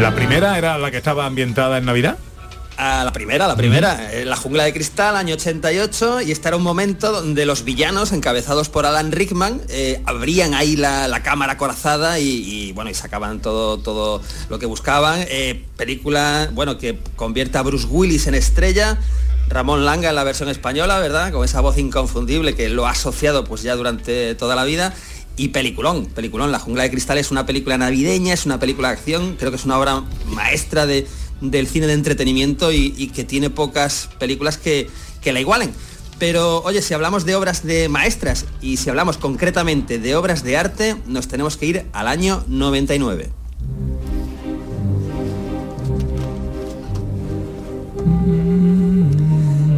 La 0.00 0.14
primera 0.14 0.56
era 0.56 0.78
la 0.78 0.90
que 0.90 0.96
estaba 0.96 1.26
ambientada 1.26 1.76
en 1.76 1.84
Navidad. 1.84 2.18
A 2.76 3.04
la 3.04 3.12
primera, 3.12 3.46
la 3.46 3.54
primera, 3.54 4.12
eh, 4.12 4.24
La 4.24 4.34
jungla 4.34 4.64
de 4.64 4.72
cristal, 4.72 5.14
año 5.14 5.34
88, 5.34 6.22
y 6.22 6.32
este 6.32 6.48
era 6.48 6.56
un 6.56 6.64
momento 6.64 7.12
donde 7.12 7.46
los 7.46 7.62
villanos, 7.62 8.10
encabezados 8.10 8.68
por 8.68 8.84
Alan 8.84 9.12
Rickman, 9.12 9.60
eh, 9.68 10.02
abrían 10.06 10.54
ahí 10.54 10.74
la, 10.74 11.06
la 11.06 11.22
cámara 11.22 11.56
corazada 11.56 12.18
y, 12.18 12.28
y, 12.28 12.72
bueno, 12.72 12.90
y 12.90 12.94
sacaban 12.94 13.40
todo, 13.40 13.78
todo 13.78 14.20
lo 14.48 14.58
que 14.58 14.66
buscaban. 14.66 15.24
Eh, 15.28 15.64
película, 15.76 16.50
bueno, 16.52 16.76
que 16.76 16.98
convierte 17.14 17.58
a 17.58 17.62
Bruce 17.62 17.86
Willis 17.86 18.26
en 18.26 18.34
estrella, 18.34 18.98
Ramón 19.48 19.84
Langa 19.84 20.08
en 20.08 20.16
la 20.16 20.24
versión 20.24 20.48
española, 20.48 20.98
¿verdad? 20.98 21.30
Con 21.30 21.44
esa 21.44 21.60
voz 21.60 21.78
inconfundible 21.78 22.56
que 22.56 22.68
lo 22.70 22.86
ha 22.86 22.90
asociado 22.90 23.44
pues 23.44 23.62
ya 23.62 23.76
durante 23.76 24.34
toda 24.34 24.56
la 24.56 24.64
vida. 24.64 24.94
Y 25.36 25.48
peliculón, 25.48 26.06
peliculón. 26.06 26.52
La 26.52 26.60
jungla 26.60 26.84
de 26.84 26.92
cristal 26.92 27.18
es 27.18 27.32
una 27.32 27.44
película 27.44 27.76
navideña, 27.76 28.32
es 28.32 28.46
una 28.46 28.60
película 28.60 28.88
de 28.88 28.94
acción, 28.94 29.34
creo 29.36 29.50
que 29.50 29.56
es 29.56 29.64
una 29.64 29.78
obra 29.80 30.04
maestra 30.26 30.86
de, 30.86 31.08
del 31.40 31.66
cine 31.66 31.86
de 31.86 31.94
entretenimiento 31.94 32.72
y, 32.72 33.08
que 33.14 33.24
tiene 33.24 33.50
pocas 33.50 34.08
películas 34.18 34.58
que, 34.58 34.88
que 35.20 35.32
la 35.32 35.40
igualen. 35.40 35.72
Pero 36.18 36.62
oye, 36.62 36.80
si 36.80 36.94
hablamos 36.94 37.24
de 37.24 37.34
obras 37.34 37.64
de 37.64 37.88
maestras 37.88 38.46
y 38.60 38.76
si 38.76 38.88
hablamos 38.88 39.18
concretamente 39.18 39.98
de 39.98 40.14
obras 40.14 40.44
de 40.44 40.56
arte, 40.56 40.96
nos 41.06 41.28
tenemos 41.28 41.56
que 41.56 41.66
ir 41.66 41.86
al 41.92 42.08
año 42.08 42.44
99. 42.46 43.30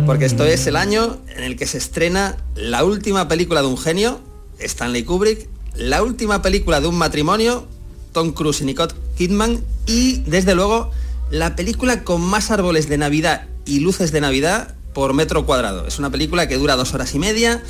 Porque 0.07 0.25
esto 0.25 0.45
es 0.45 0.67
el 0.69 0.77
año 0.77 1.19
en 1.37 1.43
el 1.43 1.57
que 1.57 1.67
se 1.67 1.79
estrena 1.79 2.37
la 2.55 2.85
última 2.85 3.27
película 3.27 3.61
de 3.61 3.67
un 3.67 3.77
genio, 3.77 4.21
Stanley 4.59 5.03
Kubrick, 5.03 5.49
la 5.75 6.03
última 6.03 6.43
película 6.43 6.81
de 6.81 6.87
un 6.87 6.97
matrimonio, 6.97 7.67
Tom 8.13 8.33
Cruise 8.33 8.61
y 8.61 8.67
Nicole 8.67 8.95
Kidman, 9.19 9.65
y 9.87 10.19
desde 10.27 10.55
luego 10.55 10.93
la 11.31 11.57
película 11.57 12.05
con 12.05 12.21
más 12.21 12.51
árboles 12.51 12.89
de 12.89 12.99
Navidad 12.99 13.47
y 13.65 13.81
luces 13.81 14.13
de 14.13 14.21
Navidad 14.21 14.75
por 14.93 15.13
metro 15.13 15.45
cuadrado. 15.45 15.87
Es 15.87 15.99
una 15.99 16.11
película 16.11 16.49
que 16.49 16.57
dura 16.57 16.77
dos 16.77 16.95
horas 16.95 17.15
y 17.15 17.19
media, 17.19 17.63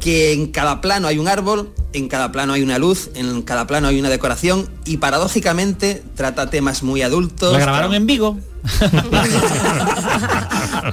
que 0.00 0.32
en 0.32 0.48
cada 0.48 0.80
plano 0.80 1.08
hay 1.08 1.18
un 1.18 1.28
árbol, 1.28 1.72
en 1.92 2.08
cada 2.08 2.32
plano 2.32 2.52
hay 2.52 2.62
una 2.62 2.78
luz, 2.78 3.10
en 3.14 3.42
cada 3.42 3.66
plano 3.66 3.88
hay 3.88 3.98
una 4.00 4.08
decoración 4.08 4.68
y 4.84 4.96
paradójicamente 4.98 6.02
trata 6.16 6.50
temas 6.50 6.82
muy 6.82 7.02
adultos. 7.02 7.52
La 7.52 7.60
grabaron 7.60 7.94
en 7.94 8.06
Vigo. 8.06 8.38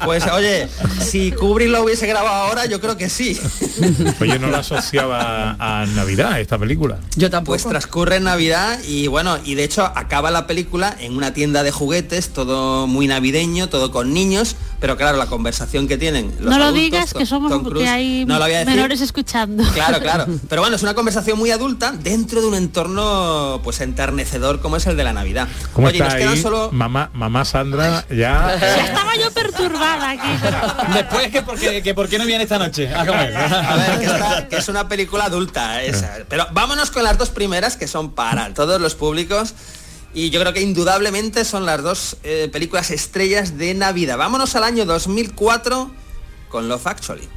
Pues 0.03 0.26
oye, 0.28 0.68
si 0.99 1.32
Kubrick 1.32 1.70
lo 1.70 1.84
hubiese 1.84 2.07
grabado 2.07 2.47
ahora, 2.47 2.65
yo 2.65 2.80
creo 2.80 2.97
que 2.97 3.09
sí. 3.09 3.39
Pues 4.18 4.32
yo 4.32 4.39
no 4.39 4.47
la 4.47 4.59
asociaba 4.59 5.55
a 5.59 5.86
Navidad, 5.86 6.39
esta 6.39 6.57
película. 6.57 6.99
Yo 7.15 7.30
tampoco. 7.30 7.53
Pues 7.53 7.65
transcurre 7.65 8.18
en 8.18 8.24
Navidad 8.24 8.80
y 8.88 9.07
bueno, 9.07 9.38
y 9.43 9.55
de 9.55 9.63
hecho 9.63 9.84
acaba 9.84 10.32
la 10.32 10.47
película 10.47 10.95
en 10.99 11.15
una 11.15 11.34
tienda 11.34 11.63
de 11.63 11.72
juguetes, 11.72 12.30
todo 12.30 12.88
muy 12.88 13.07
navideño, 13.07 13.70
todo 13.70 13.91
con 13.91 14.13
niños, 14.13 14.55
pero 14.80 14.97
claro, 14.97 15.18
la 15.18 15.28
conversación 15.28 15.88
que 15.88 15.97
tienen 15.97 16.28
los 16.39 16.49
no 16.51 16.57
lo 16.57 16.65
adultos, 16.65 16.84
digas 16.84 17.13
que 17.13 17.26
somos 17.26 17.51
Tom 17.51 17.63
Cruise, 17.63 17.84
que 17.84 17.89
hay 17.89 18.26
no 18.26 18.36
lo 18.36 18.41
voy 18.45 18.53
a 18.53 18.59
decir. 18.59 18.76
menores 18.76 19.01
escuchando. 19.01 19.63
Claro, 19.74 19.99
claro. 19.99 20.26
Pero 20.49 20.61
bueno, 20.61 20.76
es 20.76 20.84
una 20.84 20.93
conversación 20.93 21.38
muy 21.38 21.51
adulta 21.51 21.91
dentro 21.91 22.41
de 22.41 22.47
un 22.47 22.55
entorno 22.55 23.61
pues 23.63 23.82
enternecedor 23.82 24.59
como 24.59 24.78
es 24.78 24.86
el 24.88 24.97
de 24.97 25.03
la 25.03 25.13
Navidad. 25.13 25.47
¿Cómo 25.74 25.88
Oye, 25.88 25.97
está 25.97 26.05
nos 26.05 26.15
quedan 26.15 26.34
ahí? 26.34 26.41
solo 26.41 26.70
Mamá, 26.72 27.09
mamá 27.13 27.45
Sandra, 27.58 28.05
ya... 28.10 28.58
Ya 28.60 28.86
estaba 28.86 29.16
yo 29.16 29.32
perturbada 29.32 30.10
aquí. 30.12 30.93
Después 30.93 31.28
que 31.32 31.41
por 31.41 31.60
qué, 31.60 31.82
que 31.82 31.93
por 31.93 32.08
qué 32.08 32.18
no 32.20 32.26
viene 32.26 32.43
esta 32.43 32.60
noche 32.60 32.93
a 32.93 33.05
comer. 33.05 33.36
A 33.36 33.76
ver, 33.76 33.99
que, 33.99 34.05
está- 34.05 34.47
que 34.47 34.55
es 34.58 34.68
una 34.70 34.88
película 34.88 35.26
adulta 35.26 35.82
esa. 35.82 36.18
Pero 36.30 36.47
vámonos 36.51 36.91
con 36.91 37.03
las 37.03 37.18
dos 37.18 37.30
primeras 37.30 37.76
que 37.78 37.88
son 37.88 38.12
para 38.12 38.53
todos 38.53 38.80
los 38.80 38.95
públicos. 38.95 39.53
Y 40.14 40.30
yo 40.30 40.39
creo 40.39 40.53
que 40.53 40.62
indudablemente 40.62 41.45
son 41.45 41.66
las 41.66 41.82
dos 41.84 42.18
eh, 42.24 42.49
películas 42.51 42.91
estrellas 42.91 43.58
de 43.58 43.74
Navidad. 43.74 44.18
Vámonos 44.18 44.55
al 44.55 44.64
año 44.64 44.86
2004 44.86 45.91
con 46.49 46.70
Love 46.70 46.88
Actually. 46.88 47.28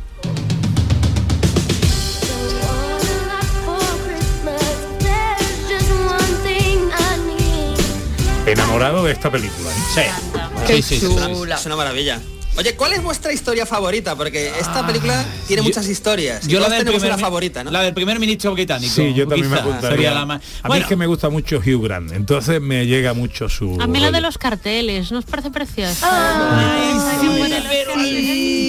Enamorado 8.52 9.04
de 9.04 9.12
esta 9.12 9.30
película. 9.30 9.70
¿eh? 9.70 9.74
Sí. 9.94 10.72
Es 10.96 11.02
una- 11.04 11.26
Es 11.56 11.66
una 11.66 11.76
maravilla. 11.76 12.20
Oye, 12.60 12.76
¿cuál 12.76 12.92
es 12.92 13.02
vuestra 13.02 13.32
historia 13.32 13.64
favorita? 13.64 14.14
Porque 14.16 14.52
esta 14.60 14.86
película 14.86 15.24
tiene 15.46 15.62
muchas 15.62 15.88
historias. 15.88 16.46
Yo 16.46 16.60
la 16.60 16.68
del 16.68 16.80
tenemos 16.80 17.00
primer 17.00 17.14
una 17.16 17.24
favorita, 17.26 17.64
¿no? 17.64 17.70
La 17.70 17.80
del 17.82 17.94
primer 17.94 18.20
ministro 18.20 18.52
británico. 18.52 18.92
Sí, 18.94 19.14
yo 19.14 19.26
también 19.26 19.50
me 19.50 19.62
gustaría. 19.62 19.90
Sería 19.90 20.10
la 20.12 20.26
más... 20.26 20.42
A 20.62 20.68
mí 20.68 20.78
es 20.78 20.84
que 20.86 20.94
me 20.96 21.06
gusta 21.06 21.30
mucho 21.30 21.56
Hugh 21.58 21.82
Grant, 21.82 22.12
entonces 22.12 22.60
me 22.60 22.86
llega 22.86 23.14
mucho 23.14 23.48
su... 23.48 23.78
A 23.80 23.86
mí 23.86 23.98
la 23.98 24.10
de 24.10 24.20
los 24.20 24.36
carteles, 24.36 25.10
¿no 25.10 25.20
os 25.20 25.24
parece 25.24 25.50
preciosa? 25.50 26.06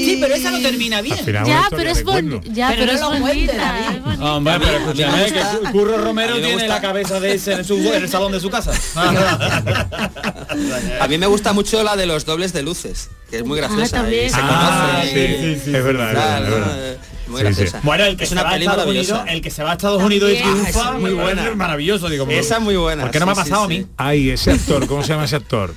Sí, 0.05 0.17
pero 0.21 0.35
esa 0.35 0.51
no 0.51 0.61
termina 0.61 1.01
bien. 1.01 1.17
Ya, 1.25 1.67
pero 1.69 1.89
es 1.89 2.03
bonita. 2.03 2.47
Ya, 2.53 2.69
Pero 2.69 2.91
es 2.93 3.01
lo 3.01 3.19
bonita. 3.19 4.13
Hombre, 4.21 4.53
pero 4.59 4.77
escúchame, 4.77 5.25
que 5.25 5.41
Cu- 5.41 5.71
Curro 5.71 5.97
Romero 5.97 6.33
a 6.33 6.35
mí 6.35 6.41
me 6.41 6.47
tiene 6.47 6.61
gusta- 6.63 6.75
la 6.75 6.81
cabeza 6.81 7.19
de 7.19 7.33
ese 7.33 7.53
en, 7.53 7.65
su, 7.65 7.75
en 7.75 8.03
el 8.03 8.09
salón 8.09 8.31
de 8.31 8.39
su 8.39 8.49
casa. 8.49 8.71
A 11.01 11.07
mí 11.07 11.17
me 11.17 11.25
gusta 11.27 11.53
mucho 11.53 11.83
la 11.83 11.95
de 11.95 12.05
los 12.05 12.25
dobles 12.25 12.53
de 12.53 12.61
luces, 12.61 13.09
que 13.29 13.37
es 13.37 13.45
muy 13.45 13.57
graciosa. 13.57 13.80
También. 13.89 14.25
y 14.27 14.29
se 14.29 14.35
Ah, 14.39 14.91
conoce. 15.01 15.11
sí, 15.11 15.35
sí, 15.55 15.61
sí, 15.65 15.75
es 15.75 15.83
verdad, 15.83 16.11
es 16.11 16.17
Tal, 16.17 16.43
verdad, 16.43 16.89
es 16.91 16.97
Muy 17.27 17.39
Sí, 17.41 17.47
sí. 17.47 17.53
graciosa. 17.61 17.79
Bueno, 17.83 18.03
el 18.05 18.17
que 18.17 18.23
es 18.23 18.29
se 18.29 18.35
una 18.35 18.43
va 18.43 18.49
a 18.49 18.53
peli. 18.53 18.67
Unidos, 18.67 19.21
el 19.27 19.41
que 19.41 19.51
se 19.51 19.63
va 19.63 19.69
a 19.71 19.73
Estados 19.73 20.03
Unidos 20.03 20.31
y 20.31 20.35
También. 20.37 20.61
triunfa, 20.63 20.89
Ah, 20.89 20.93
es 20.95 21.01
muy 21.01 21.11
buena. 21.11 21.55
maravilloso, 21.55 22.09
digo. 22.09 22.27
Esa 22.29 22.55
es 22.57 22.61
muy 22.61 22.75
buena. 22.75 23.03
¿Por 23.03 23.11
qué 23.11 23.19
no 23.19 23.25
me 23.25 23.31
ha 23.31 23.35
pasado 23.35 23.63
a 23.63 23.67
mí? 23.67 23.85
Ay, 23.97 24.29
ese 24.31 24.51
actor, 24.51 24.85
¿cómo 24.87 25.01
se 25.03 25.09
llama 25.09 25.25
ese 25.25 25.37
actor? 25.37 25.73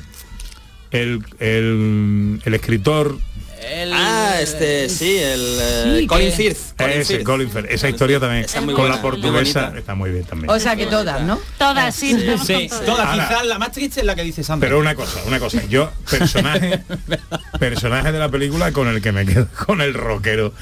El, 0.90 1.24
el, 1.40 2.40
el 2.44 2.54
escritor... 2.54 3.18
Ah, 3.92 4.36
este, 4.40 4.88
sí, 4.88 5.16
el 5.18 5.58
eh, 5.60 5.96
Sí, 6.00 6.06
Colin 6.06 6.30
que- 6.30 6.36
Firth. 6.36 6.58
Colin 6.76 7.00
ese, 7.00 7.14
Firth. 7.14 7.26
Colin 7.26 7.50
Firth. 7.50 7.70
Esa 7.70 7.88
historia 7.88 8.20
también, 8.20 8.46
muy 8.64 8.74
con 8.74 8.82
buena, 8.82 8.96
la 8.96 9.02
portuguesa, 9.02 9.72
está 9.76 9.94
muy 9.94 10.10
bien 10.10 10.24
también. 10.24 10.50
O 10.50 10.58
sea 10.58 10.76
que 10.76 10.86
todas, 10.86 11.22
¿no? 11.22 11.38
Todas, 11.58 11.94
sí. 11.94 12.16
Sí, 12.44 12.68
todas, 12.84 13.06
Ahora- 13.06 13.28
quizás 13.28 13.46
la 13.46 13.58
más 13.58 13.72
triste 13.72 14.00
es 14.00 14.06
la 14.06 14.14
que 14.14 14.22
dice 14.22 14.42
Sandra. 14.44 14.68
Pero 14.68 14.78
una 14.80 14.94
cosa, 14.94 15.20
una 15.26 15.38
cosa, 15.38 15.62
yo, 15.68 15.90
personaje, 16.10 16.82
personaje 17.58 18.12
de 18.12 18.18
la 18.18 18.28
película 18.28 18.72
con 18.72 18.88
el 18.88 19.00
que 19.00 19.12
me 19.12 19.24
quedo, 19.26 19.48
con 19.66 19.80
el 19.80 19.94
rockero. 19.94 20.52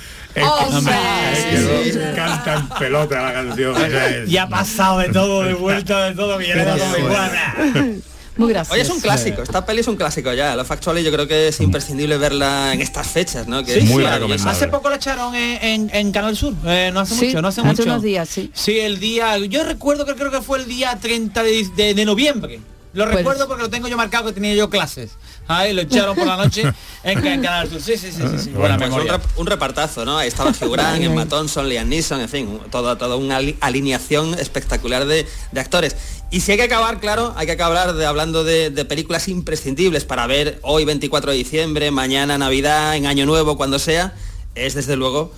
Oh, 0.41 0.81
que, 0.81 1.91
sí, 1.93 1.93
que 1.93 2.13
canta 2.17 2.55
en 2.55 2.69
pelota 2.79 3.21
la 3.23 3.33
canción. 3.35 3.77
es- 3.85 4.29
Y 4.31 4.37
ha 4.39 4.49
pasado 4.49 4.99
de 5.01 5.09
todo, 5.11 5.43
de 5.45 5.55
vuelta 5.55 6.09
de 6.09 6.15
todo, 6.15 6.41
igual. 6.41 8.03
Muy 8.37 8.49
gracioso. 8.53 8.73
Oye, 8.75 8.83
es 8.83 8.89
un 8.91 9.01
clásico, 9.01 9.43
esta 9.43 9.65
peli 9.67 9.81
es 9.81 9.89
un 9.89 9.97
clásico 9.97 10.33
ya. 10.33 10.57
Lo 10.57 10.65
Factual 10.65 10.99
yo 11.03 11.13
creo 11.13 11.29
que 11.29 11.49
es 11.49 11.61
imprescindible 11.61 12.17
verla 12.17 12.73
en 12.73 12.81
estas 12.81 13.07
fechas, 13.07 13.47
¿no? 13.47 13.63
Que 13.65 13.75
Sí, 13.75 13.79
es 13.81 13.85
Muy. 13.85 14.05
Hace 14.05 14.69
poco 14.69 14.89
la 14.91 14.97
echaron 14.97 15.35
en, 15.35 15.63
en- 15.63 15.91
en 15.95 16.13
Canal 16.13 16.37
Sur, 16.37 16.55
eh, 16.67 16.91
no 16.93 17.01
hace 17.01 17.15
Sí, 17.15 17.27
mucho, 17.27 17.43
no 17.43 17.49
hace, 17.49 17.61
hace 17.61 17.69
mucho. 17.69 17.83
unos 17.85 18.03
días, 18.03 18.29
sí. 18.29 18.51
Sí, 18.55 18.79
el 18.81 18.99
día, 19.01 19.37
yo 19.39 19.65
recuerdo 19.65 20.07
que 20.07 20.15
creo 20.15 20.31
que 20.31 20.41
fue 20.41 20.59
el 20.61 20.67
día 20.67 20.99
30 21.01 21.43
de, 21.43 21.69
de- 21.77 21.95
de 21.95 22.05
noviembre. 22.05 22.61
Lo 22.95 23.05
Pues- 23.05 23.17
recuerdo 23.17 23.49
porque 23.49 23.63
lo 23.63 23.71
tengo 23.71 23.89
yo 23.89 23.97
marcado 23.97 24.27
que 24.27 24.33
tenía 24.33 24.55
yo 24.55 24.69
clases. 24.71 25.13
Ahí 25.49 25.73
lo 25.75 25.83
echaron 25.83 26.15
por 26.17 26.27
la 26.27 26.37
noche 26.37 26.63
en, 27.03 27.27
en 27.27 27.43
Canal 27.43 27.69
Sur. 27.69 27.81
Sí, 27.83 27.97
sí, 27.97 28.13
sí, 28.13 28.23
sí. 28.31 28.39
sí. 28.45 28.51
Buena 28.51 28.77
Pues 28.79 28.91
un, 28.91 28.97
memoria. 28.97 29.15
rep- 29.19 29.37
un 29.37 29.47
repartazo, 29.47 30.05
¿no? 30.05 30.17
Ahí 30.19 30.29
estaba 30.29 30.51
Hugh 30.61 30.79
Emma 31.01 31.27
Thompson, 31.27 31.69
Liam 31.69 31.89
Neeson, 31.89 32.21
en 32.21 32.29
fin, 32.29 32.61
toda, 32.71 32.97
toda 32.97 33.17
una 33.17 33.37
ali- 33.39 33.57
alineación 33.61 34.35
espectacular 34.39 35.05
de, 35.05 35.27
de 35.51 35.61
actores. 35.61 35.97
Y 36.31 36.41
si 36.41 36.53
hay 36.53 36.57
que 36.59 36.65
acabar, 36.65 37.01
claro, 37.01 37.35
hay 37.37 37.47
que 37.47 37.53
acabar 37.53 37.93
de, 37.93 38.07
hablando 38.07 38.45
de, 38.45 38.71
de 38.71 38.85
películas 38.85 39.29
imprescindibles 39.29 40.05
para 40.05 40.27
ver 40.27 40.59
hoy 40.63 40.85
24 40.85 41.33
de 41.33 41.37
diciembre, 41.37 41.91
mañana 41.91 42.39
Navidad, 42.39 42.97
en 42.97 43.07
Año 43.07 43.27
Nuevo, 43.27 43.57
cuando 43.59 43.79
sea, 43.79 44.15
es 44.55 44.75
desde 44.75 44.97
luego 44.97 45.35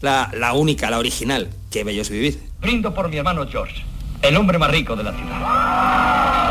la, 0.00 0.30
la 0.32 0.54
única, 0.54 0.88
la 0.90 0.98
original, 0.98 1.50
que 1.70 1.84
bello 1.84 2.00
es 2.02 2.08
vivir. 2.08 2.40
Brindo 2.60 2.94
por 2.94 3.08
mi 3.10 3.18
hermano 3.18 3.46
George, 3.50 3.84
el 4.22 4.36
hombre 4.36 4.58
más 4.58 4.70
rico 4.70 4.96
de 4.96 5.04
la 5.04 5.12
ciudad. 5.12 6.49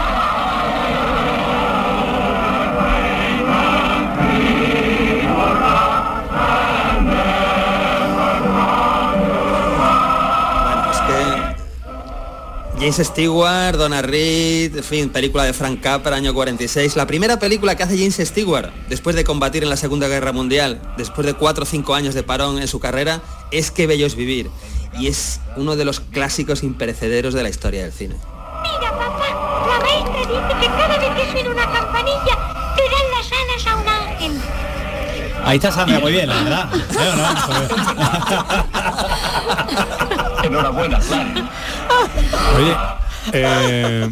James 12.80 12.96
Stewart, 12.96 13.76
Donna 13.76 14.02
Reed, 14.02 14.78
en 14.78 14.84
fin, 14.86 15.10
película 15.10 15.44
de 15.44 15.52
Frank 15.52 15.82
Capra, 15.82 16.16
año 16.16 16.34
46. 16.34 16.96
La 16.96 17.06
primera 17.06 17.38
película 17.38 17.76
que 17.76 17.84
hace 17.84 17.98
James 17.98 18.16
Stewart 18.16 18.72
después 18.88 19.18
de 19.18 19.26
combatir 19.26 19.64
en 19.64 19.70
la 19.70 19.76
Segunda 19.76 20.08
Guerra 20.08 20.32
Mundial, 20.32 20.82
después 20.96 21.28
de 21.28 21.34
cuatro 21.34 21.64
o 21.64 21.66
cinco 21.66 21.94
años 21.94 22.16
de 22.16 22.24
parón 22.24 22.58
en 22.58 22.70
su 22.70 22.80
carrera, 22.80 23.20
es 23.52 23.72
Que 23.72 23.86
Bello 23.86 24.06
es 24.06 24.16
Vivir. 24.16 24.50
Y 24.98 25.08
es 25.08 25.42
uno 25.58 25.76
de 25.76 25.84
los 25.84 26.00
clásicos 26.00 26.64
imperecederos 26.64 27.34
de 27.34 27.44
la 27.44 27.50
historia 27.50 27.84
del 27.84 27.92
cine. 27.92 28.16
Mira, 28.64 28.92
papá, 28.98 29.28
la 29.68 29.80
maestra 29.80 30.20
dice 30.20 30.32
que 30.62 30.68
cada 30.68 30.98
vez 30.98 31.10
que 31.18 31.32
suene 31.34 31.50
una 31.50 31.70
campanilla, 31.70 32.38
te 32.78 32.84
dan 32.84 33.12
las 33.12 33.30
alas 33.34 33.68
a 33.68 33.76
un 33.76 33.90
ángel. 33.90 34.42
Ahí 35.44 35.58
está 35.58 35.70
Sandra, 35.70 36.00
muy 36.00 36.14
bien, 36.14 36.30
la 36.30 36.44
verdad. 36.44 36.70
Enhorabuena, 40.44 41.00
Clara. 41.00 41.50
Oye, 42.58 42.76
eh, 43.34 44.10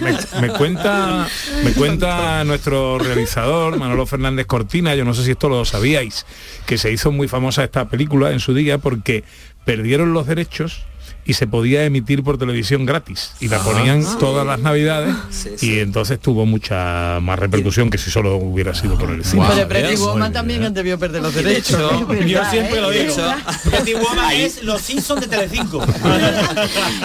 me, 0.00 0.40
me 0.40 0.48
cuenta 0.54 1.26
me 1.64 1.72
cuenta 1.72 2.44
nuestro 2.44 2.98
realizador 2.98 3.78
Manolo 3.78 4.06
Fernández 4.06 4.46
Cortina, 4.46 4.94
yo 4.94 5.04
no 5.04 5.14
sé 5.14 5.24
si 5.24 5.32
esto 5.32 5.48
lo 5.48 5.64
sabíais, 5.64 6.26
que 6.66 6.78
se 6.78 6.92
hizo 6.92 7.10
muy 7.10 7.28
famosa 7.28 7.64
esta 7.64 7.88
película 7.88 8.30
en 8.30 8.40
su 8.40 8.54
día 8.54 8.78
porque 8.78 9.24
perdieron 9.64 10.12
los 10.12 10.26
derechos 10.26 10.84
y 11.24 11.34
se 11.34 11.46
podía 11.46 11.84
emitir 11.84 12.22
por 12.22 12.38
televisión 12.38 12.84
gratis 12.86 13.32
y 13.40 13.48
la 13.48 13.58
Ah, 13.58 13.64
ponían 13.64 14.02
sí. 14.02 14.16
todas 14.18 14.44
las 14.46 14.58
navidades 14.58 15.14
y 15.62 15.78
entonces 15.78 16.18
tuvo 16.18 16.46
mucha 16.46 17.18
más 17.20 17.38
repercusión 17.38 17.90
que 17.90 17.98
si 17.98 18.10
solo 18.10 18.36
hubiera 18.36 18.74
sido 18.74 18.98
por 18.98 19.10
el 19.10 19.24
cine. 19.24 19.44
Pero 19.54 19.68
Pretty 19.68 19.96
Woman 19.96 20.32
también 20.32 20.64
han 20.64 20.74
debido 20.74 20.98
perder 20.98 21.22
los 21.22 21.34
De 21.34 21.42
derechos. 21.42 21.78
yo 22.00 22.06
verdad, 22.06 22.50
siempre 22.50 22.78
¿eh? 22.78 22.80
lo 22.80 22.90
digo. 22.90 23.10
Es 23.10 23.16
verdad. 23.16 23.38
Pretty 23.70 23.94
Woman 23.94 24.32
es 24.34 24.62
los 24.64 24.80
Simpsons 24.82 25.20
de 25.20 25.26
Telecinco. 25.28 25.84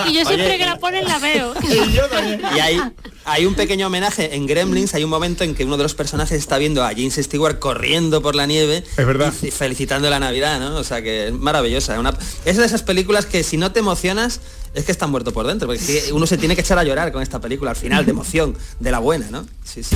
Y 0.08 0.14
yo 0.14 0.26
siempre 0.26 0.48
Oye, 0.48 0.58
que 0.58 0.66
la 0.66 0.78
ponen 0.78 1.06
la 1.06 1.20
veo. 1.20 1.54
Y 2.56 2.60
hay, 2.60 2.80
hay 3.26 3.46
un 3.46 3.54
pequeño 3.56 3.88
homenaje 3.88 4.36
en 4.36 4.46
Gremlins, 4.48 4.94
hay 4.94 5.04
un 5.04 5.10
momento 5.10 5.44
en 5.44 5.54
que 5.56 5.66
uno 5.66 5.78
de 5.78 5.84
los 5.84 5.94
personajes 5.94 6.38
está 6.38 6.58
viendo 6.58 6.84
a 6.84 6.90
James 6.90 7.16
Stewart 7.16 7.60
corriendo 7.60 8.22
por 8.22 8.36
la 8.36 8.46
nieve 8.46 8.84
Es 8.98 9.06
verdad. 9.06 9.34
y 9.42 9.52
felicitando 9.52 10.10
la 10.10 10.20
Navidad, 10.20 10.60
¿no? 10.60 10.76
O 10.78 10.84
sea 10.84 11.02
que 11.02 11.28
es 11.28 11.34
maravillosa. 11.34 12.00
Una, 12.00 12.14
es 12.46 12.58
de 12.58 12.66
esas 12.66 12.84
películas 12.84 13.26
que 13.26 13.44
si 13.44 13.58
no 13.58 13.72
te 13.72 13.82
emocionas 14.08 14.40
es 14.74 14.86
que 14.86 14.92
estás 14.92 15.10
muerto 15.10 15.34
por 15.34 15.48
dentro, 15.48 15.68
porque 15.68 16.12
uno 16.14 16.26
se 16.28 16.38
tiene 16.38 16.56
que 16.56 16.62
echar 16.62 16.78
a 16.78 16.84
llorar 16.84 17.12
con 17.12 17.22
esta 17.22 17.40
película 17.42 17.72
al 17.72 17.76
final, 17.76 18.06
de 18.06 18.12
emoción, 18.12 18.56
de 18.80 18.92
la 18.92 19.00
buena, 19.00 19.28
¿no? 19.32 19.46
Sí, 19.64 19.84
sí. 19.84 19.96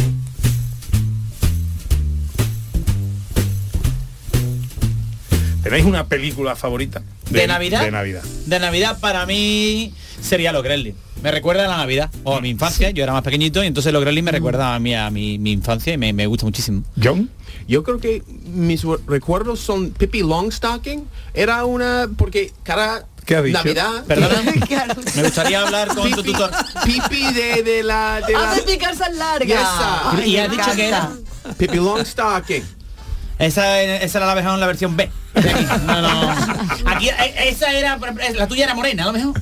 ¿Tenéis 5.64 5.86
una 5.86 6.08
película 6.08 6.56
favorita? 6.56 7.04
¿De 7.30 7.48
Navidad? 7.48 7.84
De 7.84 7.92
Navidad. 7.92 8.24
De 8.24 8.60
Navidad 8.60 9.00
para 9.00 9.26
mí 9.26 9.94
sería 10.20 10.52
los 10.52 10.64
Gremlins. 10.64 10.98
Me 11.22 11.32
recuerda 11.32 11.66
a 11.66 11.68
la 11.68 11.78
Navidad 11.78 12.10
o 12.24 12.36
a 12.36 12.42
mi 12.42 12.50
infancia. 12.50 12.90
Yo 12.90 13.04
era 13.04 13.14
más 13.14 13.22
pequeñito 13.22 13.64
y 13.64 13.68
entonces 13.68 13.94
los 13.94 14.02
Gremlins 14.02 14.26
me 14.26 14.32
recuerda 14.32 14.74
a 14.74 14.80
mí 14.80 14.96
a 14.96 15.12
mi, 15.12 15.38
mi 15.38 15.52
infancia 15.52 15.94
y 15.94 15.98
me, 15.98 16.12
me 16.14 16.26
gusta 16.26 16.46
muchísimo. 16.46 16.84
John. 17.02 17.30
Yo 17.68 17.84
creo 17.84 18.00
que 18.00 18.24
mis 18.28 18.84
recuerdos 19.06 19.60
son 19.60 19.92
Pippi 19.92 20.22
Longstocking. 20.22 21.08
Era 21.34 21.64
una 21.66 22.10
porque 22.18 22.52
cada 22.64 23.06
¿Qué 23.26 23.36
ha 23.36 23.42
dicho? 23.42 23.58
Navidad. 23.60 24.04
Perdona. 24.06 24.42
Me 25.16 25.24
gustaría 25.24 25.62
hablar 25.62 25.88
con 25.96 26.12
tu 26.12 26.24
tutor. 26.24 26.52
Pippi 26.86 27.34
de, 27.34 27.64
de 27.64 27.84
la 27.84 28.22
de 28.26 28.34
la 28.34 28.52
Hace 28.52 28.62
picarse 28.64 29.12
larga. 29.14 29.46
Yes, 29.46 29.68
sir. 30.18 30.28
Y 30.28 30.38
has 30.38 30.52
dicho 30.52 30.72
que 30.76 30.88
era. 30.88 31.12
Pippi 31.58 31.78
Longstocking. 31.78 32.81
Esa, 33.42 33.82
esa 33.82 34.18
era 34.20 34.28
la 34.28 34.36
mejor 34.36 34.54
en 34.54 34.60
la 34.60 34.68
versión 34.68 34.96
B. 34.96 35.10
Aquí. 35.34 35.50
No, 35.86 36.02
no. 36.02 36.32
Aquí 36.86 37.10
eh, 37.10 37.50
esa 37.50 37.72
era 37.74 37.98
la 38.36 38.48
tuya 38.48 38.66
era 38.66 38.76
morena, 38.76 39.04
a 39.04 39.08
lo 39.08 39.14
mejor. 39.14 39.34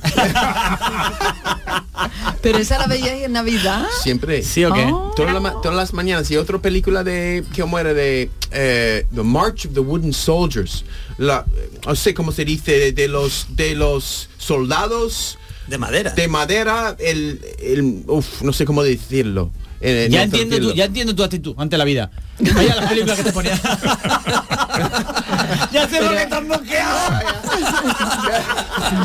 Pero 2.42 2.58
esa 2.58 2.78
la 2.78 2.86
veíais 2.86 3.24
en 3.24 3.32
Navidad. 3.32 3.84
Siempre. 4.02 4.42
¿Sí 4.42 4.64
o 4.64 4.72
qué? 4.72 4.84
Oh. 4.84 5.12
Todas, 5.14 5.34
las 5.42 5.52
todas 5.60 5.76
las 5.76 5.92
mañanas. 5.92 6.30
Y 6.30 6.36
otra 6.36 6.58
película 6.58 7.04
de 7.04 7.44
que 7.54 7.64
muere 7.64 7.92
de 7.94 8.30
eh, 8.52 9.06
The 9.14 9.22
March 9.22 9.66
of 9.66 9.74
the 9.74 9.80
Wooden 9.80 10.12
Soldiers. 10.12 10.84
La, 11.18 11.44
no 11.86 11.94
sé 11.94 12.14
cómo 12.14 12.32
se 12.32 12.44
dice 12.44 12.72
de, 12.78 12.92
de 12.92 13.08
los 13.08 13.46
de 13.50 13.74
los 13.74 14.30
soldados 14.38 15.38
De 15.66 15.76
madera. 15.76 16.12
de 16.12 16.28
madera. 16.28 16.96
El, 16.98 17.40
el 17.58 18.02
uf, 18.06 18.42
no 18.42 18.52
sé 18.52 18.64
cómo 18.64 18.82
decirlo. 18.82 19.50
Eh, 19.82 20.08
Ya 20.10 20.24
entiendo, 20.24 20.58
tu, 20.58 20.74
ya 20.74 20.84
entiendo 20.84 21.14
tu 21.14 21.22
actitud 21.24 21.54
ante 21.56 21.78
la 21.78 21.84
vida. 21.84 22.10
Vaya 22.38 22.76
las 22.76 22.86
películas 22.88 23.16
que 23.18 23.24
te 23.24 23.32
ponía. 23.32 23.54
ya 25.72 25.88
sé 25.88 25.98
por 26.00 26.10
qué 26.10 26.22
estás 26.22 26.44
bloqueado. 26.46 27.10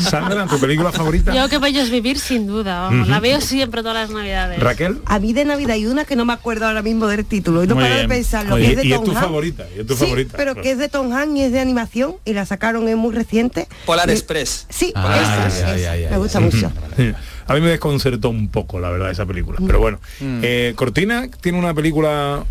Sandra, 0.00 0.46
¿tu 0.46 0.58
película 0.58 0.92
favorita? 0.92 1.34
Yo 1.34 1.48
que 1.48 1.58
bello 1.58 1.80
es 1.82 1.90
vivir 1.90 2.18
sin 2.18 2.46
duda, 2.46 2.80
vamos. 2.82 3.08
La 3.08 3.20
veo 3.20 3.40
siempre 3.40 3.82
todas 3.82 3.96
las 3.96 4.10
navidades. 4.10 4.60
Raquel. 4.60 5.00
A 5.06 5.18
mí 5.18 5.32
de 5.32 5.44
Navidad 5.44 5.72
hay 5.72 5.86
una 5.86 6.04
que 6.04 6.16
no 6.16 6.24
me 6.24 6.32
acuerdo 6.32 6.66
ahora 6.66 6.82
mismo 6.82 7.06
del 7.06 7.24
título 7.24 7.64
y 7.64 7.66
no 7.66 7.74
Muy 7.74 7.84
paro 7.84 7.94
de 7.94 8.00
bien. 8.02 8.08
pensar 8.10 8.44
lo 8.44 8.50
Muy 8.52 8.60
que 8.62 8.66
es 8.68 8.76
bien. 8.76 8.82
de 8.82 8.88
Y 8.88 8.92
es 8.92 9.04
tu 9.04 9.12
favorita, 9.12 9.64
y 9.76 9.80
es 9.80 9.86
tu 9.86 9.94
Sí, 9.94 10.00
favorita. 10.04 10.36
pero 10.36 10.54
que 10.54 10.70
es 10.72 10.78
de 10.78 10.88
Tom 10.88 11.12
Hanks 11.12 11.36
y 11.36 11.42
es 11.42 11.52
de 11.52 11.60
animación 11.60 12.16
y 12.24 12.32
la 12.34 12.46
sacaron 12.46 12.88
es 12.88 12.96
muy 12.96 13.14
reciente. 13.14 13.68
Polar 13.86 14.08
Y- 14.08 14.12
Express. 14.12 14.66
Sí, 14.68 14.92
esa, 14.94 15.46
esa. 15.46 15.92
ay, 15.92 16.06
me 16.10 16.16
gusta 16.18 16.40
mucho. 16.40 16.70
Sí. 16.96 17.12
A 17.46 17.54
mí 17.54 17.60
me 17.60 17.68
desconcertó 17.68 18.30
un 18.30 18.48
poco, 18.48 18.80
la 18.80 18.90
verdad, 18.90 19.10
esa 19.10 19.24
película. 19.26 19.58
Pero 19.66 19.78
bueno, 19.80 20.00
eh, 20.20 20.72
Cortina 20.76 21.28
tiene 21.40 21.58
una 21.58 21.74
película 21.74 22.44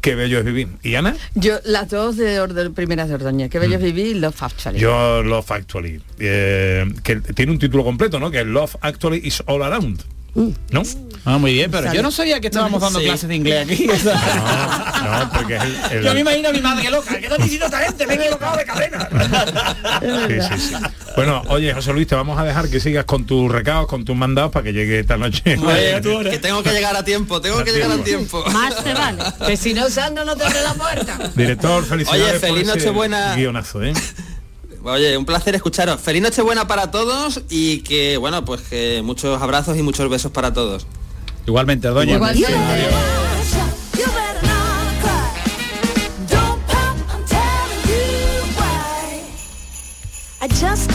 que 0.00 0.14
bello 0.14 0.38
es 0.38 0.44
vivir. 0.44 0.68
¿Y 0.82 0.96
Ana? 0.96 1.16
Yo, 1.34 1.58
las 1.64 1.88
dos 1.88 2.16
de, 2.18 2.38
Or- 2.40 2.52
de 2.52 2.68
primeras 2.70 3.08
de 3.08 3.14
Ordoñez, 3.14 3.48
que 3.50 3.58
bello 3.58 3.78
vivir 3.78 4.06
y 4.08 4.14
Love 4.14 4.42
Actually. 4.42 4.78
Yo 4.78 5.22
Love 5.22 5.50
Actually. 5.50 6.00
eh, 6.18 6.84
que 7.02 7.16
tiene 7.16 7.52
un 7.52 7.58
título 7.58 7.84
completo, 7.84 8.20
¿no? 8.20 8.30
Que 8.30 8.40
es 8.40 8.46
Love 8.46 8.76
Actually 8.82 9.20
is 9.24 9.42
All 9.46 9.62
Around. 9.62 10.02
¿No? 10.34 10.82
Ah, 11.26 11.38
muy 11.38 11.52
bien, 11.54 11.70
pero 11.70 11.92
yo 11.92 12.02
no 12.02 12.10
sabía 12.10 12.40
que 12.40 12.48
estábamos 12.48 12.80
dando 12.80 12.98
Sí. 12.98 13.04
clases 13.06 13.28
de 13.28 13.36
inglés 13.36 13.64
aquí. 13.64 13.86
No, 13.86 15.30
porque 15.32 15.56
es 15.56 15.62
el... 15.62 15.98
el- 15.98 16.04
Yo 16.04 16.12
me 16.14 16.20
imagino 16.20 16.48
a 16.48 16.52
mi 16.52 16.60
madre 16.60 16.90
loca. 16.90 17.18
¿Qué 17.18 17.26
está 17.26 17.36
diciendo 17.36 17.66
esta 17.66 17.78
gente? 17.78 18.06
Me 18.06 18.14
he 18.14 18.16
equivocado 18.16 18.56
de 18.56 18.64
cadena. 18.64 19.08
Sí, 20.28 20.34
sí, 20.58 20.68
sí. 20.68 20.74
Bueno, 21.16 21.42
oye, 21.48 21.72
José 21.72 21.92
Luis, 21.92 22.06
te 22.08 22.14
vamos 22.14 22.38
a 22.38 22.44
dejar 22.44 22.68
que 22.68 22.80
sigas 22.80 23.04
con 23.04 23.24
tus 23.24 23.50
recados, 23.50 23.86
con 23.86 24.04
tus 24.04 24.16
mandados 24.16 24.50
para 24.50 24.64
que 24.64 24.72
llegue 24.72 24.98
esta 25.00 25.16
noche. 25.16 25.42
que 25.44 26.38
tengo 26.42 26.62
que 26.62 26.70
llegar 26.72 26.96
a 26.96 27.04
tiempo, 27.04 27.40
tengo 27.40 27.62
que 27.64 27.70
llegar 27.72 27.92
a 27.92 27.98
tiempo. 28.02 28.44
Más 28.50 28.82
te 28.82 28.92
vale. 28.92 29.22
Que 29.46 29.56
si 29.56 29.72
no, 29.72 29.88
Sandra 29.88 30.24
no 30.24 30.36
te 30.36 30.44
abre 30.44 30.60
la 30.62 30.74
puerta. 30.74 31.18
Director, 31.36 31.84
felicidades 31.86 32.30
Oye, 32.30 32.38
feliz 32.40 32.68
por 32.68 32.76
ese 32.78 32.86
Nochebuena. 32.86 33.34
guionazo, 33.36 33.82
¿eh? 33.84 33.92
Oye, 34.84 35.16
un 35.16 35.24
placer 35.24 35.54
escucharos. 35.54 35.98
Feliz 36.00 36.22
Nochebuena 36.22 36.68
para 36.68 36.90
todos 36.90 37.40
y 37.48 37.78
que, 37.78 38.18
bueno, 38.18 38.44
pues 38.44 38.60
que 38.60 39.00
muchos 39.02 39.40
abrazos 39.40 39.78
y 39.78 39.82
muchos 39.82 40.08
besos 40.10 40.30
para 40.30 40.52
todos. 40.52 40.86
Igualmente, 41.46 41.88
doña. 41.88 42.20
I 50.40 50.48
just 50.48 50.94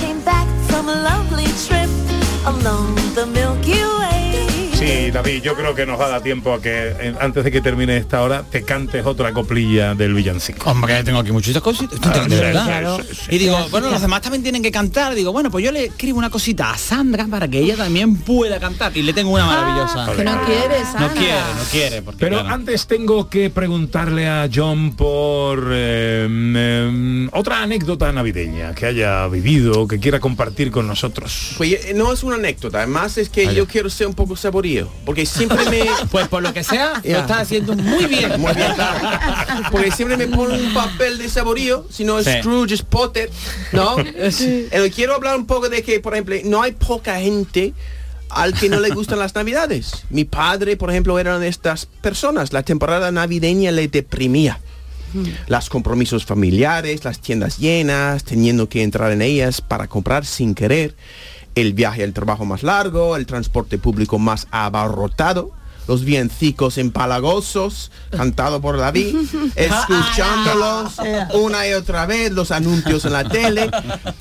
Sí, 4.80 5.12
David, 5.12 5.42
yo 5.44 5.56
creo 5.56 5.76
que 5.76 5.86
nos 5.86 6.00
va 6.00 6.06
a 6.06 6.10
dar 6.10 6.22
tiempo 6.24 6.54
a 6.54 6.62
que 6.62 6.72
eh, 6.72 7.14
antes 7.20 7.44
de 7.44 7.52
que 7.52 7.60
termine 7.60 7.98
esta 7.98 8.22
hora 8.22 8.44
te 8.50 8.64
cantes 8.64 9.06
otra 9.06 9.34
coplilla 9.34 9.94
del 9.94 10.14
villancico. 10.14 10.70
Hombre, 10.70 11.04
tengo 11.04 11.20
aquí 11.20 11.34
muchas 11.34 11.62
cositas. 11.62 12.00
Ah, 12.02 12.20
de 12.20 12.36
sí, 12.36 12.42
verdad. 12.42 12.98
sí, 13.02 13.08
sí, 13.10 13.16
sí. 13.16 13.36
Y 13.36 13.40
digo, 13.40 13.58
bueno, 13.72 13.90
los 13.90 14.00
demás 14.00 14.22
también 14.22 14.42
tienen 14.42 14.64
que 14.64 14.72
cantar. 14.72 15.16
Digo, 15.16 15.34
bueno, 15.34 15.52
pues 15.52 15.66
yo 15.66 15.74
le 15.74 15.88
escribo 15.88 16.18
una 16.18 16.30
cosita 16.30 16.72
a 16.72 16.78
Sandra 16.78 17.28
para 17.28 17.50
que 17.50 17.60
ella 17.60 17.76
también 17.76 18.16
pueda 18.16 18.58
cantar. 18.58 18.96
Y 18.96 19.02
le 19.02 19.12
tengo 19.12 19.32
una 19.32 19.46
maravillosa. 19.46 20.06
Ah, 20.06 20.14
que 20.16 20.24
no 20.24 20.46
quiere, 20.46 20.80
Sandra. 20.86 21.08
No 21.08 21.14
quiere, 21.14 21.40
no 21.58 21.64
quiere. 21.72 22.02
Porque, 22.02 22.20
Pero 22.22 22.40
claro. 22.40 22.56
antes 22.56 22.88
tengo 22.88 23.30
que 23.30 23.50
preguntarle 23.50 24.30
a 24.30 24.50
John 24.54 24.96
por 24.96 25.72
eh, 25.74 26.24
em, 26.24 27.28
otra 27.34 27.64
anécdota 27.64 28.14
navideña 28.14 28.74
que 28.74 28.86
haya 28.86 29.28
vivido, 29.28 29.90
que 29.90 30.00
quiera 30.00 30.22
compartir 30.22 30.72
con 30.72 30.88
nosotros. 30.88 31.56
Pues 31.58 31.74
eh, 31.74 31.94
no 31.94 32.14
es 32.14 32.24
una 32.24 32.36
anécdota, 32.36 32.78
además 32.78 33.18
es 33.18 33.28
que 33.28 33.44
Vaya. 33.46 33.58
yo 33.58 33.68
quiero 33.68 33.90
ser 33.90 34.08
un 34.08 34.14
poco 34.14 34.38
porque 35.06 35.26
siempre 35.26 35.58
me... 35.70 35.86
Pues 36.12 36.28
por 36.28 36.42
lo 36.42 36.54
que 36.54 36.64
sea, 36.64 37.02
Ya. 37.04 37.14
lo 37.14 37.20
estás 37.20 37.42
haciendo 37.42 37.76
muy 37.76 38.06
bien. 38.06 38.40
Muy 38.40 38.54
bien, 38.54 38.74
claro. 38.74 39.00
Porque 39.72 39.92
siempre 39.92 40.18
me 40.18 40.28
ponen 40.28 40.66
un 40.68 40.74
papel 40.74 41.18
de 41.18 41.30
saborío, 41.30 41.86
si 41.90 42.04
no 42.04 42.20
es 42.20 42.26
Sí. 42.26 42.32
Scrooge, 42.40 42.74
es 42.74 42.82
Potter, 42.84 43.30
¿no? 43.74 43.96
Eh, 44.00 44.92
quiero 44.94 45.16
hablar 45.16 45.36
un 45.38 45.46
poco 45.46 45.70
de 45.70 45.82
que, 45.84 46.00
por 46.00 46.14
ejemplo, 46.14 46.36
no 46.46 46.62
hay 46.62 46.72
poca 46.74 47.20
gente 47.20 47.74
al 48.30 48.54
que 48.54 48.70
no 48.70 48.80
le 48.80 48.90
gustan 48.90 49.18
las 49.20 49.34
navidades. 49.36 50.04
Mi 50.10 50.24
padre, 50.26 50.78
por 50.78 50.90
ejemplo, 50.92 51.18
era 51.20 51.32
una 51.32 51.40
de 51.40 51.48
estas 51.48 51.86
personas. 51.88 52.54
La 52.54 52.64
temporada 52.64 53.12
navideña 53.12 53.72
le 53.72 53.88
deprimía. 53.88 54.60
Los 55.48 55.70
compromisos 55.70 56.24
familiares, 56.26 57.04
las 57.04 57.20
tiendas 57.20 57.58
llenas, 57.58 58.24
teniendo 58.24 58.70
que 58.70 58.84
entrar 58.84 59.12
en 59.12 59.24
ellas 59.24 59.60
para 59.62 59.88
comprar 59.88 60.24
sin 60.24 60.54
querer, 60.54 60.96
el 61.56 61.74
viaje 61.74 62.04
al 62.04 62.14
trabajo 62.14 62.46
más 62.46 62.64
largo, 62.64 63.16
el 63.16 63.26
transporte 63.26 63.78
público 63.78 64.20
más 64.20 64.48
abarrotado, 64.52 65.52
los 65.88 66.06
villancicos 66.06 66.78
empalagosos, 66.78 67.92
cantado 68.12 68.62
por 68.62 68.78
David, 68.78 69.16
escuchándolos 69.56 70.94
una 71.34 71.68
y 71.68 71.74
otra 71.74 72.06
vez, 72.06 72.32
los 72.32 72.52
anuncios 72.52 73.06
en 73.06 73.14
la 73.14 73.28
tele, 73.28 73.70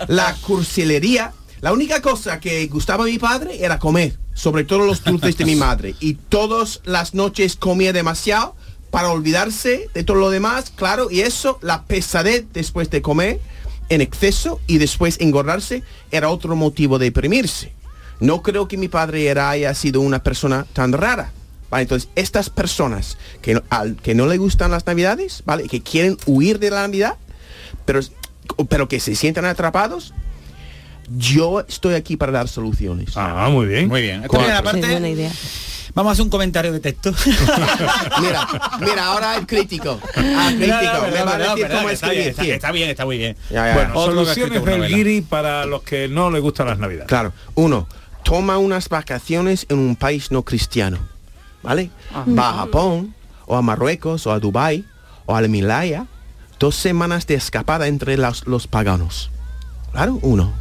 la 0.07 0.35
cursilería. 0.47 1.33
La 1.61 1.73
única 1.73 2.01
cosa 2.01 2.39
que 2.39 2.67
gustaba 2.69 3.05
a 3.05 3.09
mi 3.09 3.19
padre 3.19 3.65
era 3.65 3.79
comer, 3.81 4.17
sobre 4.33 4.63
todo 4.65 4.87
los 4.87 5.03
dulces 5.03 5.37
de 5.37 5.45
mi 5.45 5.57
madre. 5.57 5.95
Y 6.01 6.15
todas 6.15 6.81
las 6.85 7.15
noches 7.15 7.57
comía 7.57 7.93
demasiado 7.93 8.55
para 8.91 9.11
olvidarse 9.11 9.91
de 9.93 10.05
todo 10.05 10.17
lo 10.17 10.31
demás, 10.31 10.73
claro, 10.75 11.11
y 11.11 11.21
eso, 11.21 11.59
la 11.61 11.85
pesadez 11.85 12.47
después 12.53 12.89
de 12.91 13.03
comer 13.03 13.41
en 13.89 14.01
exceso 14.01 14.61
y 14.67 14.79
después 14.79 15.17
engordarse 15.21 15.83
era 16.11 16.29
otro 16.31 16.55
motivo 16.57 16.99
de 16.99 17.07
deprimirse. 17.07 17.73
No 18.21 18.43
creo 18.43 18.69
que 18.69 18.77
mi 18.77 18.89
padre 18.89 19.27
era, 19.27 19.51
haya 19.51 19.73
sido 19.75 20.01
una 20.01 20.23
persona 20.23 20.67
tan 20.73 20.93
rara. 20.93 21.33
¿vale? 21.71 21.83
Entonces, 21.83 22.09
estas 22.15 22.51
personas 22.51 23.19
que, 23.43 23.55
no- 23.55 23.63
al 23.71 23.97
que 23.97 24.15
no 24.15 24.27
le 24.27 24.39
gustan 24.39 24.71
las 24.71 24.87
navidades, 24.87 25.43
¿vale? 25.45 25.69
Que 25.69 25.81
quieren 25.83 26.17
huir 26.27 26.59
de 26.59 26.71
la 26.71 26.81
Navidad, 26.83 27.17
pero, 27.85 28.01
pero 28.69 28.89
que 28.89 29.01
se 29.01 29.15
sientan 29.15 29.45
atrapados, 29.45 30.15
yo 31.17 31.61
estoy 31.61 31.95
aquí 31.95 32.17
para 32.17 32.33
dar 32.33 32.49
soluciones. 32.49 33.11
Ah, 33.17 33.49
muy 33.51 33.67
bien. 33.67 33.89
Muy 33.89 34.03
bien. 34.03 34.17
Esta 34.17 34.29
Cuatro. 34.29 34.47
primera 34.47 34.63
parte, 34.63 34.83
Sí, 34.83 34.91
buena 34.93 35.09
idea. 35.09 35.33
Vamos 35.99 36.11
a 36.11 36.13
hacer 36.13 36.25
un 36.27 36.31
comentario 36.31 36.73
de 36.73 36.79
texto. 36.79 37.13
Mira, 38.21 38.47
mira, 38.79 39.07
ahora 39.07 39.37
el 39.37 39.49
crítico. 39.49 39.99
Ah, 40.15 40.53
crítico. 40.57 40.77
No, 40.81 41.07
no, 41.07 41.11
me 41.11 41.23
va 41.25 41.35
a 41.35 41.39
no, 41.39 41.45
decir 41.45 41.63
perdón, 41.63 41.79
cómo 41.79 41.91
está 41.91 42.11
bien, 42.11 42.29
está, 42.29 42.43
tío. 42.43 42.55
está 42.55 42.71
bien, 42.71 42.91
está 42.91 43.05
muy 43.05 43.19
bien. 43.19 43.37
Ya, 43.51 43.67
ya. 43.67 43.75
Bueno, 43.75 43.95
Otro 43.97 44.15
que 44.15 44.31
ha 44.31 44.35
soluciones 44.35 44.65
del 44.65 44.95
guiri 44.95 45.23
para 45.23 45.67
los 45.67 45.83
que 45.83 46.07
no 46.07 46.31
les 46.31 46.41
gustan 46.41 46.69
las 46.69 46.79
navidades. 46.79 47.09
Claro. 47.09 47.33
Uno, 47.57 47.89
toma 48.23 48.59
unas 48.59 48.89
vacaciones 48.89 49.67
en 49.71 49.81
un 49.81 49.97
país 49.97 50.31
no 50.31 50.45
cristiano. 50.45 50.99
¿Vale? 51.65 51.91
Va 52.15 52.51
a 52.51 52.55
Japón, 52.59 53.13
o 53.47 53.57
a 53.57 53.63
Marruecos, 53.63 54.25
o 54.29 54.31
a 54.31 54.39
Dubai, 54.39 54.85
o 55.27 55.35
al 55.35 55.47
Himalaya. 55.47 56.07
Dos 56.61 56.77
semanas 56.77 57.27
de 57.27 57.35
escapada 57.35 57.89
entre 57.89 58.17
los, 58.17 58.47
los 58.47 58.69
paganos. 58.69 59.33
Claro, 59.91 60.21
uno. 60.23 60.53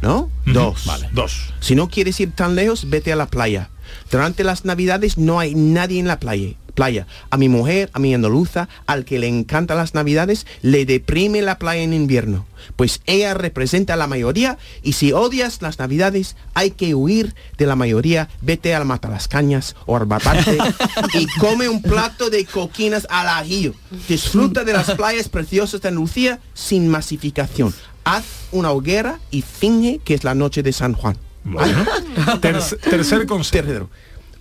¿No? 0.00 0.28
Dos. 0.44 0.86
Vale, 0.86 1.08
dos. 1.12 1.54
Si 1.60 1.76
no 1.76 1.88
quieres 1.88 2.18
ir 2.18 2.32
tan 2.32 2.56
lejos, 2.56 2.90
vete 2.90 3.12
a 3.12 3.16
la 3.16 3.26
playa. 3.26 3.68
Durante 4.10 4.44
las 4.44 4.64
navidades 4.64 5.18
no 5.18 5.40
hay 5.40 5.54
nadie 5.54 6.00
en 6.00 6.08
la 6.08 6.20
playa. 6.20 6.54
Playa. 6.74 7.06
A 7.28 7.36
mi 7.36 7.50
mujer, 7.50 7.90
a 7.92 7.98
mi 7.98 8.14
andaluza, 8.14 8.68
al 8.86 9.04
que 9.04 9.18
le 9.18 9.28
encantan 9.28 9.76
las 9.76 9.94
navidades, 9.94 10.46
le 10.62 10.86
deprime 10.86 11.42
la 11.42 11.58
playa 11.58 11.82
en 11.82 11.92
invierno. 11.92 12.46
Pues 12.76 13.02
ella 13.04 13.34
representa 13.34 13.94
a 13.94 13.96
la 13.96 14.06
mayoría 14.06 14.56
y 14.82 14.94
si 14.94 15.12
odias 15.12 15.60
las 15.60 15.78
navidades, 15.78 16.36
hay 16.54 16.70
que 16.70 16.94
huir 16.94 17.34
de 17.58 17.66
la 17.66 17.76
mayoría. 17.76 18.30
Vete 18.40 18.74
al 18.74 18.86
Matalascañas 18.86 19.76
o 19.84 19.96
al 19.96 20.06
Barbate 20.06 20.56
y 21.14 21.26
come 21.38 21.68
un 21.68 21.82
plato 21.82 22.30
de 22.30 22.46
coquinas 22.46 23.06
al 23.10 23.28
ajillo. 23.28 23.74
Disfruta 24.08 24.64
de 24.64 24.72
las 24.72 24.92
playas 24.92 25.28
preciosas 25.28 25.82
de 25.82 25.88
Andalucía 25.88 26.40
sin 26.54 26.88
masificación. 26.88 27.74
Haz 28.04 28.24
una 28.50 28.70
hoguera 28.70 29.20
y 29.30 29.42
finge 29.42 30.00
que 30.04 30.14
es 30.14 30.24
la 30.24 30.34
noche 30.34 30.62
de 30.62 30.72
San 30.72 30.94
Juan. 30.94 31.18
Bueno. 31.44 31.84
Tercer, 32.40 32.78
tercer 32.78 33.26
consejo. 33.26 33.64
Tercero, 33.64 33.90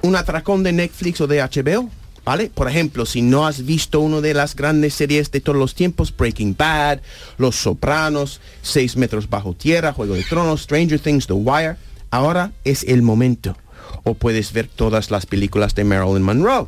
un 0.02 0.16
atracón 0.16 0.64
de 0.64 0.72
Netflix 0.72 1.22
o 1.22 1.28
de 1.28 1.42
HBO, 1.42 1.90
¿vale? 2.24 2.52
Por 2.54 2.70
ejemplo, 2.70 3.06
si 3.06 3.22
no 3.22 3.46
has 3.46 3.66
visto 3.66 4.00
una 4.00 4.22
de 4.22 4.34
las 4.34 4.56
grandes 4.56 4.94
series 4.94 5.32
de 5.32 5.42
todos 5.42 5.58
los 5.58 5.76
tiempos, 5.76 6.16
Breaking 6.16 6.56
Bad, 6.58 7.02
Los 7.38 7.56
Sopranos, 7.56 8.42
Seis 8.62 8.96
Metros 8.96 9.30
Bajo 9.30 9.54
Tierra, 9.54 9.94
Juego 9.94 10.16
de 10.16 10.24
Tronos, 10.24 10.62
Stranger 10.62 11.00
Things, 11.00 11.28
The 11.28 11.34
Wire, 11.34 11.78
ahora 12.10 12.52
es 12.64 12.84
el 12.84 13.02
momento. 13.02 13.56
O 14.04 14.14
puedes 14.14 14.54
ver 14.54 14.68
todas 14.68 15.12
las 15.12 15.26
películas 15.26 15.76
de 15.76 15.84
Marilyn 15.84 16.24
Monroe 16.24 16.68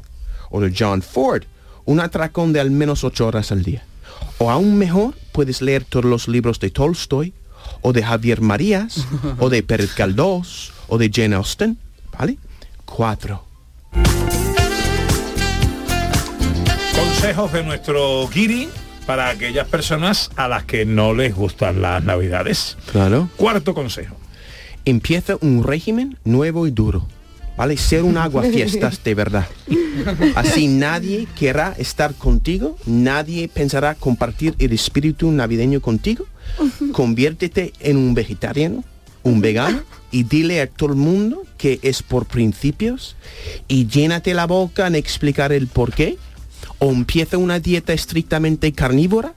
o 0.49 0.61
de 0.61 0.73
John 0.77 1.01
Ford, 1.01 1.43
un 1.85 1.99
atracón 1.99 2.53
de 2.53 2.59
al 2.59 2.71
menos 2.71 3.03
ocho 3.03 3.27
horas 3.27 3.51
al 3.51 3.63
día. 3.63 3.83
O 4.37 4.51
aún 4.51 4.77
mejor, 4.77 5.15
puedes 5.31 5.61
leer 5.61 5.83
todos 5.83 6.05
los 6.05 6.27
libros 6.27 6.59
de 6.59 6.69
Tolstoy, 6.69 7.33
o 7.83 7.93
de 7.93 8.01
Javier 8.01 8.41
Marías, 8.41 9.05
o 9.37 9.49
de 9.49 9.61
Pérez 9.61 9.93
Galdós, 9.95 10.73
o 10.87 10.97
de 10.97 11.11
Jane 11.13 11.35
Austen, 11.35 11.77
¿vale? 12.17 12.37
Cuatro. 12.85 13.45
Consejos 16.95 17.53
de 17.53 17.63
nuestro 17.63 18.27
guiri 18.29 18.69
para 19.05 19.29
aquellas 19.29 19.67
personas 19.67 20.31
a 20.35 20.47
las 20.47 20.63
que 20.63 20.85
no 20.85 21.13
les 21.13 21.35
gustan 21.35 21.81
las 21.81 22.03
navidades. 22.03 22.77
Claro. 22.91 23.29
Cuarto 23.35 23.73
consejo. 23.73 24.15
Empieza 24.85 25.35
un 25.41 25.63
régimen 25.63 26.17
nuevo 26.23 26.67
y 26.67 26.71
duro, 26.71 27.07
¿vale? 27.57 27.77
Ser 27.77 28.03
un 28.03 28.17
aguafiestas 28.17 29.03
de 29.03 29.15
verdad. 29.15 29.47
Así 30.35 30.67
nadie 30.67 31.27
querrá 31.37 31.75
estar 31.77 32.13
contigo, 32.13 32.77
nadie 32.85 33.47
pensará 33.47 33.95
compartir 33.95 34.55
el 34.59 34.73
espíritu 34.73 35.31
navideño 35.31 35.81
contigo. 35.81 36.25
Conviértete 36.91 37.73
en 37.79 37.97
un 37.97 38.13
vegetariano, 38.13 38.83
un 39.23 39.41
vegano 39.41 39.81
y 40.11 40.23
dile 40.23 40.61
a 40.61 40.67
todo 40.67 40.89
el 40.89 40.95
mundo 40.95 41.43
que 41.57 41.79
es 41.81 42.03
por 42.03 42.25
principios 42.25 43.15
y 43.67 43.87
llénate 43.87 44.33
la 44.33 44.45
boca 44.45 44.87
en 44.87 44.95
explicar 44.95 45.51
el 45.51 45.67
por 45.67 45.93
qué. 45.93 46.17
O 46.79 46.91
empieza 46.91 47.37
una 47.37 47.59
dieta 47.59 47.93
estrictamente 47.93 48.73
carnívora. 48.73 49.33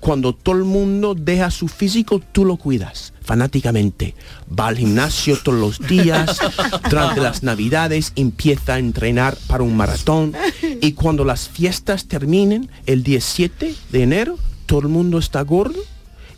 Cuando 0.00 0.34
todo 0.34 0.56
el 0.56 0.64
mundo 0.64 1.14
deja 1.14 1.50
su 1.50 1.66
físico, 1.66 2.20
tú 2.32 2.44
lo 2.44 2.56
cuidas 2.56 3.14
fanáticamente. 3.24 4.14
Va 4.48 4.68
al 4.68 4.78
gimnasio 4.78 5.36
todos 5.42 5.58
los 5.58 5.88
días. 5.88 6.38
Durante 6.90 7.20
las 7.20 7.42
navidades 7.42 8.12
empieza 8.14 8.74
a 8.74 8.78
entrenar 8.78 9.36
para 9.48 9.64
un 9.64 9.76
maratón. 9.76 10.34
Y 10.80 10.92
cuando 10.92 11.24
las 11.24 11.48
fiestas 11.48 12.06
terminen, 12.06 12.70
el 12.86 13.02
17 13.02 13.74
de 13.90 14.02
enero, 14.02 14.38
todo 14.66 14.80
el 14.80 14.88
mundo 14.88 15.18
está 15.18 15.42
gordo. 15.42 15.80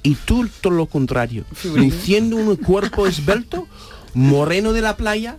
Y 0.02 0.14
tú 0.14 0.48
todo 0.60 0.72
lo 0.72 0.86
contrario. 0.86 1.44
Luciendo 1.74 2.36
un 2.36 2.56
cuerpo 2.56 3.06
esbelto, 3.06 3.66
moreno 4.14 4.72
de 4.72 4.80
la 4.82 4.96
playa 4.96 5.36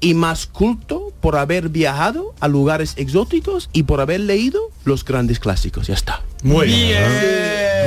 y 0.00 0.14
más 0.14 0.46
culto 0.46 1.12
por 1.20 1.36
haber 1.36 1.68
viajado 1.68 2.34
a 2.40 2.48
lugares 2.48 2.94
exóticos 2.96 3.68
y 3.72 3.84
por 3.84 4.00
haber 4.00 4.20
leído 4.20 4.60
los 4.84 5.04
grandes 5.04 5.40
clásicos. 5.40 5.86
Ya 5.88 5.94
está. 5.94 6.22
Muy 6.42 6.66
bien. 6.66 7.02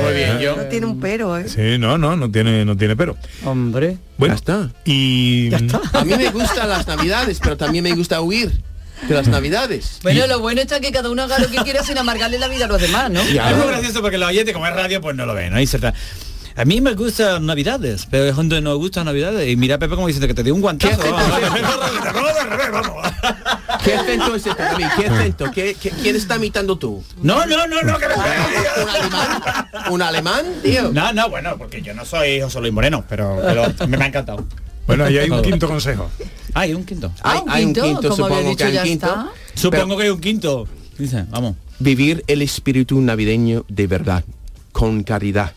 Muy 0.02 0.14
bien, 0.14 0.38
yo. 0.40 0.56
No 0.56 0.64
tiene 0.64 0.86
un 0.86 1.00
pero, 1.00 1.36
¿eh? 1.38 1.48
Sí, 1.48 1.78
no, 1.78 1.96
no, 1.96 2.16
no 2.16 2.30
tiene, 2.30 2.64
no 2.64 2.76
tiene 2.76 2.96
pero. 2.96 3.16
Hombre. 3.44 3.98
Bueno, 4.18 4.34
Ya 4.34 4.36
está. 4.36 4.70
Y 4.84 5.50
A 5.54 6.04
mí 6.04 6.14
me 6.16 6.30
gustan 6.30 6.68
las 6.68 6.86
navidades, 6.86 7.38
pero 7.42 7.56
también 7.56 7.84
me 7.84 7.92
gusta 7.94 8.20
huir 8.20 8.52
de 9.08 9.14
las 9.14 9.28
navidades. 9.28 9.98
Bueno, 10.02 10.26
lo 10.26 10.40
bueno 10.40 10.60
está 10.60 10.80
que 10.80 10.92
cada 10.92 11.10
uno 11.10 11.22
haga 11.22 11.38
lo 11.38 11.50
que 11.50 11.58
quiera 11.58 11.82
sin 11.82 11.98
amargarle 11.98 12.38
la 12.38 12.48
vida 12.48 12.64
a 12.66 12.68
los 12.68 12.80
demás, 12.80 13.10
¿no? 13.10 13.20
Es 13.20 13.56
muy 13.56 13.66
gracioso 13.68 14.00
porque 14.02 14.18
los 14.18 14.28
oyentes, 14.28 14.52
como 14.54 14.66
es 14.66 14.74
radio, 14.74 15.00
pues 15.00 15.16
no 15.16 15.26
lo 15.26 15.34
ven, 15.34 15.52
¿no? 15.52 15.60
Y 15.60 15.68
A 16.54 16.64
mí 16.66 16.80
me 16.82 16.92
gustan 16.94 17.46
Navidades, 17.46 18.06
pero 18.10 18.24
es 18.26 18.36
donde 18.36 18.60
no 18.60 18.76
gustan 18.76 19.06
Navidades. 19.06 19.48
Y 19.50 19.56
mira 19.56 19.76
a 19.76 19.78
Pepe 19.78 19.94
como 19.94 20.06
diciendo 20.06 20.28
que 20.28 20.34
te 20.34 20.42
dio 20.42 20.54
un 20.54 20.60
guantazo. 20.60 21.00
¿Qué 23.82 23.94
acento 23.94 24.34
es 24.36 24.46
este, 24.46 24.62
David? 24.62 24.86
¿Qué 24.96 25.06
acento? 25.06 25.50
¿Qué, 25.50 25.74
qué- 25.80 25.90
quién 25.90 26.14
está 26.16 26.36
imitando 26.36 26.76
tú? 26.76 27.02
No, 27.22 27.44
no, 27.46 27.66
no, 27.66 27.82
no, 27.82 27.98
que 27.98 28.06
me- 28.08 28.14
¿Un 28.14 28.88
alemán? 28.88 29.68
¿Un 29.90 30.02
alemán, 30.02 30.44
tío? 30.62 30.90
No, 30.92 31.12
no, 31.12 31.28
bueno, 31.28 31.56
porque 31.58 31.82
yo 31.82 31.94
no 31.94 32.04
soy 32.04 32.40
José 32.40 32.60
Luis 32.60 32.72
Moreno, 32.72 33.04
pero, 33.08 33.40
pero 33.42 33.64
me, 33.88 33.96
me 33.96 34.04
ha 34.04 34.08
encantado. 34.08 34.44
Bueno, 34.86 35.04
ahí 35.04 35.18
hay 35.18 35.30
un 35.30 35.42
quinto 35.42 35.68
consejo. 35.68 36.10
Ah, 36.54 36.60
hay 36.60 36.74
un 36.74 36.84
quinto. 36.84 37.12
Hay, 37.22 37.40
un 37.40 37.50
hay 37.50 37.64
un 37.64 37.72
quinto, 37.72 38.08
como 38.10 38.16
supongo 38.16 38.48
dicho, 38.50 38.56
que 38.58 38.64
hay 38.64 38.72
ya 38.74 38.82
un 38.82 38.88
quinto. 38.88 39.06
está. 39.06 39.30
Supongo 39.54 39.96
que 39.96 40.02
hay 40.02 40.10
un 40.10 40.20
quinto. 40.20 40.68
Dice, 40.98 41.24
vamos. 41.30 41.56
Vivir 41.78 42.24
el 42.26 42.42
espíritu 42.42 43.00
navideño 43.00 43.64
de 43.68 43.86
verdad, 43.86 44.24
con 44.72 45.02
caridad. 45.02 45.52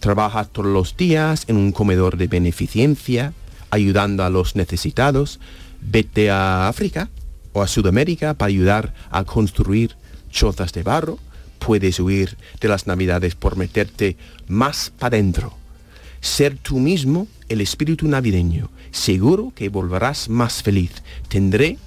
Trabaja 0.00 0.44
todos 0.44 0.68
los 0.68 0.96
días 0.96 1.44
en 1.48 1.56
un 1.56 1.72
comedor 1.72 2.16
de 2.16 2.26
beneficencia, 2.26 3.32
ayudando 3.70 4.24
a 4.24 4.30
los 4.30 4.56
necesitados. 4.56 5.40
Vete 5.80 6.30
a 6.30 6.68
África 6.68 7.08
o 7.52 7.62
a 7.62 7.68
Sudamérica 7.68 8.34
para 8.34 8.48
ayudar 8.48 8.94
a 9.10 9.24
construir 9.24 9.96
chozas 10.30 10.72
de 10.72 10.82
barro. 10.82 11.18
Puedes 11.58 11.98
huir 12.00 12.36
de 12.60 12.68
las 12.68 12.86
navidades 12.86 13.34
por 13.34 13.56
meterte 13.56 14.16
más 14.46 14.92
para 14.98 15.16
adentro. 15.16 15.54
Ser 16.20 16.56
tú 16.58 16.78
mismo 16.78 17.28
el 17.48 17.60
espíritu 17.60 18.08
navideño. 18.08 18.70
Seguro 18.90 19.52
que 19.54 19.68
volverás 19.68 20.28
más 20.28 20.62
feliz. 20.62 20.90
Tendré 21.28 21.78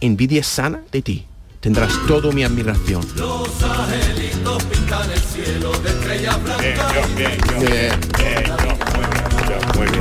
envidia 0.00 0.42
sana 0.42 0.82
de 0.92 1.02
ti. 1.02 1.26
Tendrás 1.60 1.92
toda 2.06 2.32
mi 2.32 2.42
admiración. 2.42 3.06
Los 3.16 3.62
angelitos 3.62 4.64
pintan 4.64 5.10
el 5.10 5.20
cielo 5.20 5.72
de 5.80 5.90
estrellas 5.90 6.42
blancas. 6.42 7.16
Bien, 7.16 7.38
muy 9.76 9.86
bien. 9.86 10.00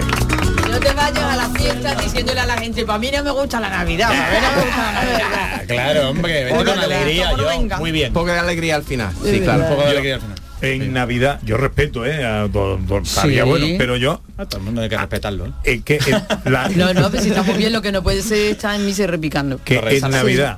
No 0.72 0.80
te 0.80 0.94
vayas 0.94 1.24
a 1.24 1.36
la 1.36 1.50
fiesta 1.50 1.96
diciéndole 1.96 2.40
a 2.40 2.46
la 2.46 2.58
gente, 2.58 2.86
para 2.86 3.00
mí 3.00 3.12
no 3.14 3.24
me 3.24 3.32
gusta 3.32 3.60
la 3.60 3.70
Navidad. 3.70 4.08
para 4.08 4.30
mí 4.30 4.38
no 4.42 4.56
me 4.56 4.62
gusta 4.66 4.78
la 4.78 4.92
Navidad. 4.94 5.26
Claro, 5.70 6.10
hombre, 6.10 6.46
vete 6.46 6.56
Poco 6.56 6.72
con 6.72 6.80
alegría, 6.80 7.32
yo. 7.38 7.78
Muy 7.78 7.92
bien. 7.92 8.08
Un 8.08 8.14
poco 8.14 8.28
de 8.32 8.40
alegría 8.40 8.76
al 8.76 8.84
final. 8.84 9.14
Sí, 9.24 9.40
claro. 9.42 9.64
Un 9.64 9.70
poco 9.70 9.82
de 9.84 9.90
alegría 9.90 10.16
al 10.16 10.22
final. 10.22 10.38
En 10.62 10.94
Navidad, 10.94 11.40
yo 11.44 11.58
respeto, 11.58 12.06
¿eh? 12.06 12.26
a- 12.26 12.48
por- 12.52 12.80
estaría 13.04 13.44
bueno, 13.46 13.66
pero 13.78 13.96
yo... 13.98 14.22
A 14.38 14.46
todo 14.46 14.60
el 14.60 14.66
mundo 14.66 14.82
hay 14.82 14.90
que 14.90 14.98
respetarlo. 14.98 15.46
¿eh? 15.48 15.52
eh, 15.64 15.82
que, 15.84 15.96
eh, 15.96 16.22
la- 16.46 16.70
No, 16.76 16.94
no, 16.94 17.10
pero 17.10 17.24
si 17.24 17.30
está 17.30 17.44
muy 17.44 17.56
bien, 17.58 17.72
lo 17.74 17.82
que 17.82 17.92
no 17.92 18.04
puede 18.04 18.22
ser 18.22 18.52
está 18.52 18.76
en 18.76 18.86
mí 18.86 18.94
se 18.94 19.08
repicando. 19.08 19.60
que 19.64 19.78
en 19.78 20.10
Navidad 20.12 20.58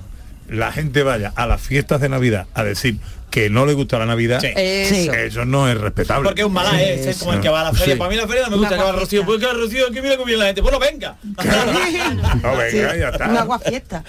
la 0.50 0.72
gente 0.72 1.04
vaya 1.04 1.32
a 1.36 1.48
las 1.48 1.62
fiestas 1.62 2.02
de 2.02 2.10
Navidad 2.10 2.48
a 2.54 2.64
decir 2.64 2.98
que 3.30 3.50
no 3.50 3.66
le 3.66 3.74
gusta 3.74 3.98
la 3.98 4.06
Navidad, 4.06 4.42
Sí. 4.42 4.50
Eso. 4.58 5.14
eso 5.14 5.46
no 5.46 5.70
es 5.70 5.78
respetable. 5.78 6.28
Porque 6.28 6.44
un 6.44 6.52
mala 6.52 6.82
es, 6.82 7.06
es 7.06 7.18
como 7.20 7.32
el 7.34 7.40
que 7.40 7.48
va 7.48 7.62
a 7.62 7.64
la 7.66 7.74
feria. 7.74 7.94
Sí. 7.94 7.98
Para 8.00 8.10
mí 8.10 8.18
la 8.18 8.28
feria 8.28 8.44
no 8.44 8.50
me 8.52 8.58
gusta 8.58 8.76
que 8.76 8.84
va 8.84 8.90
a 8.90 8.92
Rocío. 8.92 9.24
Pues 9.26 9.40
que 9.40 9.46
a 9.46 9.54
Rocío, 9.54 9.90
que 9.92 10.02
mira 10.02 10.16
cómo 10.16 10.26
viene 10.26 10.40
la 10.40 10.46
gente. 10.48 10.60
Bueno, 10.62 10.80
venga. 10.80 11.16
No, 12.44 12.58
venga, 12.58 12.96
ya 12.98 13.10
está. 13.10 13.30
Una 13.30 13.42
agua 13.42 13.60
fiesta. 13.60 14.04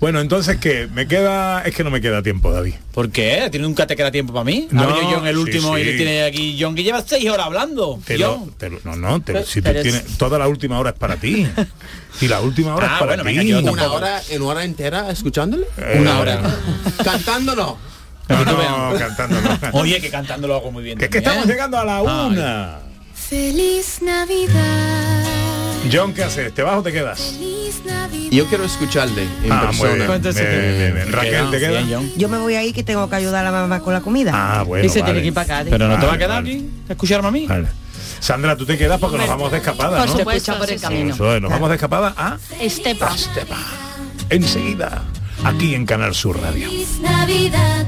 Bueno, 0.00 0.20
entonces 0.20 0.58
que 0.58 0.86
me 0.92 1.06
queda, 1.08 1.62
es 1.62 1.74
que 1.74 1.82
no 1.82 1.90
me 1.90 2.00
queda 2.00 2.22
tiempo, 2.22 2.52
David. 2.52 2.74
¿Por 2.92 3.10
qué? 3.10 3.48
¿Tiene 3.50 3.66
nunca 3.66 3.86
te 3.86 3.96
queda 3.96 4.10
tiempo 4.10 4.32
para 4.34 4.44
mí? 4.44 4.68
No, 4.70 5.10
yo, 5.10 5.18
en 5.20 5.26
el 5.26 5.34
sí, 5.36 5.40
último 5.40 5.78
y 5.78 5.84
le 5.84 5.92
tiene 5.96 6.22
aquí 6.24 6.58
John 6.60 6.74
que 6.74 6.82
lleva 6.82 7.02
seis 7.06 7.28
horas 7.30 7.46
hablando. 7.46 7.98
Te 8.04 8.18
lo- 8.18 8.36
John. 8.38 8.52
te 8.58 8.70
lo- 8.70 8.80
no, 8.84 8.96
no, 8.96 9.20
te 9.20 9.32
Pero- 9.32 9.46
si 9.46 9.62
tú 9.62 9.70
es- 9.70 9.82
tienes 9.82 10.04
toda 10.18 10.38
la 10.38 10.46
última 10.48 10.78
hora 10.78 10.90
es 10.90 10.96
para 10.96 11.16
ti. 11.16 11.46
Y 12.20 12.28
la 12.28 12.40
última 12.42 12.76
hora 12.76 12.86
Ah, 12.88 12.92
es 12.94 12.98
para 13.00 13.06
bueno, 13.16 13.22
ti. 13.24 13.28
venga, 13.38 13.42
yo 13.42 13.72
¿Una 13.72 13.90
hora, 13.92 14.22
en 14.30 14.40
una 14.42 14.50
hora 14.52 14.64
entera 14.64 15.10
escuchándole? 15.10 15.66
Eh, 15.76 15.96
Una 16.00 16.20
hora. 16.20 16.40
Cantándolo. 17.04 17.76
No, 18.28 18.44
no. 18.44 18.92
Oye, 19.72 20.00
que 20.00 20.10
cantando 20.10 20.46
lo 20.46 20.54
hago 20.54 20.70
muy 20.70 20.84
bien. 20.84 20.96
Que 20.96 21.06
es 21.06 21.10
que 21.10 21.20
también, 21.20 21.42
estamos 21.42 21.48
¿eh? 21.48 21.52
llegando 21.52 21.78
a 21.78 21.84
la 21.84 22.02
una. 22.02 22.78
Feliz 23.14 23.98
Navidad. 24.00 25.33
John, 25.92 26.12
¿qué 26.14 26.24
haces? 26.24 26.52
¿Te 26.54 26.62
vas 26.62 26.76
o 26.78 26.82
te 26.82 26.92
quedas? 26.92 27.20
Feliz 27.20 27.82
Navidad. 27.84 28.30
Yo 28.30 28.46
quiero 28.46 28.64
escucharle 28.64 29.22
en 29.44 29.52
Ah, 29.52 29.70
muy 29.72 29.88
bien. 29.94 30.06
persona. 30.20 30.48
Bien, 30.50 30.78
bien, 30.78 30.94
bien. 30.94 31.12
Raquel, 31.12 31.50
¿te 31.50 31.58
quedas? 31.58 31.84
Yo 32.16 32.28
me 32.28 32.38
voy 32.38 32.54
ahí 32.54 32.72
que 32.72 32.82
tengo 32.82 33.08
que 33.08 33.16
ayudar 33.16 33.44
a 33.46 33.50
la 33.50 33.60
mamá 33.60 33.80
con 33.80 33.92
la 33.92 34.00
comida. 34.00 34.32
Ah, 34.34 34.62
bueno, 34.62 34.84
y 34.84 34.88
se 34.88 35.00
vale. 35.00 35.12
tiene 35.12 35.20
que 35.22 35.28
ir 35.28 35.34
para 35.34 35.58
acá. 35.60 35.70
Pero 35.70 35.88
no 35.88 35.94
te 35.98 36.00
va 36.00 36.06
a 36.06 36.06
Vale, 36.12 36.18
quedar 36.18 36.42
vale. 36.42 36.54
aquí 36.56 36.70
a 36.88 36.92
escucharme 36.92 37.28
a 37.28 37.30
mí. 37.30 37.46
Vale. 37.46 37.68
Sandra, 38.20 38.56
tú 38.56 38.64
te 38.64 38.78
quedas 38.78 38.98
porque 38.98 39.18
nos 39.18 39.28
vamos 39.28 39.50
de 39.52 39.58
escapada, 39.58 39.98
Por 39.98 40.08
¿no? 40.08 40.16
supuesto, 40.18 40.56
por 40.58 40.68
el 40.70 40.78
sí, 40.78 40.78
sí. 40.78 40.82
camino. 40.82 41.14
Eso 41.14 41.34
es, 41.36 41.42
nos 41.42 41.50
vamos 41.50 41.68
de 41.68 41.74
escapada 41.74 42.14
a 42.16 42.38
Estepa. 42.60 43.14
enseguida, 44.30 45.02
aquí 45.44 45.74
en 45.74 45.84
Canal 45.84 46.14
Sur 46.14 46.40
Radio. 46.40 46.68
Feliz 46.70 46.98
Navidad. 47.00 47.84